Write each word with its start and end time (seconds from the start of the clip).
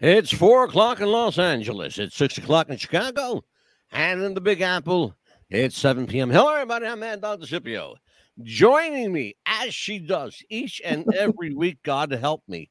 It's 0.00 0.32
four 0.32 0.64
o'clock 0.64 1.00
in 1.00 1.08
Los 1.08 1.38
Angeles. 1.38 1.98
It's 1.98 2.16
six 2.16 2.38
o'clock 2.38 2.70
in 2.70 2.78
Chicago. 2.78 3.44
And 3.92 4.22
in 4.22 4.32
the 4.32 4.40
Big 4.40 4.62
Apple, 4.62 5.14
it's 5.50 5.76
7 5.76 6.06
p.m. 6.06 6.30
Hello, 6.30 6.54
everybody. 6.54 6.86
I'm 6.86 7.00
Mad 7.00 7.20
Dog 7.20 7.44
Scipio. 7.44 7.96
Joining 8.42 9.12
me, 9.12 9.36
as 9.44 9.74
she 9.74 9.98
does 9.98 10.42
each 10.48 10.80
and 10.82 11.04
every 11.14 11.52
week, 11.54 11.82
God 11.82 12.12
help 12.12 12.42
me. 12.48 12.70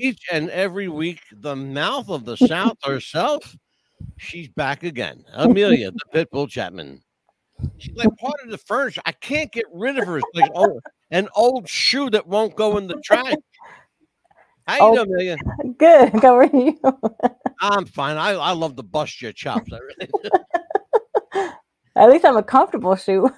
Each 0.00 0.20
and 0.32 0.50
every 0.50 0.88
week, 0.88 1.20
the 1.30 1.54
mouth 1.54 2.08
of 2.08 2.24
the 2.24 2.36
South 2.48 2.78
herself, 2.82 3.54
she's 4.16 4.48
back 4.48 4.82
again. 4.82 5.22
Amelia, 5.34 5.92
the 5.92 6.00
Pitbull 6.12 6.48
Chapman. 6.48 7.04
She's 7.76 7.94
like 7.94 8.16
part 8.16 8.40
of 8.42 8.50
the 8.50 8.58
furniture. 8.58 9.02
I 9.06 9.12
can't 9.12 9.52
get 9.52 9.66
rid 9.72 9.96
of 9.96 10.08
her. 10.08 10.18
It's 10.18 10.26
like 10.34 10.50
oh, 10.56 10.80
an 11.12 11.28
old 11.36 11.68
shoe 11.68 12.10
that 12.10 12.26
won't 12.26 12.56
go 12.56 12.78
in 12.78 12.88
the 12.88 13.00
trash. 13.04 13.34
How 14.68 14.76
you 14.76 14.82
Oh. 14.82 14.94
doing, 15.04 15.10
Amelia? 15.14 15.36
Good. 15.78 16.12
How 16.22 16.36
are 16.36 16.44
you? 16.44 16.78
I'm 17.60 17.86
fine. 17.86 18.16
I, 18.18 18.32
I 18.32 18.52
love 18.52 18.76
to 18.76 18.82
bust 18.82 19.20
your 19.22 19.32
chops. 19.32 19.72
I 19.72 19.78
really. 19.78 20.08
At 21.96 22.10
least 22.10 22.24
I'm 22.24 22.36
a 22.36 22.42
comfortable 22.42 22.94
shoe. 22.94 23.28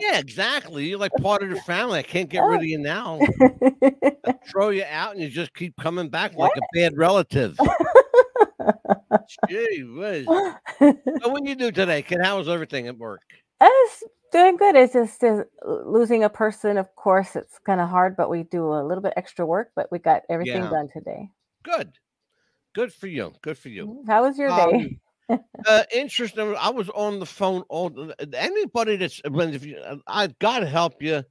yeah, 0.00 0.18
exactly. 0.18 0.88
You're 0.88 0.98
like 0.98 1.12
part 1.20 1.42
of 1.42 1.50
the 1.50 1.60
family. 1.60 1.98
I 1.98 2.02
can't 2.02 2.28
get 2.30 2.40
rid 2.40 2.56
of 2.60 2.64
you 2.64 2.78
now. 2.78 3.20
I 4.26 4.34
throw 4.50 4.70
you 4.70 4.84
out 4.88 5.12
and 5.12 5.22
you 5.22 5.28
just 5.28 5.54
keep 5.54 5.76
coming 5.76 6.08
back 6.08 6.34
like 6.34 6.56
a 6.56 6.60
bad 6.74 6.96
relative. 6.96 7.56
Gee 9.48 9.84
whiz. 9.84 10.24
So 10.26 11.28
what 11.28 11.44
do 11.44 11.48
you 11.50 11.54
do 11.54 11.70
today, 11.70 12.02
kid? 12.02 12.20
How 12.22 12.38
was 12.38 12.48
everything 12.48 12.88
at 12.88 12.96
work? 12.98 13.20
it's 13.60 14.02
doing 14.32 14.56
good. 14.56 14.74
It's 14.76 14.94
just 14.94 15.22
uh, 15.22 15.44
losing 15.64 16.24
a 16.24 16.30
person, 16.30 16.78
of 16.78 16.94
course, 16.96 17.36
it's 17.36 17.58
kind 17.60 17.80
of 17.80 17.88
hard, 17.88 18.16
but 18.16 18.30
we 18.30 18.44
do 18.44 18.72
a 18.74 18.82
little 18.84 19.02
bit 19.02 19.14
extra 19.16 19.46
work, 19.46 19.70
but 19.76 19.90
we 19.92 19.98
got 20.00 20.22
everything 20.30 20.54
Yeah. 20.56 20.70
done 20.70 20.88
today. 20.92 21.30
Good. 21.62 21.92
Good 22.74 22.92
for 22.92 23.06
you. 23.06 23.32
Good 23.42 23.58
for 23.58 23.68
you. 23.68 24.04
How 24.06 24.22
was 24.24 24.38
your 24.38 24.48
day? 24.48 24.98
Um, 25.28 25.40
uh, 25.66 25.84
interesting. 25.94 26.56
I 26.58 26.70
was 26.70 26.88
on 26.90 27.20
the 27.20 27.26
phone 27.26 27.62
all 27.68 28.12
anybody 28.34 28.96
that's 28.96 29.20
when 29.28 29.54
if 29.54 29.64
you, 29.66 29.78
I 30.06 30.28
gotta 30.40 30.66
help 30.66 31.02
you 31.02 31.24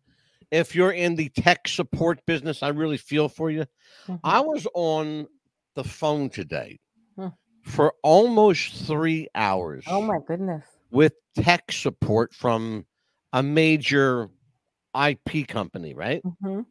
if 0.51 0.75
you're 0.75 0.91
in 0.91 1.15
the 1.15 1.29
tech 1.29 1.67
support 1.67 2.19
business. 2.27 2.61
I 2.63 2.69
really 2.69 2.97
feel 2.97 3.29
for 3.29 3.49
you. 3.49 3.65
Mhm. 4.07 4.19
I 4.23 4.41
was 4.41 4.67
on 4.75 5.27
the 5.75 5.83
phone 5.83 6.29
today 6.29 6.79
Hmm. 7.17 7.29
for 7.63 7.93
almost 8.03 8.73
three 8.87 9.27
hours 9.35 9.85
oh 9.87 10.01
my 10.01 10.19
goodness. 10.27 10.65
with 10.91 11.13
tech 11.35 11.71
support 11.71 12.33
from 12.33 12.85
a 13.33 13.43
major 13.43 14.29
IP 14.95 15.47
company, 15.47 15.93
right? 15.93 16.21
hmm 16.41 16.61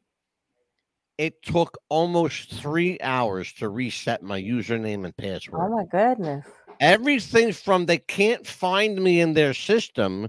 It 1.19 1.43
took 1.43 1.79
almost 1.89 2.51
three 2.53 2.99
hours 3.01 3.53
to 3.55 3.69
reset 3.69 4.23
my 4.23 4.41
username 4.41 5.05
and 5.05 5.17
password. 5.17 5.61
Oh 5.63 5.77
my 5.77 5.85
goodness. 5.85 6.47
everything 6.81 7.53
from 7.53 7.87
they 7.87 7.99
can't 7.99 8.47
find 8.47 9.03
me 9.03 9.21
in 9.21 9.35
their 9.35 9.53
system 9.55 10.29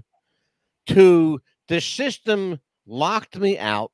to 0.86 1.40
the 1.68 1.80
system 1.80 2.60
locked 2.86 3.38
me 3.38 3.58
out 3.58 3.92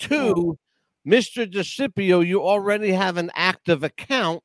to 0.00 0.58
Mr. 1.06 1.46
DeCipio, 1.46 2.26
you 2.26 2.42
already 2.42 2.92
have 2.92 3.16
an 3.16 3.30
active 3.34 3.84
account. 3.84 4.42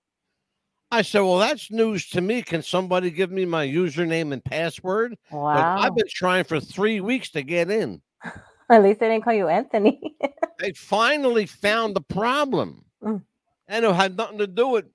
I 0.92 1.02
said, 1.04 1.22
Well, 1.22 1.38
that's 1.38 1.72
news 1.72 2.10
to 2.10 2.22
me. 2.22 2.42
Can 2.42 2.62
somebody 2.64 3.12
give 3.12 3.32
me 3.32 3.46
my 3.46 3.66
username 3.66 4.34
and 4.34 4.44
password? 4.44 5.18
Wow. 5.32 5.78
I've 5.80 5.96
been 5.96 6.06
trying 6.10 6.44
for 6.44 6.60
three 6.60 7.00
weeks 7.02 7.30
to 7.32 7.44
get 7.44 7.70
in. 7.70 8.02
At 8.70 8.84
least 8.84 9.00
they 9.00 9.08
didn't 9.10 9.24
call 9.24 9.34
you 9.34 9.48
Anthony. 9.48 10.00
They 10.60 10.74
finally 10.74 11.48
found 11.48 11.96
the 11.96 12.02
problem. 12.02 12.86
Mm. 13.02 13.24
And 13.68 13.84
it 13.84 13.96
had 13.96 14.16
nothing 14.16 14.38
to 14.38 14.46
do 14.46 14.68
with 14.68 14.86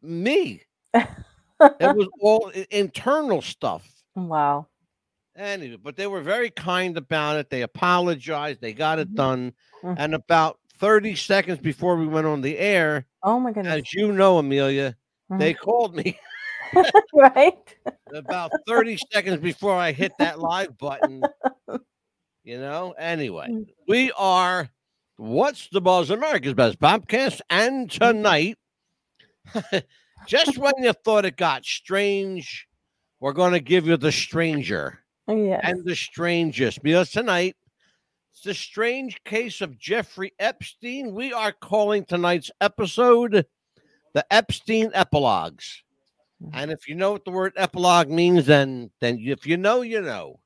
me. 0.00 0.62
It 0.94 1.06
was 1.80 2.06
all 2.20 2.52
internal 2.70 3.42
stuff. 3.42 3.84
wow. 4.14 4.68
Anyway, 5.34 5.76
but 5.82 5.96
they 5.96 6.06
were 6.06 6.20
very 6.20 6.50
kind 6.50 6.96
about 6.96 7.36
it. 7.36 7.50
They 7.50 7.62
apologized. 7.62 8.60
They 8.60 8.72
got 8.74 9.00
it 9.00 9.10
Mhm. 9.10 9.16
done. 9.16 9.52
Mhm. 9.82 9.94
And 9.98 10.14
about 10.14 10.60
30 10.78 11.16
seconds 11.16 11.58
before 11.58 11.96
we 11.96 12.06
went 12.06 12.28
on 12.28 12.40
the 12.40 12.56
air, 12.58 13.06
Oh 13.24 13.40
my 13.40 13.50
goodness. 13.50 13.74
as 13.78 13.92
you 13.94 14.12
know, 14.12 14.38
Amelia, 14.38 14.94
They 15.38 15.54
called 15.54 15.94
me 15.94 16.18
right? 17.14 17.76
about 18.14 18.50
30 18.66 18.98
seconds 19.12 19.38
before 19.40 19.74
I 19.74 19.92
hit 19.92 20.12
that 20.18 20.38
live 20.40 20.76
button. 20.78 21.22
You 22.44 22.58
know, 22.58 22.92
anyway, 22.98 23.46
Mm. 23.48 23.66
we 23.86 24.10
are 24.18 24.68
What's 25.16 25.68
the 25.68 25.80
Buzz 25.80 26.10
America's 26.10 26.54
Best 26.54 26.80
Podcast. 26.80 27.40
And 27.48 27.88
tonight, 27.88 28.58
just 30.26 30.58
when 30.58 30.72
you 30.78 30.92
thought 30.92 31.24
it 31.24 31.36
got 31.36 31.64
strange, 31.64 32.66
we're 33.20 33.32
going 33.32 33.52
to 33.52 33.60
give 33.60 33.86
you 33.86 33.96
the 33.96 34.10
stranger. 34.10 34.98
Yes. 35.28 35.60
and 35.62 35.84
the 35.84 35.94
strangest 35.94 36.82
because 36.82 37.10
tonight 37.12 37.54
it's 38.32 38.42
the 38.42 38.54
strange 38.54 39.22
case 39.22 39.60
of 39.60 39.78
Jeffrey 39.78 40.32
Epstein. 40.40 41.14
We 41.14 41.32
are 41.32 41.52
calling 41.52 42.04
tonight's 42.04 42.50
episode 42.60 43.46
the 44.14 44.24
Epstein 44.32 44.90
epilogues. 44.94 45.82
And 46.52 46.70
if 46.70 46.88
you 46.88 46.94
know 46.94 47.12
what 47.12 47.24
the 47.24 47.30
word 47.30 47.52
epilogue 47.56 48.08
means, 48.08 48.46
then 48.46 48.90
then 49.00 49.18
if 49.20 49.46
you 49.46 49.56
know, 49.56 49.82
you 49.82 50.00
know. 50.00 50.40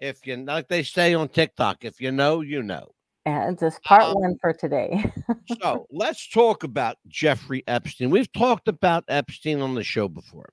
If 0.00 0.26
you 0.26 0.36
like 0.36 0.68
they 0.68 0.82
say 0.82 1.14
on 1.14 1.28
TikTok, 1.28 1.84
if 1.84 2.00
you 2.00 2.10
know, 2.10 2.40
you 2.40 2.62
know. 2.62 2.92
and 3.26 3.58
this 3.58 3.78
part 3.84 4.02
um, 4.02 4.14
one 4.14 4.38
for 4.40 4.52
today. 4.52 5.04
So 5.62 5.86
let's 5.90 6.28
talk 6.28 6.64
about 6.64 6.96
Jeffrey 7.06 7.62
Epstein. 7.66 8.10
We've 8.10 8.32
talked 8.32 8.68
about 8.68 9.04
Epstein 9.08 9.60
on 9.60 9.74
the 9.74 9.84
show 9.84 10.08
before. 10.08 10.52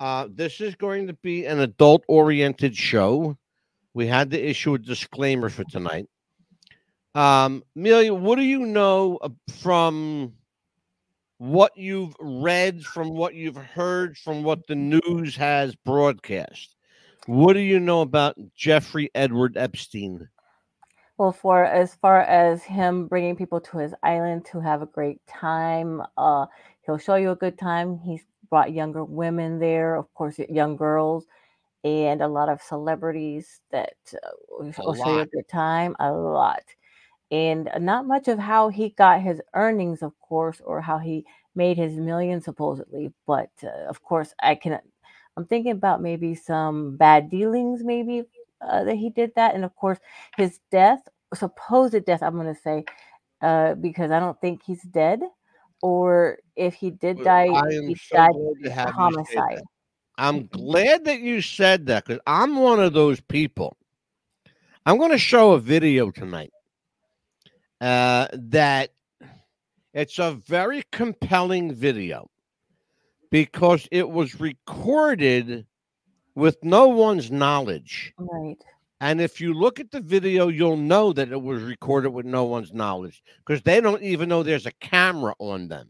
Uh, 0.00 0.26
this 0.30 0.60
is 0.60 0.74
going 0.74 1.06
to 1.06 1.12
be 1.14 1.44
an 1.44 1.60
adult 1.60 2.02
oriented 2.08 2.74
show. 2.74 3.36
We 3.92 4.06
had 4.06 4.30
to 4.30 4.40
issue 4.40 4.74
a 4.74 4.78
disclaimer 4.78 5.50
for 5.50 5.64
tonight. 5.64 6.08
Um, 7.14 7.62
Amelia, 7.76 8.14
what 8.14 8.36
do 8.36 8.42
you 8.42 8.60
know 8.60 9.18
uh, 9.20 9.28
from 9.60 10.32
what 11.40 11.74
you've 11.74 12.14
read, 12.20 12.84
from 12.84 13.14
what 13.14 13.34
you've 13.34 13.56
heard, 13.56 14.18
from 14.18 14.42
what 14.42 14.66
the 14.66 14.74
news 14.74 15.34
has 15.36 15.74
broadcast? 15.74 16.76
What 17.24 17.54
do 17.54 17.60
you 17.60 17.80
know 17.80 18.02
about 18.02 18.36
Jeffrey 18.54 19.10
Edward 19.14 19.56
Epstein? 19.56 20.28
Well, 21.16 21.32
for 21.32 21.64
as 21.64 21.94
far 21.94 22.20
as 22.20 22.62
him 22.62 23.06
bringing 23.06 23.36
people 23.36 23.58
to 23.58 23.78
his 23.78 23.94
island 24.02 24.44
to 24.52 24.60
have 24.60 24.82
a 24.82 24.86
great 24.86 25.26
time, 25.26 26.02
uh, 26.18 26.44
he'll 26.84 26.98
show 26.98 27.14
you 27.14 27.30
a 27.30 27.36
good 27.36 27.58
time. 27.58 27.98
He's 27.98 28.26
brought 28.50 28.74
younger 28.74 29.02
women 29.02 29.58
there, 29.58 29.94
of 29.94 30.12
course, 30.12 30.38
young 30.50 30.76
girls, 30.76 31.26
and 31.84 32.20
a 32.20 32.28
lot 32.28 32.50
of 32.50 32.60
celebrities 32.60 33.62
that 33.70 33.94
uh, 34.12 34.28
will 34.50 34.94
show 34.94 35.14
you 35.14 35.20
a 35.20 35.26
good 35.26 35.48
time. 35.48 35.96
A 36.00 36.12
lot, 36.12 36.64
and 37.30 37.70
not 37.78 38.06
much 38.06 38.28
of 38.28 38.38
how 38.38 38.68
he 38.68 38.90
got 38.90 39.22
his 39.22 39.40
earnings, 39.54 40.02
of 40.02 40.18
course, 40.20 40.60
or 40.64 40.80
how 40.80 40.98
he 40.98 41.24
made 41.54 41.76
his 41.76 41.94
million 41.96 42.40
supposedly. 42.40 43.12
But 43.26 43.50
uh, 43.62 43.88
of 43.88 44.02
course, 44.02 44.34
I 44.42 44.54
can. 44.54 44.80
I'm 45.36 45.46
thinking 45.46 45.72
about 45.72 46.02
maybe 46.02 46.34
some 46.34 46.96
bad 46.96 47.30
dealings, 47.30 47.82
maybe 47.84 48.24
uh, 48.60 48.84
that 48.84 48.96
he 48.96 49.10
did 49.10 49.32
that, 49.36 49.54
and 49.54 49.64
of 49.64 49.74
course 49.76 49.98
his 50.36 50.60
death, 50.70 51.00
supposed 51.34 52.04
death, 52.04 52.22
I'm 52.22 52.34
going 52.34 52.52
to 52.54 52.60
say, 52.60 52.84
uh, 53.42 53.74
because 53.74 54.10
I 54.10 54.20
don't 54.20 54.40
think 54.40 54.62
he's 54.64 54.82
dead, 54.82 55.20
or 55.82 56.38
if 56.56 56.74
he 56.74 56.90
did 56.90 57.16
Well, 57.16 57.24
die, 57.24 57.46
he 57.86 57.94
so 57.94 58.16
died 58.16 58.30
glad 58.32 58.64
to 58.64 58.70
have 58.70 58.88
you 58.98 59.14
say 59.24 59.36
homicide. 59.36 59.62
I'm 60.18 60.46
glad 60.48 61.04
that 61.06 61.20
you 61.20 61.40
said 61.40 61.86
that 61.86 62.04
because 62.04 62.20
I'm 62.26 62.56
one 62.56 62.80
of 62.80 62.92
those 62.92 63.20
people. 63.20 63.76
I'm 64.84 64.98
going 64.98 65.12
to 65.12 65.18
show 65.18 65.52
a 65.52 65.60
video 65.60 66.10
tonight 66.10 66.52
uh, 67.80 68.28
that 68.32 68.90
it's 69.94 70.18
a 70.18 70.32
very 70.32 70.84
compelling 70.92 71.74
video 71.74 72.30
because 73.30 73.88
it 73.90 74.08
was 74.08 74.40
recorded 74.40 75.66
with 76.34 76.56
no 76.62 76.88
one's 76.88 77.30
knowledge. 77.30 78.12
Right. 78.18 78.56
And 79.00 79.20
if 79.20 79.40
you 79.40 79.54
look 79.54 79.80
at 79.80 79.90
the 79.90 80.00
video, 80.00 80.48
you'll 80.48 80.76
know 80.76 81.12
that 81.14 81.32
it 81.32 81.40
was 81.40 81.62
recorded 81.62 82.10
with 82.10 82.26
no 82.26 82.44
one's 82.44 82.72
knowledge 82.72 83.22
because 83.44 83.62
they 83.62 83.80
don't 83.80 84.02
even 84.02 84.28
know 84.28 84.42
there's 84.42 84.66
a 84.66 84.72
camera 84.72 85.34
on 85.38 85.68
them. 85.68 85.88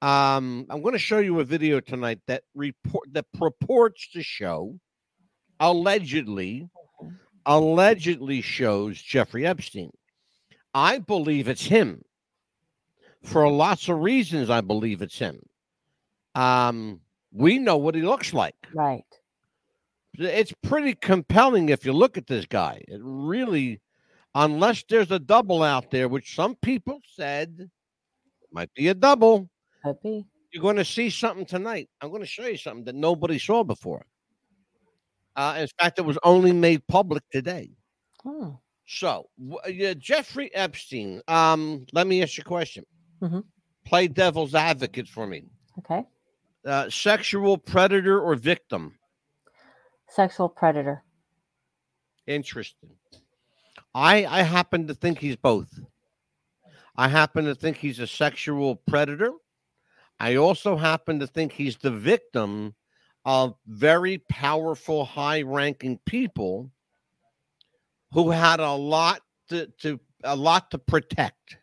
Um, 0.00 0.66
I'm 0.70 0.82
going 0.82 0.92
to 0.92 0.98
show 0.98 1.18
you 1.18 1.40
a 1.40 1.44
video 1.44 1.80
tonight 1.80 2.20
that 2.26 2.44
report 2.54 3.12
that 3.12 3.26
purports 3.32 4.08
to 4.12 4.22
show, 4.22 4.78
allegedly, 5.58 6.68
allegedly 7.46 8.40
shows 8.40 9.00
Jeffrey 9.00 9.44
Epstein. 9.44 9.90
I 10.78 10.98
believe 11.00 11.48
it's 11.48 11.64
him. 11.64 12.02
For 13.24 13.50
lots 13.50 13.88
of 13.88 13.98
reasons, 13.98 14.48
I 14.48 14.60
believe 14.60 15.02
it's 15.02 15.18
him. 15.18 15.40
Um, 16.36 17.00
we 17.32 17.58
know 17.58 17.76
what 17.76 17.96
he 17.96 18.02
looks 18.02 18.32
like. 18.32 18.54
Right. 18.72 19.02
It's 20.14 20.52
pretty 20.62 20.94
compelling 20.94 21.70
if 21.70 21.84
you 21.84 21.92
look 21.92 22.16
at 22.16 22.28
this 22.28 22.46
guy. 22.46 22.80
It 22.86 23.00
really, 23.02 23.80
unless 24.36 24.84
there's 24.88 25.10
a 25.10 25.18
double 25.18 25.64
out 25.64 25.90
there, 25.90 26.06
which 26.06 26.36
some 26.36 26.54
people 26.54 27.00
said 27.12 27.68
might 28.52 28.72
be 28.74 28.86
a 28.86 28.94
double. 28.94 29.50
Could 29.84 30.00
be. 30.04 30.26
You're 30.52 30.62
going 30.62 30.76
to 30.76 30.84
see 30.84 31.10
something 31.10 31.44
tonight. 31.44 31.88
I'm 32.00 32.10
going 32.10 32.22
to 32.22 32.26
show 32.26 32.46
you 32.46 32.56
something 32.56 32.84
that 32.84 32.94
nobody 32.94 33.40
saw 33.40 33.64
before. 33.64 34.06
Uh, 35.34 35.56
in 35.58 35.68
fact, 35.80 35.98
it 35.98 36.04
was 36.04 36.18
only 36.22 36.52
made 36.52 36.86
public 36.86 37.24
today. 37.32 37.70
Hmm. 38.22 38.50
So, 38.90 39.28
yeah, 39.68 39.92
Jeffrey 39.92 40.52
Epstein. 40.54 41.20
Um, 41.28 41.84
let 41.92 42.06
me 42.06 42.22
ask 42.22 42.38
you 42.38 42.42
a 42.42 42.44
question. 42.44 42.86
Mhm. 43.20 43.44
Play 43.84 44.08
devil's 44.08 44.54
advocate 44.54 45.06
for 45.06 45.26
me. 45.26 45.44
Okay. 45.78 46.06
Uh, 46.64 46.88
sexual 46.88 47.58
predator 47.58 48.18
or 48.18 48.34
victim? 48.34 48.98
Sexual 50.08 50.48
predator. 50.48 51.04
Interesting. 52.26 52.96
I 53.94 54.24
I 54.24 54.42
happen 54.42 54.86
to 54.86 54.94
think 54.94 55.18
he's 55.18 55.36
both. 55.36 55.78
I 56.96 57.08
happen 57.08 57.44
to 57.44 57.54
think 57.54 57.76
he's 57.76 57.98
a 57.98 58.06
sexual 58.06 58.76
predator. 58.76 59.32
I 60.18 60.36
also 60.36 60.76
happen 60.76 61.20
to 61.20 61.26
think 61.26 61.52
he's 61.52 61.76
the 61.76 61.90
victim 61.90 62.74
of 63.26 63.54
very 63.66 64.18
powerful, 64.18 65.04
high-ranking 65.04 65.98
people 66.06 66.70
who 68.12 68.30
had 68.30 68.60
a 68.60 68.72
lot 68.72 69.22
to, 69.48 69.66
to 69.80 70.00
a 70.24 70.36
lot 70.36 70.70
to 70.70 70.78
protect. 70.78 71.56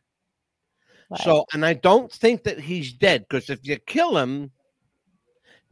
Right. 1.09 1.21
So, 1.21 1.45
and 1.53 1.65
I 1.65 1.73
don't 1.73 2.11
think 2.11 2.43
that 2.43 2.59
he's 2.59 2.91
dead 2.93 3.25
because 3.29 3.49
if 3.49 3.59
you 3.65 3.77
kill 3.77 4.17
him, 4.17 4.51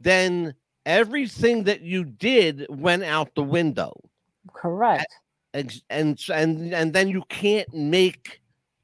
then 0.00 0.54
everything 0.86 1.64
that 1.64 1.80
you 1.80 2.04
did 2.04 2.66
went 2.68 3.02
out 3.04 3.34
the 3.34 3.42
window. 3.42 3.92
Correct. 4.52 5.06
Ex- 5.54 5.82
and 5.90 6.20
and 6.32 6.74
and 6.74 6.92
then 6.92 7.08
you 7.08 7.22
can't 7.28 7.72
make 7.72 8.40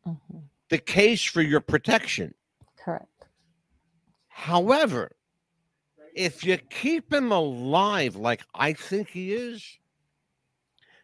Mhm. 0.06 0.42
the 0.70 0.78
case 0.78 1.22
for 1.22 1.42
your 1.42 1.60
protection. 1.60 2.34
Correct. 2.76 3.26
However, 4.28 5.12
if 6.14 6.44
you 6.44 6.56
keep 6.56 7.12
him 7.12 7.30
alive 7.32 8.16
like 8.16 8.42
I 8.54 8.72
think 8.72 9.08
he 9.10 9.34
is, 9.34 9.78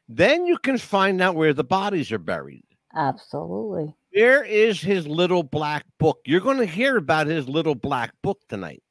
then 0.09 0.47
you 0.47 0.59
can 0.59 0.79
find 0.79 1.21
out 1.21 1.35
where 1.35 1.53
the 1.53 1.65
bodies 1.65 2.13
are 2.13 2.19
buried. 2.19 2.65
Absolutely. 2.95 3.95
Where 4.13 4.45
is 4.45 4.81
his 4.81 5.07
little 5.07 5.43
black 5.43 5.85
book? 5.99 6.21
You're 6.25 6.41
going 6.41 6.59
to 6.59 6.67
hear 6.67 6.97
about 6.97 7.27
his 7.27 7.49
little 7.49 7.75
black 7.75 8.13
book 8.23 8.41
tonight. 8.49 8.83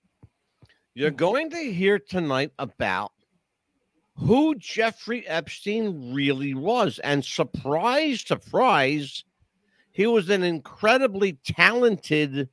You're 0.94 1.12
going 1.12 1.50
to 1.50 1.74
hear 1.74 2.00
tonight 2.00 2.52
about 2.60 3.12
who 4.16 4.56
Jeffrey 4.56 5.28
Epstein 5.28 6.14
really 6.14 6.54
was. 6.54 7.00
And 7.00 7.26
surprise, 7.26 8.22
surprise, 8.22 9.24
he 9.92 10.08
was 10.08 10.30
an 10.30 10.44
incredibly 10.44 11.34
talented, 11.44 12.50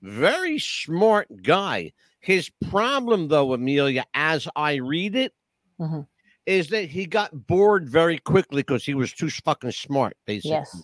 very 0.00 0.58
smart 0.58 1.28
guy. 1.42 1.92
His 2.20 2.50
problem, 2.70 3.28
though, 3.28 3.52
Amelia, 3.52 4.04
as 4.14 4.48
I 4.56 4.76
read 4.76 5.14
it, 5.14 5.34
Mhm. 5.78 6.06
Is 6.46 6.68
that 6.68 6.88
he 6.88 7.06
got 7.06 7.46
bored 7.46 7.88
very 7.88 8.18
quickly 8.18 8.62
because 8.62 8.84
he 8.84 8.94
was 8.94 9.12
too 9.12 9.30
fucking 9.30 9.72
smart, 9.72 10.16
basically. 10.26 10.50
Yes. 10.50 10.82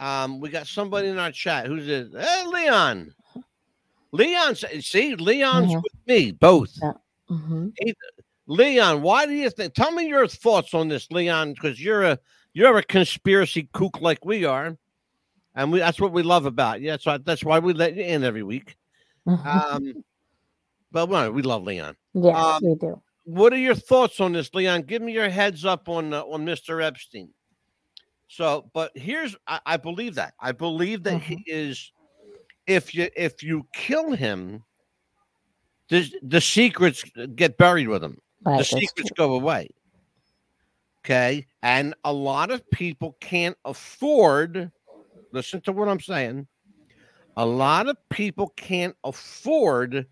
Um, 0.00 0.40
we 0.40 0.48
got 0.48 0.66
somebody 0.66 1.08
in 1.08 1.18
our 1.18 1.30
chat 1.30 1.66
who's 1.66 1.88
it? 1.88 2.10
Hey, 2.12 2.44
Leon. 2.46 3.14
Leon, 4.12 4.56
see, 4.56 5.14
Leon's 5.14 5.72
Mhm. 5.72 5.82
with 5.82 5.92
me, 6.06 6.32
both. 6.32 6.78
hmm 7.28 7.68
Leon, 8.46 9.02
why 9.02 9.24
do 9.24 9.32
you 9.32 9.48
think? 9.48 9.72
Tell 9.72 9.92
me 9.92 10.08
your 10.08 10.26
thoughts 10.26 10.74
on 10.74 10.88
this, 10.88 11.10
Leon, 11.10 11.54
because 11.54 11.82
you're 11.82 12.02
a 12.02 12.18
you're 12.52 12.76
a 12.76 12.82
conspiracy 12.82 13.68
kook 13.72 14.00
like 14.00 14.24
we 14.24 14.44
are, 14.44 14.76
and 15.54 15.72
we 15.72 15.78
that's 15.78 16.00
what 16.00 16.12
we 16.12 16.22
love 16.24 16.44
about 16.44 16.80
you. 16.80 16.90
That's 16.90 17.06
why 17.06 17.18
that's 17.18 17.44
why 17.44 17.60
we 17.60 17.72
let 17.72 17.94
you 17.94 18.02
in 18.02 18.24
every 18.24 18.42
week. 18.42 18.76
Um, 19.26 20.04
but 20.90 21.08
well, 21.08 21.30
we 21.30 21.42
love 21.42 21.62
Leon. 21.62 21.96
yes, 22.14 22.36
um, 22.36 22.60
we 22.64 22.74
do. 22.74 23.00
What 23.24 23.52
are 23.52 23.58
your 23.58 23.74
thoughts 23.74 24.20
on 24.20 24.32
this, 24.32 24.52
Leon? 24.52 24.82
Give 24.82 25.02
me 25.02 25.12
your 25.12 25.28
heads 25.28 25.64
up 25.64 25.88
on 25.88 26.12
uh, 26.12 26.22
on 26.22 26.44
Mr. 26.44 26.82
Epstein. 26.82 27.28
So, 28.28 28.70
but 28.72 28.90
here's 28.94 29.36
I, 29.46 29.60
I 29.66 29.76
believe 29.76 30.14
that 30.16 30.34
I 30.40 30.52
believe 30.52 31.02
that 31.04 31.20
he 31.22 31.42
is. 31.46 31.92
If 32.66 32.94
you 32.94 33.08
if 33.16 33.42
you 33.42 33.66
kill 33.74 34.12
him, 34.12 34.64
the 35.88 36.10
the 36.22 36.40
secrets 36.40 37.04
get 37.34 37.58
buried 37.58 37.88
with 37.88 38.02
him. 38.02 38.18
Right. 38.44 38.58
the 38.58 38.64
secrets 38.64 39.10
true. 39.14 39.26
go 39.26 39.34
away. 39.34 39.68
Okay, 41.04 41.46
and 41.62 41.94
a 42.04 42.12
lot 42.12 42.50
of 42.50 42.68
people 42.70 43.16
can't 43.20 43.56
afford. 43.64 44.70
Listen 45.32 45.60
to 45.62 45.72
what 45.72 45.88
I'm 45.88 46.00
saying. 46.00 46.46
A 47.36 47.44
lot 47.46 47.88
of 47.88 47.96
people 48.10 48.52
can't 48.56 48.94
afford 49.04 50.06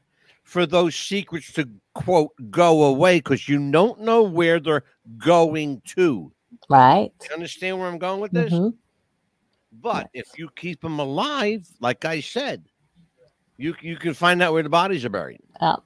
for 0.51 0.67
those 0.67 0.97
secrets 0.97 1.53
to 1.53 1.69
quote 1.95 2.33
go 2.51 2.83
away 2.83 3.19
because 3.19 3.49
you 3.49 3.71
don't 3.71 4.01
know 4.01 4.25
where 4.25 4.59
they're 4.59 4.83
going 5.17 5.81
to. 5.85 6.33
Right. 6.69 7.13
You 7.23 7.35
understand 7.35 7.79
where 7.79 7.87
I'm 7.87 7.99
going 7.99 8.19
with 8.19 8.33
this? 8.33 8.53
Mhm. 8.53 8.75
But 9.71 10.11
if 10.13 10.27
you 10.37 10.51
keep 10.57 10.81
them 10.81 10.99
alive, 10.99 11.69
like 11.79 12.05
I 12.05 12.19
said, 12.19 12.65
you 13.59 13.77
you 13.81 13.97
can 13.97 14.13
find 14.13 14.43
out 14.43 14.53
where 14.53 14.65
the 14.65 14.69
bodies 14.69 15.05
are 15.05 15.09
buried. 15.09 15.41
Um, 15.61 15.83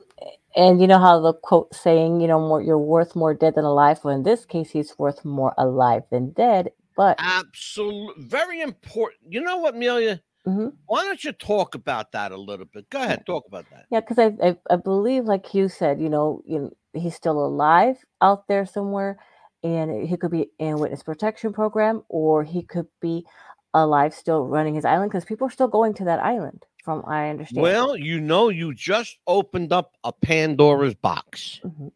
and 0.57 0.81
you 0.81 0.87
know 0.87 0.99
how 0.99 1.21
the 1.21 1.35
quote 1.35 1.75
saying, 1.75 2.23
you 2.23 2.27
know, 2.27 2.41
more 2.41 2.63
you're 2.63 2.79
worth 2.79 3.15
more 3.15 3.35
dead 3.35 3.57
than 3.57 3.67
alive. 3.67 4.01
Well, 4.03 4.17
in 4.17 4.23
this 4.23 4.47
case, 4.47 4.71
he's 4.71 4.99
worth 4.99 5.27
more 5.27 5.53
alive 5.59 6.05
than 6.11 6.31
dead. 6.31 6.71
But 6.97 7.17
Absolutely, 7.19 8.25
very 8.25 8.63
important. 8.63 9.21
You 9.31 9.43
know 9.43 9.59
what, 9.59 9.75
Amelia? 9.75 10.23
Mhm. 10.47 10.73
Why 10.87 11.05
don't 11.05 11.25
you 11.25 11.33
talk 11.33 11.75
about 11.75 12.13
that 12.13 12.31
a 12.33 12.37
little 12.37 12.67
bit? 12.67 12.91
Go 12.91 13.03
ahead, 13.03 13.25
talk 13.27 13.47
about 13.47 13.65
that. 13.71 13.87
yeah, 13.91 14.01
because 14.01 14.19
I, 14.19 14.27
I 14.47 14.57
I 14.71 14.77
believe, 14.77 15.25
like 15.25 15.55
you 15.55 15.69
said, 15.69 16.01
you 16.01 16.09
know, 16.11 16.43
you 16.47 16.59
know, 16.59 16.71
he's 16.93 17.15
still 17.15 17.45
alive 17.45 17.97
out 18.21 18.47
there 18.47 18.67
somewhere, 18.67 19.17
and 19.63 20.07
he 20.07 20.17
could 20.17 20.31
be 20.31 20.51
in 20.59 20.79
witness 20.79 21.03
protection 21.03 21.53
program, 21.53 22.03
or 22.09 22.45
he 22.45 22.63
could 22.63 22.87
be 23.01 23.25
alive 23.73 24.15
still 24.15 24.47
running 24.47 24.75
his 24.75 24.85
island 24.85 25.11
because 25.11 25.25
people 25.25 25.47
are 25.47 25.51
still 25.51 25.69
going 25.69 25.95
to 25.95 26.05
that 26.05 26.21
island. 26.23 26.65
From 26.85 27.03
I 27.07 27.31
understand. 27.31 27.63
Well, 27.63 27.97
you 27.97 28.21
know, 28.21 28.51
you 28.51 28.75
just 28.75 29.17
opened 29.27 29.73
up 29.73 29.97
a 30.05 30.13
Pandora's 30.13 30.95
box. 30.95 31.61
Mhm. 31.65 31.91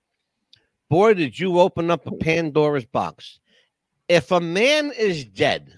Boy, 0.88 1.12
did 1.12 1.38
you 1.38 1.60
open 1.60 1.90
up 1.90 2.06
a 2.06 2.12
Pandora's 2.12 2.86
box. 2.86 3.40
If 4.08 4.30
a 4.30 4.40
man 4.40 4.90
is 4.96 5.26
dead. 5.26 5.77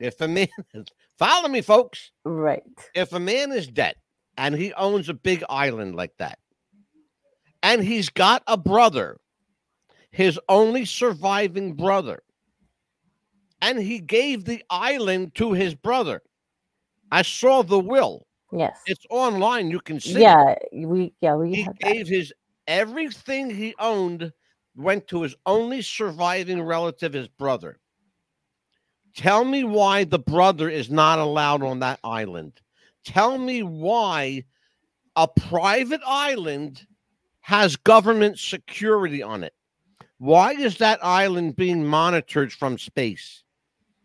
If 0.00 0.20
a 0.20 0.28
man, 0.28 0.48
follow 1.18 1.48
me, 1.48 1.60
folks. 1.62 2.10
right. 2.24 2.62
If 2.94 3.12
a 3.12 3.20
man 3.20 3.52
is 3.52 3.66
dead 3.66 3.94
and 4.36 4.54
he 4.54 4.72
owns 4.74 5.08
a 5.08 5.14
big 5.14 5.44
island 5.48 5.94
like 5.96 6.16
that, 6.18 6.38
and 7.62 7.82
he's 7.82 8.08
got 8.10 8.42
a 8.46 8.56
brother, 8.56 9.18
his 10.10 10.38
only 10.48 10.84
surviving 10.84 11.74
brother, 11.74 12.22
and 13.62 13.78
he 13.78 13.98
gave 14.00 14.44
the 14.44 14.62
island 14.70 15.34
to 15.36 15.52
his 15.52 15.74
brother. 15.74 16.22
I 17.10 17.22
saw 17.22 17.62
the 17.62 17.78
will. 17.78 18.26
Yes. 18.52 18.78
It's 18.86 19.06
online. 19.10 19.70
You 19.70 19.80
can 19.80 20.00
see. 20.00 20.16
it. 20.16 20.20
yeah. 20.20 20.54
We 20.72 21.14
yeah 21.20 21.34
we 21.36 21.54
He 21.54 21.62
have 21.62 21.78
that. 21.80 21.92
gave 21.94 22.08
his 22.08 22.32
everything 22.66 23.48
he 23.50 23.74
owned 23.78 24.32
went 24.76 25.06
to 25.08 25.22
his 25.22 25.34
only 25.46 25.80
surviving 25.82 26.60
relative, 26.62 27.12
his 27.12 27.28
brother. 27.28 27.78
Tell 29.14 29.44
me 29.44 29.64
why 29.64 30.04
the 30.04 30.18
brother 30.18 30.68
is 30.68 30.90
not 30.90 31.18
allowed 31.18 31.62
on 31.62 31.78
that 31.80 32.00
island. 32.02 32.60
Tell 33.04 33.38
me 33.38 33.62
why 33.62 34.44
a 35.16 35.28
private 35.28 36.00
island 36.06 36.86
has 37.40 37.76
government 37.76 38.38
security 38.38 39.22
on 39.22 39.44
it. 39.44 39.54
Why 40.18 40.52
is 40.52 40.78
that 40.78 41.04
island 41.04 41.56
being 41.56 41.84
monitored 41.84 42.52
from 42.52 42.78
space? 42.78 43.44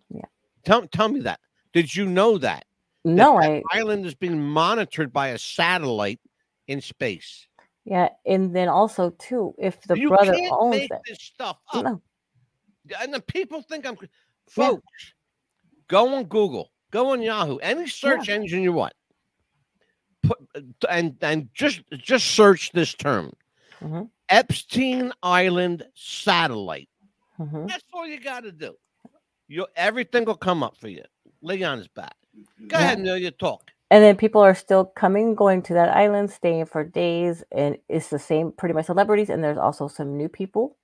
Yeah. 0.10 0.26
Tell, 0.66 0.86
tell 0.88 1.08
me 1.10 1.22
that. 1.22 1.40
Did 1.74 1.96
you 1.96 2.06
know 2.06 2.38
that? 2.40 2.66
No, 3.06 3.40
that 3.40 3.64
I 3.72 3.80
island 3.80 4.06
is 4.06 4.14
being 4.16 4.42
monitored 4.42 5.14
by 5.14 5.30
a 5.30 5.38
satellite 5.38 6.20
in 6.68 6.82
space. 6.82 7.48
yeah, 7.86 8.10
and 8.26 8.54
then 8.56 8.68
also 8.68 9.12
too, 9.12 9.56
if 9.58 9.82
the 9.84 9.98
you 9.98 10.10
brother 10.10 10.34
can't 10.34 10.54
owns 10.56 10.76
make 10.76 10.92
it, 10.92 11.00
this 11.08 11.18
stuff 11.22 11.58
up. 11.74 11.86
no, 11.86 12.02
And 13.00 13.14
the 13.14 13.22
people 13.22 13.62
think 13.62 13.88
I'm 13.88 13.98
folks. 14.50 15.14
Go 15.88 16.16
on 16.16 16.26
Google, 16.26 16.72
go 16.92 17.12
on 17.12 17.22
Yahoo, 17.22 17.58
any 17.58 17.88
search 17.88 18.30
engine 18.30 18.62
you 18.62 18.74
want. 18.74 18.94
Put 20.24 20.38
and 20.90 21.16
and 21.22 21.50
just 21.54 21.82
just 21.92 22.28
search 22.32 22.72
this 22.74 22.94
term. 22.94 23.32
Mhm. 23.82 24.10
Epstein 24.30 25.12
Island 25.24 25.88
satellite. 25.96 26.90
mhm. 27.40 27.68
That's 27.68 27.86
all 27.94 28.06
you 28.06 28.20
got 28.20 28.44
to 28.44 28.52
do. 28.52 28.76
You 29.48 29.66
everything 29.76 30.26
will 30.26 30.36
come 30.36 30.62
up 30.62 30.76
for 30.78 30.90
you. 30.90 31.04
Leon's 31.42 31.88
back. 31.88 32.16
Go 32.68 32.78
Yeah. 32.78 32.86
ahead, 32.86 33.00
Neil. 33.00 33.18
You 33.18 33.32
talk. 33.32 33.72
and 33.92 34.04
then 34.04 34.16
people 34.16 34.42
are 34.42 34.54
still 34.54 34.86
coming, 34.86 35.34
going 35.34 35.64
to 35.64 35.74
that 35.74 35.90
island, 35.96 36.30
staying 36.30 36.66
for 36.66 36.84
days, 36.84 37.44
and 37.52 37.76
it's 37.88 38.10
the 38.10 38.20
same, 38.20 38.52
pretty 38.52 38.74
much 38.74 38.86
celebrities, 38.86 39.30
and 39.32 39.44
there's 39.44 39.58
also 39.58 39.88
some 39.88 40.16
new 40.16 40.30
people 40.30 40.78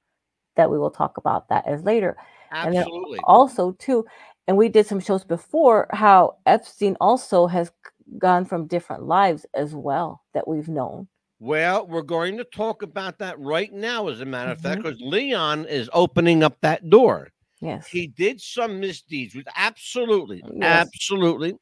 that 0.56 0.72
we 0.72 0.80
will 0.80 0.90
talk 0.90 1.18
about 1.18 1.50
that 1.50 1.68
as 1.68 1.84
later. 1.84 2.18
Absolutely. 2.56 3.20
also 3.26 3.72
too 3.74 4.06
and 4.48 4.58
we 4.58 4.70
did 4.70 4.86
some 4.86 5.00
shows 5.00 5.24
before 5.24 5.88
how 5.92 6.36
epstein 6.46 6.96
also 7.02 7.48
has 7.48 7.72
gone 8.20 8.46
from 8.46 8.68
different 8.68 9.04
lives 9.04 9.46
as 9.54 9.74
well 9.76 10.22
that 10.34 10.48
we've 10.48 10.70
known 10.70 11.08
Well, 11.40 11.86
we're 11.88 12.02
going 12.02 12.38
to 12.38 12.46
talk 12.46 12.82
about 12.82 13.18
that 13.20 13.38
right 13.40 13.72
now, 13.74 14.08
as 14.08 14.22
a 14.22 14.26
matter 14.26 14.52
of 14.52 14.60
fact, 14.62 14.82
Mhm. 14.82 14.84
because 14.84 15.02
Leon 15.02 15.66
is 15.66 15.90
opening 15.94 16.44
up 16.44 16.58
that 16.62 16.90
door. 16.90 17.30
yes 17.62 17.88
He 17.88 18.08
did 18.08 18.40
some 18.40 18.80
misdeeds, 18.80 19.36
with 19.36 19.48
absolutely, 19.56 20.44
Yes. 20.54 20.86
absolutely, 20.88 21.56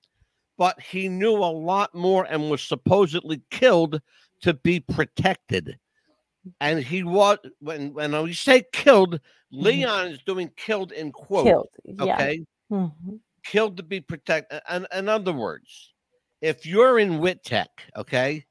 but 0.57 0.79
he 0.79 1.09
knew 1.09 1.33
a 1.37 1.53
lot 1.71 1.93
more 1.95 2.25
and 2.29 2.51
was 2.51 2.61
supposedly 2.61 3.41
killed 3.49 3.99
to 4.41 4.53
be 4.53 4.79
protected. 4.81 5.77
And 6.59 6.79
he 6.79 7.03
was 7.03 7.37
when 7.59 7.93
when 7.93 8.21
we 8.23 8.33
say 8.33 8.63
killed, 8.71 9.19
Leon 9.51 10.07
is 10.07 10.21
doing 10.23 10.49
killed 10.55 10.91
in 10.91 11.11
quote. 11.11 11.45
Mm-hmm. 11.45 11.95
killed 11.97 12.07
yeah 12.07 12.13
Okay, 12.15 12.45
Mhm. 12.71 13.19
killed 13.45 13.77
to 13.77 13.83
be 13.83 14.01
protected. 14.01 14.61
And 14.67 14.87
in 14.93 15.07
other 15.09 15.33
words, 15.33 15.93
if 16.41 16.65
you're 16.65 16.99
in 16.99 17.19
WITSEC, 17.19 17.67
okay, 17.95 18.45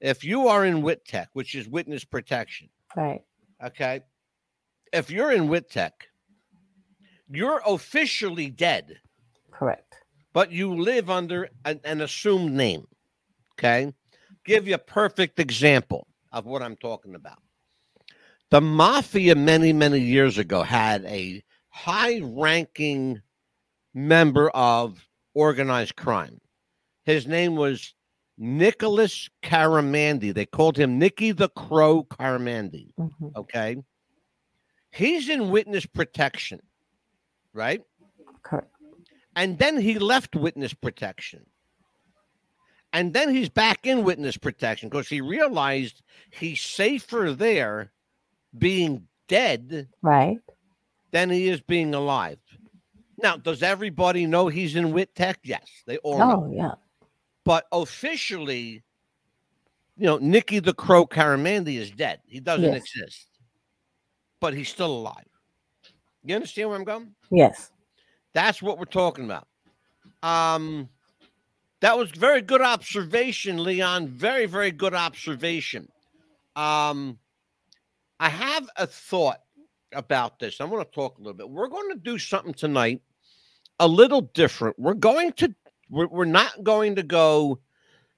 if 0.00 0.22
you 0.24 0.48
are 0.48 0.64
in 0.64 0.82
WITSEC, 0.82 1.26
which 1.32 1.54
is 1.54 1.68
witness 1.68 2.04
protection, 2.04 2.68
right 2.96 3.22
okay, 3.64 4.02
if 4.92 5.10
you're 5.10 5.32
in 5.32 5.48
WITSEC, 5.48 5.90
you're 7.28 7.62
officially 7.66 8.50
dead, 8.50 9.00
correct 9.50 9.94
but 10.32 10.50
you 10.50 10.74
live 10.74 11.10
under 11.10 11.48
an, 11.64 11.80
an 11.84 12.00
assumed 12.02 12.52
name. 12.52 12.86
Okay, 13.54 13.92
give 14.44 14.68
you 14.68 14.74
a 14.74 14.78
perfect 14.78 15.38
example 15.40 16.06
of 16.32 16.46
what 16.46 16.62
I'm 16.62 16.76
talking 16.76 17.14
about. 17.14 17.42
The 18.50 18.60
mafia 18.60 19.34
many 19.34 19.72
many 19.72 19.98
years 19.98 20.38
ago 20.38 20.62
had 20.62 21.04
a 21.04 21.42
high-ranking 21.68 23.22
member 23.94 24.50
of 24.50 25.08
organized 25.34 25.96
crime. 25.96 26.40
His 27.04 27.26
name 27.26 27.56
was 27.56 27.94
Nicholas 28.38 29.28
Caramandi. 29.42 30.34
They 30.34 30.46
called 30.46 30.76
him 30.76 30.98
Nicky 30.98 31.32
the 31.32 31.48
Crow 31.48 32.04
Caramandi. 32.04 32.92
Mhm. 32.98 33.36
Okay. 33.36 33.76
He's 34.90 35.28
in 35.28 35.50
witness 35.50 35.86
protection, 35.86 36.60
right? 37.54 37.82
correct 38.42 38.68
And 39.34 39.58
then 39.58 39.80
he 39.80 39.98
left 39.98 40.36
witness 40.36 40.74
protection. 40.74 41.46
And 42.92 43.12
then 43.14 43.30
he's 43.34 43.48
back 43.48 43.86
in 43.86 44.04
witness 44.04 44.36
protection 44.36 44.88
because 44.88 45.08
he 45.08 45.20
realized 45.20 46.02
he's 46.30 46.60
safer 46.60 47.32
there 47.32 47.90
being 48.58 49.06
dead 49.28 49.88
right 50.02 50.38
than 51.10 51.30
he 51.30 51.48
is 51.48 51.60
being 51.60 51.94
alive. 51.94 52.38
Now, 53.22 53.36
does 53.36 53.62
everybody 53.62 54.26
know 54.26 54.48
he's 54.48 54.76
in 54.76 54.92
WITSEC? 54.92 55.36
Yes, 55.44 55.66
they 55.86 55.96
all 55.98 56.18
know. 56.18 56.44
oh 56.46 56.52
yeah 56.52 56.74
But 57.44 57.66
officially, 57.72 58.82
you 59.96 60.06
know, 60.06 60.18
Nicky 60.18 60.58
the 60.58 60.74
Crow 60.74 61.06
Caramandi 61.06 61.76
is 61.76 61.90
dead. 61.90 62.20
He 62.26 62.40
doesn't 62.40 62.64
Yes. 62.64 62.82
exist, 62.82 63.28
but 64.40 64.52
he's 64.54 64.68
still 64.68 64.92
alive. 64.92 65.24
You 66.24 66.34
understand 66.34 66.68
where 66.68 66.78
I'm 66.78 66.84
going? 66.84 67.14
yes 67.30 67.70
That's 68.34 68.60
what 68.62 68.78
we're 68.78 68.84
talking 68.84 69.24
about. 69.24 69.46
Um, 70.22 70.88
that 71.82 71.98
was 71.98 72.10
very 72.12 72.40
good 72.40 72.62
observation, 72.62 73.62
Leon. 73.62 74.06
Very, 74.08 74.46
very 74.46 74.70
good 74.70 74.94
observation. 74.94 75.88
Um, 76.54 77.18
I 78.20 78.28
have 78.28 78.68
a 78.76 78.86
thought 78.86 79.40
about 79.92 80.38
this. 80.38 80.60
I 80.60 80.64
want 80.64 80.88
to 80.88 80.94
talk 80.94 81.18
a 81.18 81.20
little 81.20 81.34
bit. 81.34 81.50
We're 81.50 81.68
going 81.68 81.90
to 81.90 81.98
do 81.98 82.18
something 82.18 82.54
tonight 82.54 83.02
a 83.80 83.88
little 83.88 84.20
different. 84.20 84.78
We're 84.78 84.94
going 84.94 85.32
to, 85.34 85.52
we're, 85.90 86.06
we're 86.06 86.24
not 86.24 86.62
going 86.62 86.94
to 86.96 87.02
go, 87.02 87.58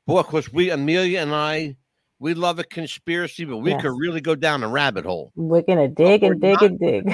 boy, 0.06 0.22
course, 0.22 0.52
we, 0.52 0.68
Amelia 0.70 1.20
and 1.20 1.34
I, 1.34 1.76
we 2.18 2.34
love 2.34 2.58
a 2.58 2.64
conspiracy, 2.64 3.46
but 3.46 3.58
we 3.58 3.70
Yes. 3.70 3.80
could 3.80 3.98
really 3.98 4.20
go 4.20 4.34
down 4.34 4.62
a 4.62 4.68
rabbit 4.68 5.06
hole. 5.06 5.32
we're 5.36 5.62
gonna 5.62 5.88
dig 5.88 6.22
and 6.22 6.40
dig 6.40 6.62
and 6.62 6.78
dig 6.78 7.06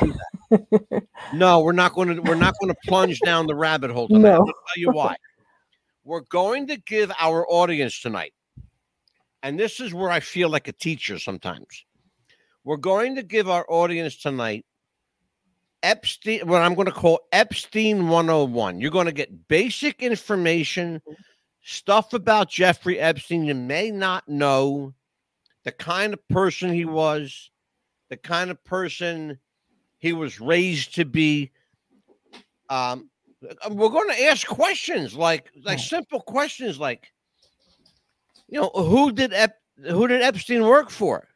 No, 1.34 1.60
we're 1.60 1.72
not 1.72 1.94
going 1.94 2.16
to. 2.16 2.20
We're 2.22 2.34
not 2.34 2.54
going 2.60 2.72
to 2.72 2.80
plunge 2.86 3.20
down 3.20 3.46
the 3.46 3.54
rabbit 3.54 3.90
hole 3.92 4.08
tonight. 4.08 4.22
No. 4.22 4.38
I'll 4.38 4.44
tell 4.46 4.76
you 4.76 4.90
why. 4.90 5.14
We're 6.04 6.20
going 6.20 6.66
to 6.68 6.76
give 6.76 7.12
our 7.18 7.46
audience 7.48 8.00
tonight, 8.00 8.32
and 9.42 9.58
this 9.58 9.80
is 9.80 9.92
where 9.92 10.10
I 10.10 10.20
feel 10.20 10.48
like 10.48 10.68
a 10.68 10.72
teacher 10.72 11.18
sometimes. 11.18 11.84
We're 12.64 12.76
going 12.76 13.16
to 13.16 13.22
give 13.22 13.48
our 13.48 13.66
audience 13.68 14.16
tonight 14.16 14.64
Epstein, 15.82 16.46
what 16.46 16.62
I'm 16.62 16.74
going 16.74 16.86
to 16.86 16.92
call 16.92 17.20
Epstein 17.32 18.08
101. 18.08 18.80
You're 18.80 18.90
going 18.90 19.06
to 19.06 19.12
get 19.12 19.48
basic 19.48 20.02
information, 20.02 21.00
stuff 21.62 22.12
about 22.12 22.50
Jeffrey 22.50 22.98
Epstein 22.98 23.44
you 23.44 23.54
may 23.54 23.90
not 23.90 24.28
know, 24.28 24.94
the 25.64 25.72
kind 25.72 26.12
of 26.12 26.28
person 26.28 26.72
he 26.72 26.84
was, 26.84 27.50
the 28.08 28.16
kind 28.16 28.50
of 28.50 28.62
person 28.64 29.38
he 29.98 30.12
was 30.12 30.40
raised 30.40 30.94
to 30.96 31.04
be. 31.04 31.50
Um, 32.68 33.09
we're 33.70 33.88
going 33.88 34.08
to 34.10 34.22
ask 34.24 34.46
questions 34.46 35.14
like 35.14 35.50
like 35.64 35.78
Right. 35.78 35.80
simple 35.80 36.20
questions 36.20 36.78
like, 36.78 37.12
you 38.48 38.60
know, 38.60 38.70
who 38.74 39.12
did 39.12 39.32
Ep- 39.32 39.58
who 39.88 40.06
did 40.08 40.22
Epstein 40.22 40.62
work 40.66 40.90
for? 40.90 41.26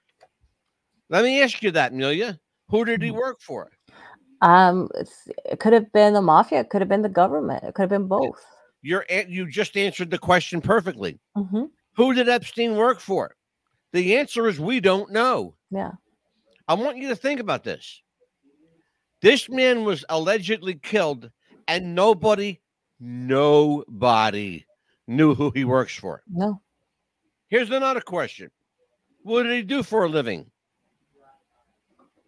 Let 1.11 1.25
me 1.25 1.43
ask 1.43 1.63
you 1.63 1.71
that, 1.73 1.93
Amelia. 1.93 2.39
Who 2.69 2.85
did 2.85 3.03
he 3.03 3.11
Mhm. 3.11 3.17
work 3.17 3.41
for? 3.41 3.71
um 4.43 4.89
it's, 4.97 5.29
it 5.47 5.61
could 5.61 5.73
have 5.73 5.91
been 5.93 6.13
the 6.13 6.21
mafia 6.21 6.61
it 6.61 6.69
could 6.69 6.83
have 6.83 6.89
been 6.89 7.03
the 7.03 7.09
government 7.09 7.63
it 7.65 7.75
could 7.75 7.83
have 7.83 7.89
been 7.91 8.09
both 8.09 8.45
You're 8.83 9.07
you 9.29 9.49
just 9.49 9.77
answered 9.77 10.11
the 10.11 10.19
question 10.19 10.61
perfectly. 10.61 11.19
hmm 11.35 11.65
Who 11.97 12.13
did 12.13 12.29
Epstein 12.29 12.77
work 12.77 13.01
for? 13.01 13.37
The 13.93 14.17
answer 14.17 14.49
is 14.49 14.59
we 14.61 14.81
don't 14.81 15.13
know. 15.13 15.57
yeah 15.71 15.93
I 16.69 16.75
want 16.75 16.97
you 16.99 17.09
to 17.09 17.17
think 17.17 17.41
about 17.41 17.63
this. 17.65 18.03
This 19.23 19.49
man 19.49 19.85
was 19.85 20.05
allegedly 20.09 20.75
killed, 20.75 21.31
and 21.69 21.95
nobody, 21.95 22.61
nobody 23.01 24.65
knew 25.07 25.35
who 25.35 25.51
he 25.51 25.65
works 25.65 25.95
for. 25.95 26.23
no 26.29 26.61
Here's 27.49 27.71
another 27.71 28.01
question 28.01 28.51
What 29.23 29.45
did 29.45 29.53
he 29.53 29.63
do 29.63 29.83
for 29.83 30.05
a 30.05 30.09
living? 30.09 30.51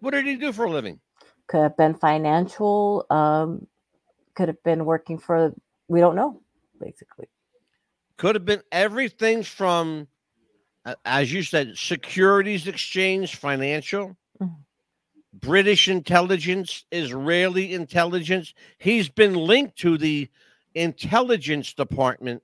What 0.01 0.13
did 0.13 0.27
he 0.27 0.37
do 0.37 0.53
for 0.53 0.65
a 0.67 0.71
living? 0.71 1.01
could 1.49 1.63
have 1.63 1.77
been 1.77 1.95
financial 1.95 3.07
um 3.11 3.67
could 4.35 4.49
have 4.49 4.63
been 4.65 4.85
working 4.85 5.17
for 5.19 5.55
we 5.89 6.01
don't 6.01 6.17
know 6.17 6.43
basically 6.81 7.29
Could 8.19 8.35
have 8.35 8.45
been 8.45 8.63
everything 8.73 9.43
from, 9.43 10.09
as 11.05 11.33
you 11.33 11.43
said, 11.43 11.77
securities 11.77 12.67
exchange, 12.67 13.37
financial, 13.37 14.17
Mhm. 14.41 14.66
British 15.41 15.89
intelligence, 15.89 16.85
Israeli 16.93 17.75
intelligence. 17.75 18.55
He's 18.79 19.09
been 19.09 19.35
linked 19.35 19.77
to 19.79 19.99
the 19.99 20.29
intelligence 20.75 21.73
department 21.75 22.43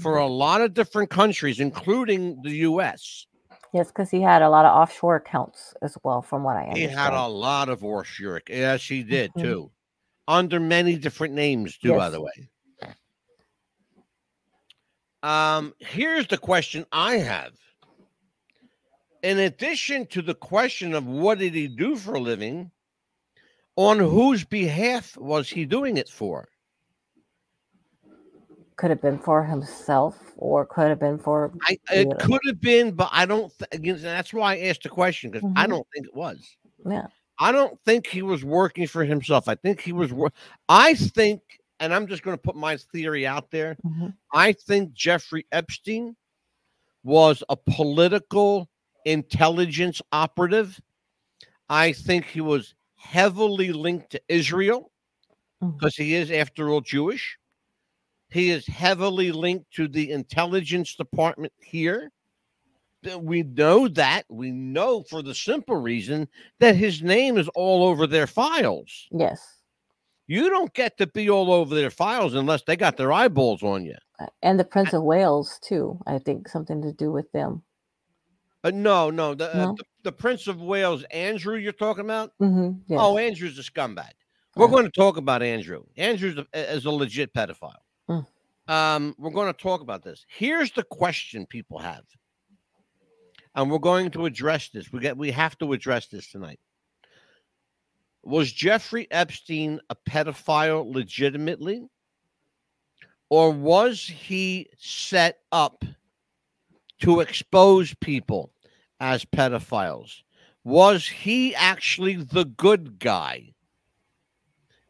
for 0.00 0.16
a 0.18 0.26
lot 0.26 0.60
of 0.60 0.74
different 0.74 1.10
countries, 1.10 1.60
including 1.60 2.40
the 2.42 2.50
U.S. 2.68 3.26
yes 3.74 3.88
because 3.88 4.10
he 4.10 4.20
had 4.20 4.42
a 4.42 4.48
lot 4.50 4.64
of 4.64 4.74
offshore 4.74 5.16
accounts 5.16 5.74
as 5.82 5.96
well 6.04 6.22
from 6.22 6.42
what 6.44 6.56
i 6.56 6.70
He 6.74 6.82
had 6.82 7.12
a 7.12 7.26
lot 7.26 7.68
of 7.68 7.84
offshore. 7.84 8.42
Yes, 8.48 8.84
he 8.86 9.02
did 9.02 9.32
Mhm. 9.34 9.42
too, 9.42 9.70
under 10.28 10.60
many 10.60 10.96
different 10.96 11.34
names 11.34 11.76
too. 11.78 11.94
By 11.96 12.10
the 12.10 12.20
way, 12.20 12.48
Um, 15.22 15.72
here's 15.78 16.26
the 16.26 16.38
question 16.38 16.84
I 16.90 17.18
have. 17.18 17.52
In 19.22 19.38
addition 19.38 20.06
to 20.06 20.22
the 20.22 20.34
question 20.34 20.94
of 20.94 21.06
what 21.06 21.38
did 21.38 21.54
he 21.54 21.68
do 21.68 21.96
for 21.96 22.14
a 22.14 22.20
living, 22.20 22.70
on 23.76 23.98
whose 23.98 24.44
behalf 24.44 25.16
was 25.16 25.48
he 25.48 25.64
doing 25.64 25.96
it 25.96 26.08
for? 26.08 26.48
Could 28.76 28.90
have 28.90 29.00
been 29.00 29.18
for 29.18 29.44
himself, 29.44 30.32
or 30.36 30.66
could 30.66 30.88
have 30.88 30.98
been 30.98 31.18
for. 31.18 31.52
I 31.68 31.78
it 31.92 32.08
Yeah. 32.08 32.24
could 32.26 32.40
have 32.46 32.60
been, 32.60 32.92
but 32.92 33.10
I 33.12 33.26
don't. 33.26 33.56
Th- 33.58 33.68
again, 33.72 34.02
that's 34.02 34.32
why 34.32 34.54
I 34.54 34.58
asked 34.68 34.82
the 34.82 34.88
question 34.88 35.30
because 35.30 35.48
I 35.56 35.66
Mhm. 35.66 35.70
don't 35.70 35.86
think 35.94 36.06
it 36.06 36.14
was. 36.14 36.56
Yeah. 36.84 37.06
I 37.38 37.52
don't 37.52 37.78
think 37.84 38.06
he 38.06 38.22
was 38.22 38.44
working 38.44 38.86
for 38.88 39.04
himself. 39.04 39.46
I 39.46 39.54
think 39.54 39.80
he 39.80 39.92
was. 39.92 40.12
Wor- 40.12 40.32
I 40.68 40.94
think, 40.94 41.42
and 41.80 41.94
I'm 41.94 42.08
just 42.08 42.22
going 42.24 42.36
to 42.36 42.42
put 42.42 42.56
my 42.56 42.76
theory 42.76 43.26
out 43.26 43.50
there. 43.50 43.76
Mhm. 43.84 44.14
I 44.32 44.52
think 44.52 44.94
Jeffrey 44.94 45.46
Epstein 45.52 46.16
was 47.04 47.42
a 47.48 47.56
political 47.56 48.68
intelligence 49.04 50.00
operative. 50.12 50.80
I 51.68 51.92
think 51.92 52.26
he 52.26 52.40
was 52.40 52.74
heavily 52.96 53.72
linked 53.72 54.10
to 54.10 54.22
Israel 54.28 54.90
mm. 55.62 55.76
because 55.76 55.96
he 55.96 56.14
is, 56.14 56.30
after 56.30 56.70
all, 56.70 56.80
Jewish. 56.80 57.38
He 58.30 58.50
is 58.50 58.66
heavily 58.66 59.30
linked 59.30 59.70
to 59.74 59.88
the 59.88 60.10
intelligence 60.10 60.94
department 60.94 61.52
here. 61.60 62.10
We 63.18 63.42
know 63.42 63.88
that. 63.88 64.22
We 64.30 64.52
know 64.52 65.02
for 65.02 65.22
the 65.22 65.34
simple 65.34 65.76
reason 65.76 66.28
that 66.60 66.76
his 66.76 67.02
name 67.02 67.36
is 67.36 67.48
all 67.48 67.84
over 67.84 68.06
their 68.06 68.26
files. 68.26 69.08
Yes. 69.10 69.62
You 70.28 70.48
don't 70.48 70.72
get 70.72 70.96
to 70.98 71.06
be 71.06 71.28
all 71.28 71.52
over 71.52 71.74
their 71.74 71.90
files 71.90 72.34
unless 72.34 72.62
they 72.62 72.76
got 72.76 72.96
their 72.96 73.12
eyeballs 73.12 73.62
on 73.62 73.84
you. 73.84 73.96
And 74.40 74.58
the 74.58 74.64
Prince 74.64 74.92
of 74.92 75.02
Wales 75.02 75.58
too. 75.62 75.98
I 76.06 76.18
think 76.18 76.48
something 76.48 76.80
to 76.82 76.92
do 76.92 77.10
with 77.10 77.30
them. 77.32 77.62
Uh, 78.64 78.70
no, 78.70 79.10
no, 79.10 79.34
the, 79.34 79.52
uh, 79.54 79.72
the 79.72 79.84
the 80.04 80.12
Prince 80.12 80.46
of 80.46 80.60
Wales, 80.60 81.02
Andrew. 81.10 81.56
You're 81.56 81.72
talking 81.72 82.04
about? 82.04 82.32
hmm 82.38 82.70
Yes. 82.86 82.98
Oh, 83.02 83.18
Andrew's 83.18 83.58
a 83.58 83.62
scumbag. 83.62 84.10
We're 84.56 84.66
Uh. 84.66 84.70
going 84.70 84.84
to 84.84 84.90
talk 84.90 85.16
about 85.16 85.42
Andrew. 85.42 85.84
Andrew's 85.96 86.38
a, 86.38 86.46
is 86.74 86.84
a 86.84 86.90
legit 86.90 87.32
pedophile. 87.34 87.74
Mm. 88.08 88.26
Um, 88.68 89.14
we're 89.18 89.30
going 89.32 89.52
to 89.52 89.58
talk 89.60 89.80
about 89.80 90.02
this. 90.04 90.24
Here's 90.28 90.70
the 90.72 90.84
question 90.84 91.46
people 91.46 91.78
have, 91.78 92.04
and 93.56 93.70
we're 93.70 93.78
going 93.78 94.10
to 94.12 94.26
address 94.26 94.68
this. 94.68 94.92
We 94.92 95.00
get 95.00 95.16
we 95.16 95.30
have 95.32 95.58
to 95.58 95.72
address 95.72 96.06
this 96.06 96.30
tonight. 96.30 96.60
Was 98.22 98.52
Jeffrey 98.52 99.08
Epstein 99.10 99.80
a 99.90 99.96
pedophile 100.08 100.88
legitimately, 100.94 101.88
or 103.30 103.50
was 103.50 104.00
he 104.06 104.68
set 104.78 105.40
up 105.50 105.84
to 107.00 107.18
expose 107.18 107.92
people 107.94 108.51
as 109.02 109.24
pedophiles? 109.24 110.22
Was 110.64 111.06
he 111.08 111.54
actually 111.56 112.14
the 112.14 112.44
good 112.44 113.00
guy? 113.00 113.52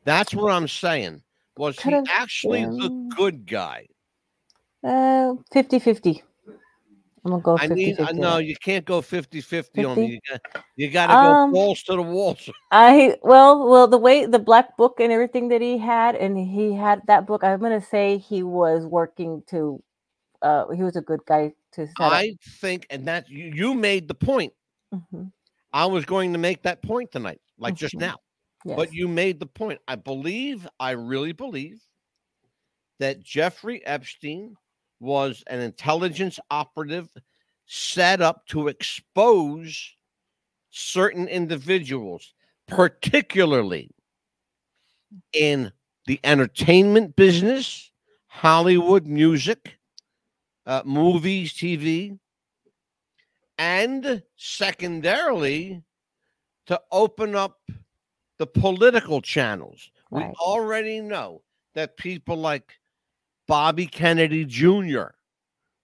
That's 0.05 0.35
what 0.35 0.53
I'm 0.53 0.69
saying. 0.69 1.23
Was 1.57 1.81
he 1.81 1.95
actually 2.09 2.65
the 2.65 3.13
good 3.17 3.47
guy? 3.47 3.87
Uh, 4.85 5.35
50 5.53 5.79
50. 5.79 6.23
I'm 7.25 7.31
going 7.31 7.41
to 7.41 7.45
go 7.45 7.55
I 7.57 7.69
50 7.69 7.75
need, 7.75 8.01
I 8.01 8.07
50. 8.07 8.21
know 8.21 8.39
you 8.39 8.57
can't 8.57 8.85
go 8.85 9.01
50 9.01 9.41
50 9.41 9.85
on 9.85 9.97
me. 9.99 10.07
You 10.07 10.21
got, 10.29 10.65
you 10.77 10.91
got 10.91 11.07
to 11.07 11.15
Um, 11.15 11.51
go 11.51 11.57
balls 11.57 11.83
to 11.85 11.97
the 11.97 12.03
walls. 12.03 12.51
I 12.73 13.17
well, 13.23 13.67
well, 13.69 13.87
the 13.87 13.97
way 13.97 14.27
the 14.27 14.41
black 14.41 14.77
book 14.77 14.99
and 15.01 15.13
everything 15.13 15.49
that 15.49 15.63
he 15.63 15.79
had, 15.79 16.17
and 16.17 16.37
he 16.37 16.75
had 16.75 17.01
that 17.07 17.27
book. 17.27 17.45
I'm 17.45 17.61
gonna 17.61 17.81
say 17.81 18.19
he 18.19 18.43
was 18.43 18.85
working 18.85 19.43
to, 19.49 19.83
uh, 20.43 20.69
he 20.71 20.83
was 20.83 20.97
a 20.97 21.01
good 21.01 21.21
guy 21.25 21.55
to 21.73 21.87
set 21.87 21.95
up. 22.01 22.13
I 22.13 22.37
think, 22.61 22.87
and 22.91 23.07
that 23.09 23.29
you, 23.29 23.53
you 23.55 23.75
made 23.75 24.09
the 24.09 24.15
point. 24.15 24.53
Mhm, 24.93 25.33
I 25.73 25.87
was 25.87 26.05
going 26.05 26.33
to 26.33 26.39
make 26.39 26.63
that 26.63 26.83
point 26.83 27.11
tonight, 27.13 27.41
like 27.59 27.75
just 27.75 27.95
Mhm. 27.95 28.01
now. 28.01 28.19
Yes. 28.65 28.77
But 28.77 28.93
you 28.93 29.09
made 29.09 29.41
the 29.41 29.47
point. 29.47 29.81
I 29.89 29.97
believe, 29.97 30.69
I 30.79 30.93
really 30.93 31.33
believe 31.33 31.83
that 33.01 33.21
Jeffrey 33.21 33.85
Epstein 33.85 34.55
was 35.01 35.43
an 35.49 35.61
intelligence 35.61 36.39
operative 36.51 37.09
set 37.67 38.21
up 38.21 38.47
to 38.47 38.69
expose 38.69 39.97
certain 40.71 41.27
individuals, 41.27 42.35
particularly 42.69 43.91
in 45.33 45.73
the 46.07 46.21
entertainment 46.23 47.17
business, 47.17 47.91
Hollywood 48.27 49.07
music, 49.07 49.79
uh, 50.67 50.83
movies, 50.85 51.53
TV, 51.53 52.19
and 53.59 54.23
secondarily 54.37 55.83
to 56.67 56.81
open 56.91 57.35
up 57.35 57.59
the 58.39 58.47
political 58.47 59.21
channels. 59.21 59.91
We 60.11 60.23
already 60.23 61.01
know 61.01 61.43
that 61.75 61.97
people 61.97 62.37
like 62.37 62.73
Bobby 63.49 63.87
Kennedy 63.87 64.45
Jr., 64.45 65.05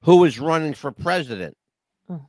who 0.02 0.24
is 0.24 0.38
running 0.38 0.74
for 0.74 0.92
president, 0.92 1.56
Mm. 2.10 2.26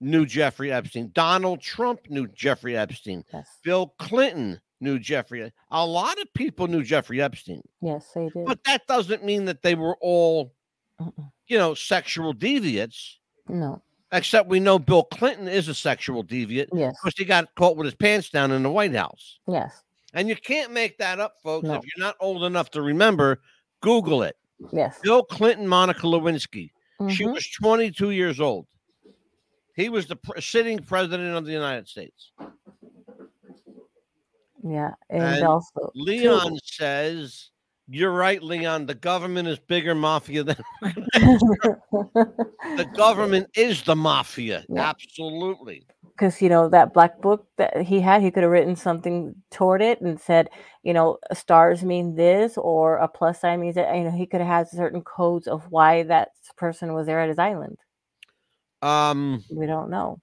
knew 0.00 0.26
Jeffrey 0.26 0.72
Epstein. 0.72 1.10
Donald 1.14 1.60
Trump 1.60 2.00
knew 2.08 2.26
Jeffrey 2.28 2.76
Epstein. 2.76 3.24
yes, 3.32 3.48
Bill 3.62 3.94
Clinton 3.98 4.60
knew 4.80 4.98
Jeffrey. 4.98 5.52
A 5.70 5.86
lot 5.86 6.18
of 6.20 6.32
people 6.34 6.66
knew 6.68 6.82
Jeffrey 6.82 7.20
Epstein, 7.22 7.62
yes, 7.80 8.10
they 8.14 8.28
did. 8.28 8.44
but 8.46 8.62
that 8.64 8.86
doesn't 8.86 9.24
mean 9.24 9.46
that 9.46 9.62
they 9.62 9.74
were 9.74 9.96
all, 10.00 10.54
Mm-mm. 11.00 11.30
you 11.46 11.58
know, 11.58 11.74
sexual 11.74 12.32
deviates. 12.32 13.18
no, 13.48 13.82
Except 14.12 14.48
we 14.48 14.60
know 14.60 14.78
Bill 14.78 15.02
Clinton 15.04 15.48
is 15.48 15.68
a 15.68 15.74
sexual 15.74 16.22
deviant 16.24 16.68
yes, 16.72 16.94
because 17.02 17.14
he 17.18 17.24
got 17.24 17.52
caught 17.56 17.76
with 17.76 17.84
his 17.86 17.94
pants 17.94 18.30
down 18.30 18.50
in 18.52 18.62
the 18.62 18.70
White 18.70 18.94
House. 18.94 19.38
yes, 19.48 19.82
And 20.14 20.28
you 20.28 20.36
can't 20.36 20.72
make 20.72 20.96
that 20.98 21.18
up, 21.20 21.34
folks. 21.42 21.66
No. 21.66 21.74
If 21.74 21.82
you're 21.84 22.06
not 22.06 22.16
old 22.20 22.44
enough 22.44 22.70
to 22.70 22.82
remember, 22.82 23.40
Google 23.82 24.22
it. 24.22 24.36
yes. 24.72 24.98
Bill 25.02 25.22
Clinton, 25.24 25.66
Monica 25.68 26.06
Lewinsky. 26.06 26.70
She 27.10 27.24
mhm, 27.24 27.34
was 27.34 27.46
22 27.50 28.12
years 28.12 28.40
old. 28.40 28.66
He 29.74 29.90
was 29.90 30.06
the 30.06 30.16
sitting 30.40 30.78
president 30.78 31.36
of 31.36 31.44
the 31.44 31.52
United 31.52 31.86
States. 31.88 32.32
Yeah, 34.64 34.92
and, 35.10 35.22
and 35.22 35.44
also 35.44 35.68
too- 35.74 35.90
Leon 35.94 36.58
says, 36.64 37.50
You're 37.88 38.12
right, 38.12 38.42
Leon. 38.42 38.86
The 38.86 38.94
government 38.94 39.46
is 39.48 39.58
bigger 39.60 39.94
mafia 39.94 40.42
than 40.44 40.56
the 40.82 41.78
government 42.96 43.48
is 43.56 43.82
the 43.82 43.94
mafia. 43.96 44.64
Yeah. 44.68 44.90
Absolutely. 44.90 45.86
because 46.16 46.40
you 46.42 46.48
know 46.48 46.68
that 46.68 46.92
black 46.94 47.20
book 47.20 47.46
that 47.58 47.82
he 47.82 48.00
had 48.00 48.22
he 48.22 48.30
could 48.30 48.42
have 48.42 48.52
written 48.52 48.76
something 48.76 49.34
toward 49.50 49.82
it 49.82 50.00
and 50.00 50.20
said 50.20 50.48
you 50.82 50.92
know 50.92 51.18
stars 51.32 51.82
mean 51.84 52.14
this 52.16 52.56
or 52.56 52.96
a 52.96 53.08
plus 53.08 53.40
sign 53.40 53.60
means 53.60 53.74
that 53.76 53.94
you 53.96 54.04
know 54.04 54.10
he 54.10 54.26
could 54.26 54.40
have 54.40 54.48
had 54.48 54.68
certain 54.68 55.02
codes 55.02 55.46
of 55.46 55.70
why 55.70 56.02
that 56.04 56.30
person 56.56 56.94
was 56.94 57.06
there 57.06 57.20
at 57.20 57.28
his 57.28 57.38
island 57.38 57.76
Um, 58.82 59.44
we 59.50 59.66
don't 59.66 59.90
know 59.90 60.20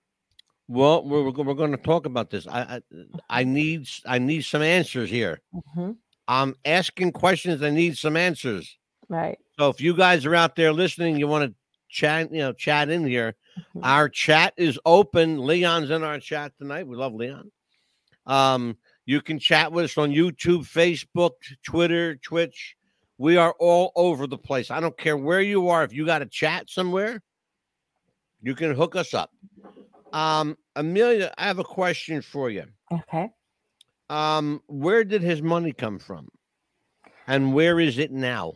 well, 0.69 1.04
we're, 1.06 1.23
we're, 1.30 1.43
we're 1.43 1.54
going 1.56 1.71
to 1.71 1.78
talk 1.78 2.06
about 2.06 2.30
this. 2.30 2.47
I, 2.47 2.62
I 2.62 2.82
I 3.30 3.43
need 3.43 3.88
I 4.06 4.17
need 4.19 4.43
some 4.43 4.62
answers 4.62 5.10
here. 5.10 5.41
hmm 5.76 5.91
I'm 6.27 6.55
asking 6.65 7.12
questions. 7.12 7.62
I 7.62 7.69
need 7.69 7.97
some 7.97 8.15
answers. 8.17 8.77
right 9.09 9.38
So 9.59 9.69
if 9.69 9.81
you 9.81 9.95
guys 9.95 10.25
are 10.25 10.36
out 10.36 10.55
there 10.55 10.71
listening, 10.73 11.17
you 11.17 11.27
want 11.27 11.49
to 11.51 11.55
chat, 11.89 12.31
you 12.31 12.39
know, 12.39 12.53
chat 12.53 12.89
in 12.89 13.05
here. 13.05 13.36
Mhm. 13.75 13.81
Our 13.83 14.09
chat 14.09 14.53
is 14.57 14.79
open. 14.86 15.38
Leon's 15.45 15.89
in 15.91 16.03
our 16.03 16.19
chat 16.19 16.53
tonight. 16.57 16.88
We 16.88 16.95
love 16.95 17.13
Leon. 17.13 17.51
Um, 18.25 18.77
you 19.05 19.21
can 19.21 19.38
chat 19.38 19.71
with 19.71 19.86
us 19.86 19.97
on 19.97 20.12
YouTube, 20.12 20.62
Facebook, 20.65 21.31
Twitter, 21.63 22.15
Twitch. 22.15 22.75
We 23.17 23.38
are 23.38 23.53
all 23.59 23.91
over 23.95 24.25
the 24.25 24.38
place. 24.38 24.71
I 24.71 24.79
don't 24.79 24.97
care 24.97 25.17
where 25.17 25.41
you 25.41 25.67
are. 25.69 25.83
If 25.83 25.93
you 25.93 26.05
got 26.05 26.21
a 26.21 26.25
chat 26.25 26.69
somewhere, 26.69 27.21
you 28.41 28.55
can 28.55 28.73
hook 28.73 28.95
us 28.95 29.13
up. 29.13 29.31
Um, 30.13 30.57
Amelia, 30.75 31.33
I 31.38 31.45
have 31.45 31.59
a 31.59 31.63
question 31.63 32.21
for 32.21 32.49
you. 32.49 32.65
okay 32.91 33.29
Um, 34.09 34.61
where 34.67 35.03
did 35.03 35.21
his 35.21 35.41
money 35.41 35.73
come 35.73 35.99
from? 35.99 36.29
And 37.27 37.53
where 37.53 37.79
is 37.79 37.97
it 37.97 38.11
now? 38.11 38.53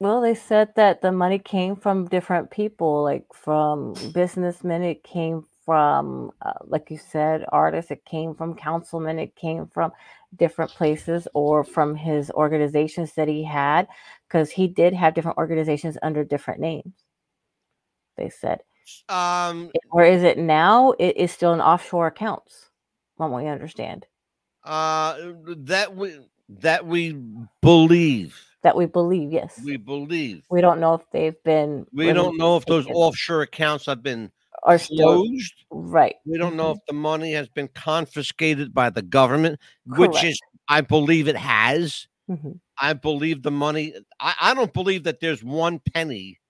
well 0.00 0.20
they 0.20 0.34
said 0.34 0.74
that 0.74 1.00
the 1.00 1.12
money 1.12 1.38
came 1.38 1.76
from 1.76 2.08
different 2.08 2.50
people 2.50 3.04
like 3.04 3.24
from 3.32 3.94
businessmen 4.12 4.82
it 4.82 5.04
came 5.04 5.44
from 5.64 6.32
uh, 6.42 6.52
like 6.66 6.90
you 6.90 6.98
said 6.98 7.44
artists 7.52 7.92
it 7.92 8.04
came 8.04 8.34
from 8.34 8.54
councilmen 8.54 9.18
it 9.18 9.34
came 9.36 9.64
from 9.68 9.92
different 10.36 10.72
places 10.72 11.28
or 11.34 11.62
from 11.62 11.94
his 11.94 12.30
organizations 12.32 13.12
that 13.12 13.28
he 13.28 13.44
had 13.44 13.86
because 14.26 14.50
he 14.50 14.66
did 14.66 14.92
have 14.92 15.14
different 15.14 15.38
organizations 15.38 15.96
under 16.02 16.24
different 16.24 16.58
names 16.58 16.92
they 18.16 18.28
said 18.28 18.60
Um, 19.08 19.70
or 19.92 20.04
is 20.04 20.24
it 20.24 20.36
now 20.36 20.92
it 20.98 21.16
is 21.16 21.30
still 21.30 21.52
in 21.54 21.60
offshore 21.60 22.08
accounts 22.08 22.70
from 23.16 23.30
what 23.30 23.44
we 23.44 23.48
understand 23.48 24.04
uh, 24.64 25.16
that 25.46 25.96
we 25.96 26.18
that 26.48 26.86
we 26.86 27.18
believe. 27.60 28.38
That 28.62 28.76
we 28.76 28.86
believe, 28.86 29.32
yes. 29.32 29.60
We 29.64 29.76
believe. 29.76 30.44
We 30.48 30.60
don't 30.60 30.78
know 30.78 30.94
if 30.94 31.02
they've 31.12 31.42
been. 31.44 31.86
We 31.92 32.12
don't 32.12 32.38
know 32.38 32.56
if 32.56 32.66
those 32.66 32.86
offshore 32.86 33.42
accounts 33.42 33.86
have 33.86 34.02
been 34.02 34.30
are 34.62 34.78
closed. 34.78 35.54
right. 35.70 36.14
We 36.24 36.38
don't 36.38 36.56
know 36.56 36.70
if 36.70 36.78
the 36.86 36.94
money 36.94 37.32
has 37.32 37.48
been 37.48 37.68
confiscated 37.68 38.72
by 38.72 38.90
the 38.90 39.02
government, 39.02 39.58
which 39.86 40.22
is, 40.22 40.38
I 40.68 40.82
believe 40.82 41.26
it 41.26 41.36
has. 41.36 42.06
Mhm. 42.30 42.60
I 42.78 42.92
believe 42.92 43.42
the 43.42 43.50
money. 43.50 43.94
I, 44.20 44.34
I 44.40 44.54
don't 44.54 44.72
believe 44.72 45.04
that 45.04 45.20
there's 45.20 45.42
one 45.42 45.80
penny 45.92 46.40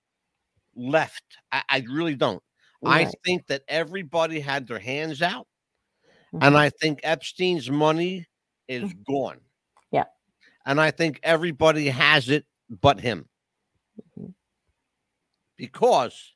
left. 0.75 1.23
I, 1.51 1.63
I 1.69 1.83
really 1.89 2.15
don't. 2.15 2.41
I 2.85 3.09
think 3.25 3.47
that 3.47 3.63
everybody 3.67 4.39
had 4.41 4.67
their 4.67 4.79
hands 4.79 5.21
out, 5.21 5.47
And 6.41 6.57
I 6.57 6.69
think 6.69 6.99
Epstein's 7.03 7.69
money 7.69 8.25
is 8.67 8.91
gone. 9.07 9.39
Yeah. 9.91 10.05
And 10.65 10.79
I 10.81 10.91
think 10.91 11.19
everybody 11.23 11.87
has 11.89 12.29
it 12.29 12.45
but 12.69 12.99
him. 12.99 13.27
Mhm. 14.17 14.33
Because 15.57 16.33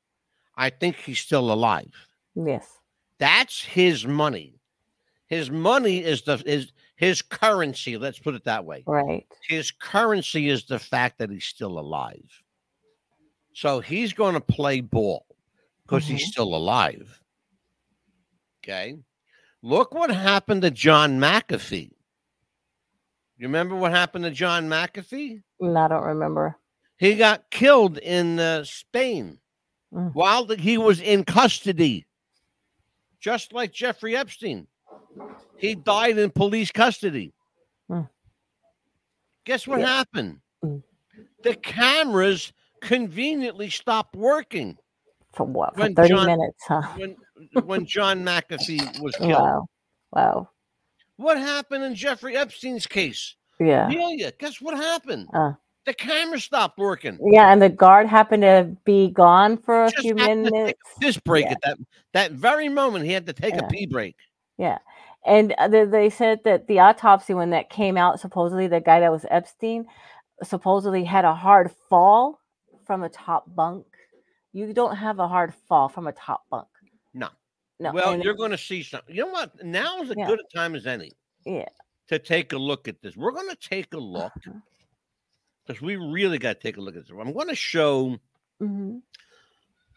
I 0.55 0.69
think 0.69 0.97
he's 0.97 1.19
still 1.19 1.51
alive. 1.51 1.93
Yes. 2.36 2.67
That's 3.19 3.63
his 3.63 4.05
money. 4.05 4.60
His 5.27 5.49
money 5.49 6.03
is 6.03 6.21
the 6.21 6.41
is 6.45 6.71
his 6.95 7.21
currency. 7.21 7.97
Let's 7.97 8.19
put 8.19 8.36
it 8.36 8.43
that 8.45 8.65
way. 8.65 8.83
Right. 8.86 9.25
His 9.47 9.71
currency 9.71 10.49
is 10.49 10.65
the 10.65 10.79
fact 10.79 11.17
that 11.17 11.29
he's 11.29 11.45
still 11.45 11.79
alive. 11.79 12.43
So 13.53 13.79
he's 13.79 14.13
going 14.13 14.36
to 14.36 14.41
play 14.41 14.81
ball 14.81 15.25
because 15.83 16.05
he's 16.05 16.27
still 16.27 16.55
alive. 16.55 17.19
Okay. 18.63 18.97
Look 19.63 19.93
what 19.93 20.10
happened 20.12 20.62
to 20.63 20.72
John 20.72 21.20
McAfee. 21.20 21.91
You 23.38 23.48
remember 23.48 23.76
what 23.76 23.91
happened 23.91 24.24
to 24.26 24.32
John 24.32 24.67
McAfee? 24.67 25.41
No, 25.60 25.76
I 25.76 25.88
don't 25.88 26.04
remember. 26.04 26.58
He 26.98 27.15
got 27.15 27.50
killed 27.52 27.98
in 28.00 28.39
uh, 28.39 28.63
Spain 28.63 29.39
Mm. 29.93 30.13
while 30.13 30.43
the- 30.43 30.58
he 30.58 30.78
was 30.78 31.00
in 31.00 31.24
custody, 31.24 32.06
just 33.22 33.54
like 33.54 33.72
Jeffrey 33.72 34.17
Epstein. 34.17 34.67
He 35.58 35.76
died 35.76 36.17
in 36.17 36.30
police 36.30 36.74
custody. 36.74 37.34
Mm. 37.89 38.10
Guess 39.46 39.65
what 39.65 39.80
Yeah. 39.80 39.88
happened? 39.88 40.41
Mm. 40.62 40.84
The 41.41 41.56
cameras 41.56 42.52
conveniently 42.82 43.70
stopped 43.70 44.13
working 44.15 44.78
For 45.34 45.46
what? 45.46 45.74
For 45.76 45.82
When 45.84 45.96
30 45.96 46.10
John- 46.10 46.26
minutes, 46.26 46.63
huh? 46.67 46.82
when 46.98 47.15
when 47.63 47.86
John 47.86 48.23
McAfee 48.23 49.02
was 49.02 49.15
killed. 49.19 49.32
Wow. 49.32 49.67
Wow. 50.13 50.50
What 51.17 51.38
happened 51.38 51.84
in 51.84 51.95
Jeffrey 51.95 52.36
Epstein's 52.38 52.86
case? 52.88 53.36
Yeah. 53.60 53.88
Amelia, 53.88 54.32
guess 54.39 54.62
what 54.62 54.78
happened? 54.78 55.28
Uh. 55.34 55.54
the 55.86 55.93
camera 55.93 56.39
stopped 56.39 56.78
working. 56.78 57.17
Yeah, 57.32 57.52
and 57.52 57.62
the 57.62 57.69
guard 57.69 58.06
happened 58.08 58.43
to 58.43 58.76
be 58.86 59.10
gone 59.10 59.58
for 59.58 59.86
a 59.86 59.89
Just 59.91 60.04
few 60.04 60.15
happened 60.15 60.45
to 60.45 60.52
take 60.52 60.60
minutes. 60.60 60.80
piss 61.00 61.17
break 61.17 61.45
Yeah. 61.45 61.52
at 61.54 61.62
that 61.63 61.78
that 62.13 62.32
very 62.34 62.69
moment. 62.69 63.06
He 63.06 63.12
had 63.13 63.26
to 63.26 63.34
take 63.34 63.56
Yeah. 63.56 63.65
a 63.65 63.67
pee 63.69 63.86
break. 63.88 64.15
Yeah. 64.58 64.78
And 65.26 65.54
uh, 65.58 65.67
they, 65.67 65.86
they 65.86 66.10
said 66.10 66.39
that 66.45 66.67
the 66.67 66.80
autopsy, 66.80 67.34
when 67.34 67.50
that 67.50 67.69
came 67.69 67.97
out, 67.97 68.19
supposedly 68.19 68.67
the 68.67 68.80
guy 68.80 69.00
that 69.00 69.12
was 69.12 69.26
Epstein 69.30 69.88
supposedly 70.43 71.04
had 71.04 71.26
a 71.26 71.34
hard 71.34 71.71
fall 71.89 72.39
from 72.86 73.04
a 73.04 73.10
top 73.10 73.43
bunk. 73.54 73.86
You 74.54 74.71
don't 74.73 74.95
have 74.95 75.19
a 75.19 75.28
hard 75.28 75.54
fall 75.67 75.89
from 75.89 76.06
a 76.08 76.12
top 76.13 76.43
bunk. 76.52 76.67
No. 77.79 77.91
Well, 77.91 78.13
and- 78.13 78.23
you're 78.23 78.33
going 78.33 78.51
to 78.51 78.57
see 78.57 78.83
something. 78.83 79.15
You 79.15 79.25
know 79.25 79.31
what? 79.31 79.63
Now 79.63 80.01
is 80.01 80.09
as 80.09 80.15
Yeah. 80.17 80.27
good 80.27 80.39
a 80.39 80.55
time 80.57 80.75
as 80.75 80.87
any 80.87 81.11
yeah. 81.45 81.65
to 82.07 82.19
take 82.19 82.53
a 82.53 82.57
look 82.57 82.87
at 82.87 83.01
this. 83.01 83.15
We're 83.15 83.31
going 83.31 83.49
to 83.49 83.55
take 83.55 83.93
a 83.93 83.99
look 83.99 84.31
Uh-huh. 84.47 84.59
because 85.65 85.81
we 85.81 85.95
really 85.95 86.37
got 86.39 86.53
to 86.53 86.59
take 86.59 86.77
a 86.77 86.81
look 86.81 86.95
at 86.95 87.03
this. 87.03 87.11
I'm 87.11 87.33
going 87.33 87.49
to 87.49 87.55
show. 87.55 88.17
Mhm. 88.61 89.01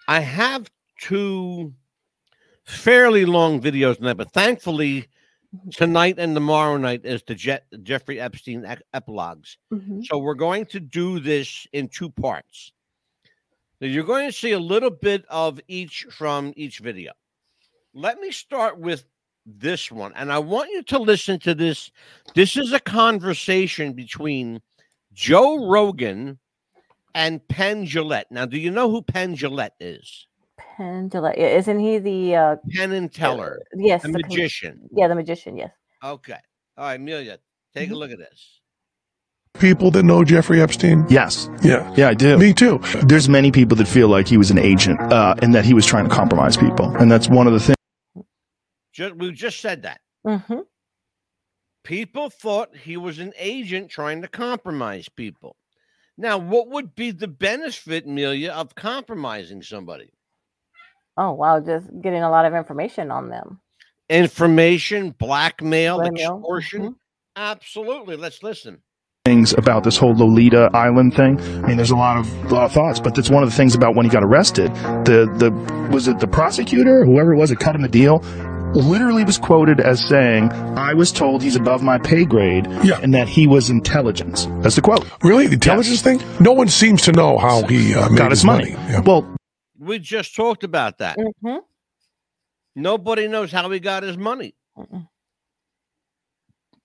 I 0.09 0.21
have 0.21 0.71
two 1.01 1.73
fairly 2.65 3.25
long 3.25 3.61
videos 3.61 3.97
tonight, 3.97 4.15
but 4.19 4.33
thankfully 4.33 5.09
Mhm. 5.55 5.75
tonight 5.75 6.17
and 6.19 6.35
tomorrow 6.35 6.77
night 6.77 7.05
is 7.05 7.23
the 7.27 7.35
Je- 7.35 7.59
Jeffrey 7.83 8.21
Epstein 8.21 8.65
ec- 8.65 8.83
epilogues. 8.93 9.57
Mhm. 9.73 10.05
So 10.05 10.19
we're 10.19 10.35
going 10.35 10.67
to 10.67 10.81
do 10.81 11.19
this 11.21 11.67
in 11.73 11.89
two 11.89 12.11
parts. 12.11 12.73
Now 13.81 13.87
you're 13.89 14.05
going 14.05 14.29
to 14.29 14.33
see 14.37 14.53
a 14.53 14.59
little 14.61 14.91
bit 14.91 15.25
of 15.31 15.59
each 15.67 16.07
from 16.11 16.53
each 16.57 16.81
video. 16.81 17.13
Let 17.95 18.21
me 18.21 18.31
start 18.31 18.79
with 18.79 19.05
this 19.47 19.91
one, 19.91 20.13
and 20.15 20.31
I 20.33 20.39
want 20.39 20.71
you 20.71 20.83
to 20.85 20.99
listen 20.99 21.39
to 21.41 21.55
this. 21.55 21.91
This 22.35 22.57
is 22.57 22.73
a 22.73 22.79
conversation 22.81 23.95
between 23.95 24.61
Joe 25.13 25.69
Rogan 25.69 26.39
and 27.15 27.47
Penn 27.49 27.85
Jillette. 27.87 28.27
Now, 28.31 28.47
do 28.47 28.59
you 28.59 28.71
know 28.71 28.91
who 28.91 29.03
Penn 29.03 29.35
Jillette 29.35 29.71
is? 29.81 30.27
Pendula. 30.77 31.33
yeah, 31.37 31.49
Isn't 31.49 31.81
he 31.81 31.99
the 31.99 32.37
uh 32.37 32.57
Penn 32.71 32.93
and 32.93 33.13
Teller, 33.13 33.61
yes, 33.75 34.03
the 34.03 34.09
the 34.09 34.23
com- 34.23 34.31
magician. 34.31 34.89
yeah, 34.93 35.09
the 35.09 35.15
magician, 35.17 35.57
yes. 35.57 35.71
Okay. 36.05 36.39
All 36.79 36.85
right, 36.85 36.95
Amelia, 36.95 37.39
take 37.75 37.91
a 37.91 37.93
Mhm. 37.93 37.97
look 37.97 38.11
at 38.13 38.19
this. 38.19 38.61
people 39.59 39.91
that 39.91 40.05
know 40.05 40.23
Jeffrey 40.23 40.63
Epstein? 40.63 41.05
Yes. 41.11 41.51
Yeah. 41.63 41.93
Yeah, 41.97 42.09
I 42.09 42.15
do. 42.15 42.39
Me 42.39 42.55
too. 42.55 42.79
There's 43.03 43.29
many 43.29 43.51
people 43.51 43.77
that 43.79 43.89
feel 43.89 44.07
like 44.09 44.29
he 44.29 44.37
was 44.39 44.51
an 44.53 44.59
agent 44.59 45.01
uh, 45.13 45.35
and 45.43 45.53
that 45.57 45.65
he 45.65 45.75
was 45.75 45.85
trying 45.85 46.09
to 46.09 46.15
compromise 46.15 46.57
people. 46.57 46.95
And 46.97 47.11
that's 47.11 47.29
one 47.29 47.49
of 47.49 47.53
the 47.53 47.59
things. 47.59 47.77
Just, 49.01 49.17
we 49.17 49.33
just 49.33 49.61
said 49.61 49.83
that. 49.83 50.01
hmm 50.27 50.61
People 51.85 52.29
thought 52.29 52.77
he 52.77 52.99
was 52.99 53.19
an 53.19 53.33
agent 53.39 53.91
trying 53.91 54.21
to 54.21 54.29
compromise 54.29 55.09
people. 55.09 55.57
Now, 56.19 56.37
what 56.37 56.69
would 56.69 56.95
be 56.95 57.11
the 57.11 57.27
benefit, 57.27 58.05
Amelia, 58.05 58.51
of 58.51 58.75
compromising 58.75 59.63
somebody? 59.63 60.11
Oh 61.17 61.33
wow, 61.33 61.61
just 61.61 61.89
getting 62.03 62.23
a 62.23 62.29
lot 62.31 62.45
of 62.45 62.55
information 62.55 63.11
on 63.11 63.31
them. 63.31 63.61
Information, 64.11 65.13
blackmail, 65.13 65.97
Blackmail, 65.97 66.37
extortion? 66.37 66.83
mhm. 66.83 66.95
Absolutely. 67.37 68.17
Let's 68.17 68.43
listen. 68.43 68.83
Things 69.25 69.55
about 69.55 69.83
this 69.85 69.97
whole 69.97 70.15
Lolita 70.15 70.69
Island 70.75 71.15
thing. 71.15 71.41
I 71.41 71.69
mean, 71.69 71.77
there's 71.77 71.91
a 71.91 71.97
lot 71.97 72.19
of 72.19 72.53
uh, 72.53 72.69
thoughts, 72.69 73.01
but 73.01 73.15
that's 73.15 73.31
one 73.31 73.43
of 73.43 73.49
the 73.49 73.57
things 73.57 73.75
about 73.75 73.95
when 73.95 74.05
he 74.05 74.11
got 74.11 74.23
arrested. 74.23 74.75
The 75.07 75.31
the 75.39 75.51
was 75.91 76.07
it 76.09 76.19
the 76.19 76.27
prosecutor, 76.29 77.07
whoever 77.07 77.33
it 77.33 77.39
was, 77.39 77.49
that 77.49 77.61
cut 77.61 77.75
him 77.75 77.85
a 77.85 77.89
deal. 77.89 78.19
Literally 78.75 79.25
was 79.25 79.37
quoted 79.39 79.81
as 79.81 80.05
saying, 80.07 80.53
"I 80.53 80.95
was 80.95 81.11
told 81.11 81.43
he's 81.43 81.57
above 81.57 81.83
my 81.83 81.99
pay 81.99 82.25
grade, 82.25 82.67
Yeah. 82.85 83.01
and 83.03 83.13
that 83.15 83.29
he 83.29 83.47
was 83.47 83.69
intelligence." 83.69 84.47
That's 84.61 84.77
the 84.77 84.81
quote. 84.83 85.05
Really? 85.25 85.47
The 85.49 85.55
intelligence 85.55 86.03
thing? 86.03 86.21
No 86.39 86.53
one 86.53 86.69
seems 86.69 87.03
to 87.03 87.13
know 87.13 87.37
how 87.39 87.63
he 87.67 87.95
uh, 87.95 88.09
made 88.11 88.19
Got 88.19 88.31
his 88.31 88.45
money. 88.45 88.71
Yeah. 88.71 89.01
Well, 89.01 89.37
We 89.79 89.99
just 89.99 90.37
talked 90.37 90.63
about 90.63 90.99
that. 90.99 91.17
hmm 91.43 91.57
Nobody 92.77 93.27
knows 93.27 93.51
how 93.51 93.69
he 93.71 93.81
got 93.81 94.03
his 94.05 94.17
money. 94.17 94.55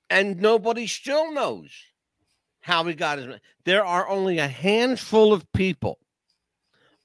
And 0.09 0.41
nobody 0.41 0.87
still 0.87 1.31
knows 1.31 1.69
how 2.61 2.83
he 2.85 2.93
got 2.95 3.17
his 3.19 3.27
money. 3.27 3.41
There 3.65 3.85
are 3.85 4.07
only 4.09 4.39
a 4.39 4.47
handful 4.47 5.33
of 5.33 5.45
people. 5.53 5.99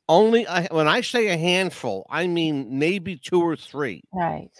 Only 0.08 0.44
a, 0.48 0.68
when 0.70 0.88
I 0.88 1.02
say 1.02 1.28
a 1.28 1.36
handful, 1.36 2.06
I 2.10 2.26
mean 2.26 2.78
maybe 2.78 3.16
two 3.16 3.42
or 3.42 3.56
three 3.56 4.02
Right. 4.12 4.50